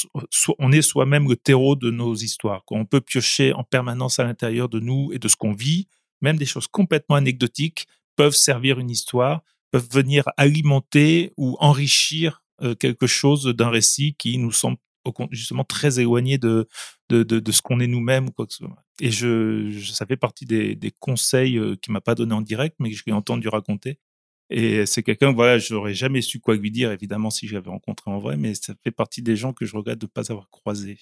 [0.58, 2.62] on est soi-même le terreau de nos histoires.
[2.70, 5.88] On peut piocher en permanence à l'intérieur de nous et de ce qu'on vit.
[6.20, 12.74] Même des choses complètement anecdotiques peuvent servir une histoire, peuvent venir alimenter ou enrichir euh,
[12.74, 14.78] quelque chose d'un récit qui nous semble
[15.30, 16.68] justement très éloigné de,
[17.08, 18.84] de, de, de ce qu'on est nous-mêmes ou quoi que ce soit.
[19.00, 22.40] Et je, je- ça fait partie des, des conseils euh, qu'il m'a pas donné en
[22.40, 23.98] direct, mais que je l'ai entendu raconter.
[24.48, 28.10] Et c'est quelqu'un, voilà, j'aurais jamais su quoi lui dire, évidemment, si je l'avais rencontré
[28.10, 30.48] en vrai, mais ça fait partie des gens que je regrette de ne pas avoir
[30.50, 30.98] croisé.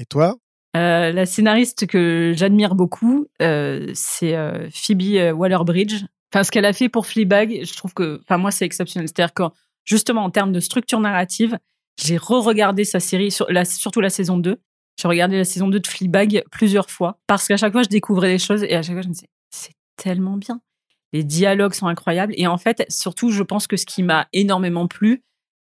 [0.00, 0.36] Et toi?
[0.76, 6.02] Euh, la scénariste que j'admire beaucoup, euh, c'est euh, Phoebe Waller-Bridge.
[6.32, 9.06] Enfin, ce qu'elle a fait pour Fleabag, je trouve que, enfin, moi, c'est exceptionnel.
[9.06, 9.44] C'est-à-dire que,
[9.84, 11.56] justement, en termes de structure narrative,
[12.02, 14.60] j'ai re-regardé sa série, surtout la saison 2.
[15.00, 18.32] J'ai regardé la saison 2 de Fleabag plusieurs fois, parce qu'à chaque fois, je découvrais
[18.32, 20.60] des choses, et à chaque fois, je me disais, c'est tellement bien.
[21.12, 22.34] Les dialogues sont incroyables.
[22.36, 25.22] Et en fait, surtout, je pense que ce qui m'a énormément plu,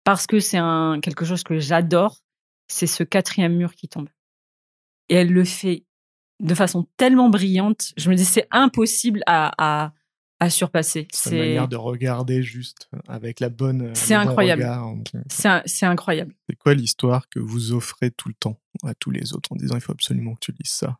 [0.04, 0.58] parce que c'est
[1.02, 2.18] quelque chose que j'adore,
[2.68, 4.08] c'est ce quatrième mur qui tombe
[5.12, 5.84] et elle le fait
[6.40, 7.92] de façon tellement brillante.
[7.98, 9.92] Je me dis, c'est impossible à,
[10.42, 11.06] à surpasser.
[11.12, 13.94] C'est manière de regarder juste avec la bonne.
[13.94, 14.62] C'est bon incroyable.
[14.62, 14.94] regard.
[15.66, 16.34] c'est incroyable.
[16.48, 19.76] C'est quoi l'histoire que vous offrez tout le temps à tous les autres en disant
[19.76, 20.98] il faut absolument que tu lises ça?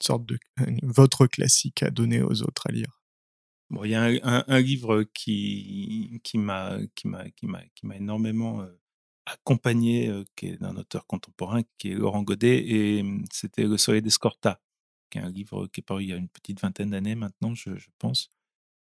[0.00, 0.38] Une sorte de
[0.82, 3.00] votre classique à donner aux autres à lire.
[3.70, 7.62] Bon, il y a un, un- un livre qui, qui m'a, qui m'a, qui m'a,
[7.74, 8.66] qui m'a énormément euh,
[9.26, 13.78] accompagné, euh, qui est d'un auteur contemporain, qui est Laurent Godet, et hum, c'était Le
[13.78, 14.60] Soleil d'Escorta,
[15.10, 17.54] qui est un livre qui est paru il y a une petite vingtaine d'années maintenant,
[17.54, 18.30] je, je pense,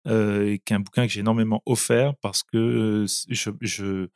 [0.08, 4.08] euh, et qui est un bouquin que j'ai énormément offert parce que euh, je,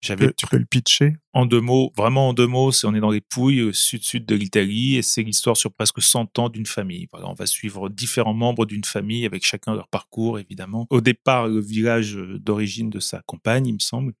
[0.00, 1.16] j'avais tu peux le pitcher?
[1.32, 4.26] en deux mots, vraiment en deux mots, c'est on est dans les Pouilles, au sud-sud
[4.26, 7.08] de l'Italie, et c'est l'histoire sur presque 100 ans d'une famille.
[7.10, 10.86] Voilà, on va suivre différents membres d'une famille avec chacun leur parcours, évidemment.
[10.90, 14.14] Au départ, le village d'origine de sa compagne, il me semble.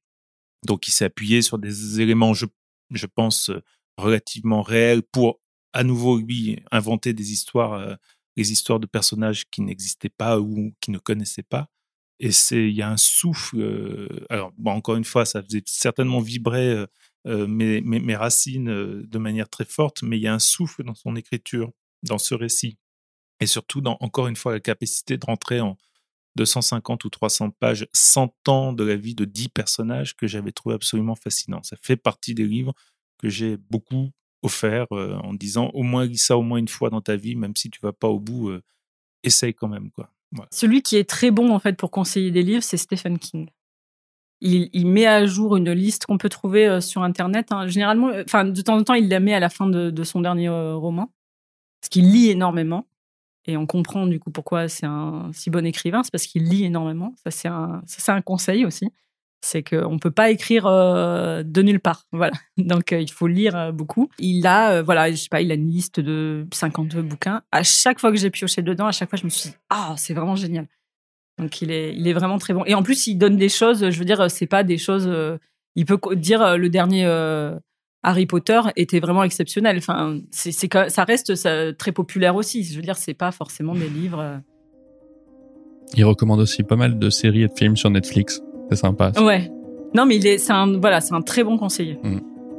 [0.66, 2.46] Donc, il s'est appuyé sur des éléments, je,
[2.90, 3.62] je pense, euh,
[3.96, 5.40] relativement réels pour,
[5.78, 7.94] à nouveau, lui, inventer des histoires, euh,
[8.36, 11.68] les histoires de personnages qui n'existaient pas ou qui ne connaissaient pas.
[12.18, 13.60] Et c'est, il y a un souffle.
[13.60, 16.84] euh, alors, bon, encore une fois, ça faisait certainement vibrer
[17.28, 20.96] euh, mes, mes, racines de manière très forte, mais il y a un souffle dans
[20.96, 21.70] son écriture,
[22.02, 22.76] dans ce récit.
[23.38, 25.76] Et surtout, dans, encore une fois, la capacité de rentrer en
[26.34, 30.74] 250 ou 300 pages, 100 ans de la vie de 10 personnages que j'avais trouvé
[30.74, 31.62] absolument fascinant.
[31.62, 32.74] Ça fait partie des livres
[33.18, 34.10] que j'ai beaucoup
[34.42, 37.56] offert euh, en disant au moins ça au moins une fois dans ta vie, même
[37.56, 38.62] si tu vas pas au bout, euh,
[39.22, 39.90] essaye quand même.
[39.90, 40.10] quoi.
[40.50, 43.48] Celui qui est très bon, en fait, pour conseiller des livres, c'est Stephen King.
[44.40, 47.50] Il, met à jour une liste qu'on peut trouver euh, sur Internet.
[47.50, 47.66] hein.
[47.66, 50.48] Généralement, enfin, de temps en temps, il la met à la fin de, son dernier
[50.48, 51.10] roman.
[51.80, 52.86] Parce qu'il lit énormément.
[53.46, 56.02] Et on comprend, du coup, pourquoi c'est un si bon écrivain.
[56.04, 57.14] C'est parce qu'il lit énormément.
[57.24, 58.92] Ça, c'est un, un conseil aussi.
[59.40, 62.06] C'est qu'on ne peut pas écrire euh, de nulle part.
[62.12, 62.32] Voilà.
[62.56, 64.08] Donc, euh, il faut lire euh, beaucoup.
[64.18, 67.42] Il a, voilà, je sais pas, il a une liste de 52 bouquins.
[67.52, 69.94] À chaque fois que j'ai pioché dedans, à chaque fois, je me suis dit, ah,
[69.96, 70.66] c'est vraiment génial.
[71.38, 72.64] Donc il est, il est vraiment très bon.
[72.66, 75.08] Et en plus, il donne des choses, je veux dire, c'est pas des choses.
[75.76, 77.06] il peut dire le dernier
[78.02, 79.76] Harry Potter était vraiment exceptionnel.
[79.78, 81.32] Enfin, c'est, c'est ça reste
[81.78, 82.64] très populaire aussi.
[82.64, 84.40] Je veux dire, c'est pas forcément des livres.
[85.94, 88.42] Il recommande aussi pas mal de séries et de films sur Netflix.
[88.70, 89.12] C'est sympa.
[89.14, 89.24] ça.
[89.24, 89.50] Ouais.
[89.94, 91.98] Non, mais il est, c'est un, voilà, c'est un très bon conseiller.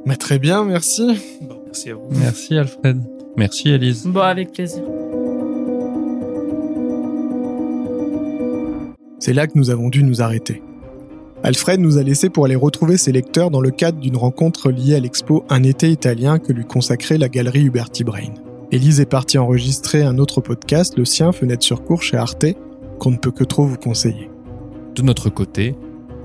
[0.06, 1.19] Bah, très bien, merci.
[1.41, 2.07] Bon, merci à vous.
[2.11, 3.02] Merci Alfred.
[3.38, 4.06] Merci Elise.
[4.07, 4.84] Bon, avec plaisir.
[9.19, 10.64] C'est là que nous avons dû nous arrêter.
[11.44, 14.95] Alfred nous a laissé pour aller retrouver ses lecteurs dans le cadre d'une rencontre liée
[14.95, 18.34] à l'expo Un été italien que lui consacrait la galerie Huberti Brain.
[18.72, 22.45] Élise est partie enregistrer un autre podcast, le sien Fenêtre sur cours chez Arte,
[22.99, 24.30] qu'on ne peut que trop vous conseiller.
[24.95, 25.76] De notre côté,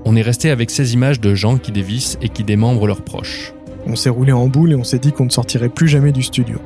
[0.05, 3.53] on est resté avec ces images de gens qui dévissent et qui démembrent leurs proches.
[3.87, 6.23] On s'est roulé en boule et on s'est dit qu'on ne sortirait plus jamais du
[6.23, 6.57] studio.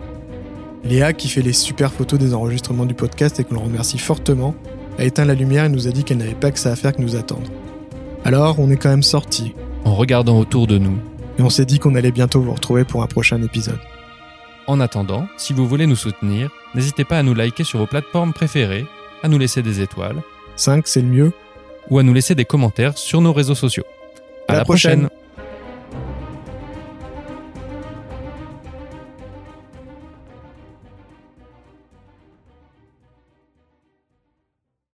[0.84, 4.56] Léa, qui fait les super photos des enregistrements du podcast et que l'on remercie fortement,
[4.98, 6.94] a éteint la lumière et nous a dit qu'elle n'avait pas que ça à faire
[6.94, 7.50] que nous attendre.
[8.24, 9.54] Alors, on est quand même sortis
[9.86, 10.98] En regardant autour de nous.
[11.38, 13.80] et on s'est dit qu'on allait bientôt vous retrouver pour un prochain épisode.
[14.68, 18.34] En attendant, si vous voulez nous soutenir, n'hésitez pas à nous liker sur vos plateformes
[18.34, 18.86] préférées,
[19.24, 20.22] à nous laisser des étoiles
[20.56, 21.32] 5, c'est le mieux.
[21.90, 23.86] Ou à nous laisser des commentaires sur nos réseaux sociaux.
[24.48, 25.10] À, À la prochaine.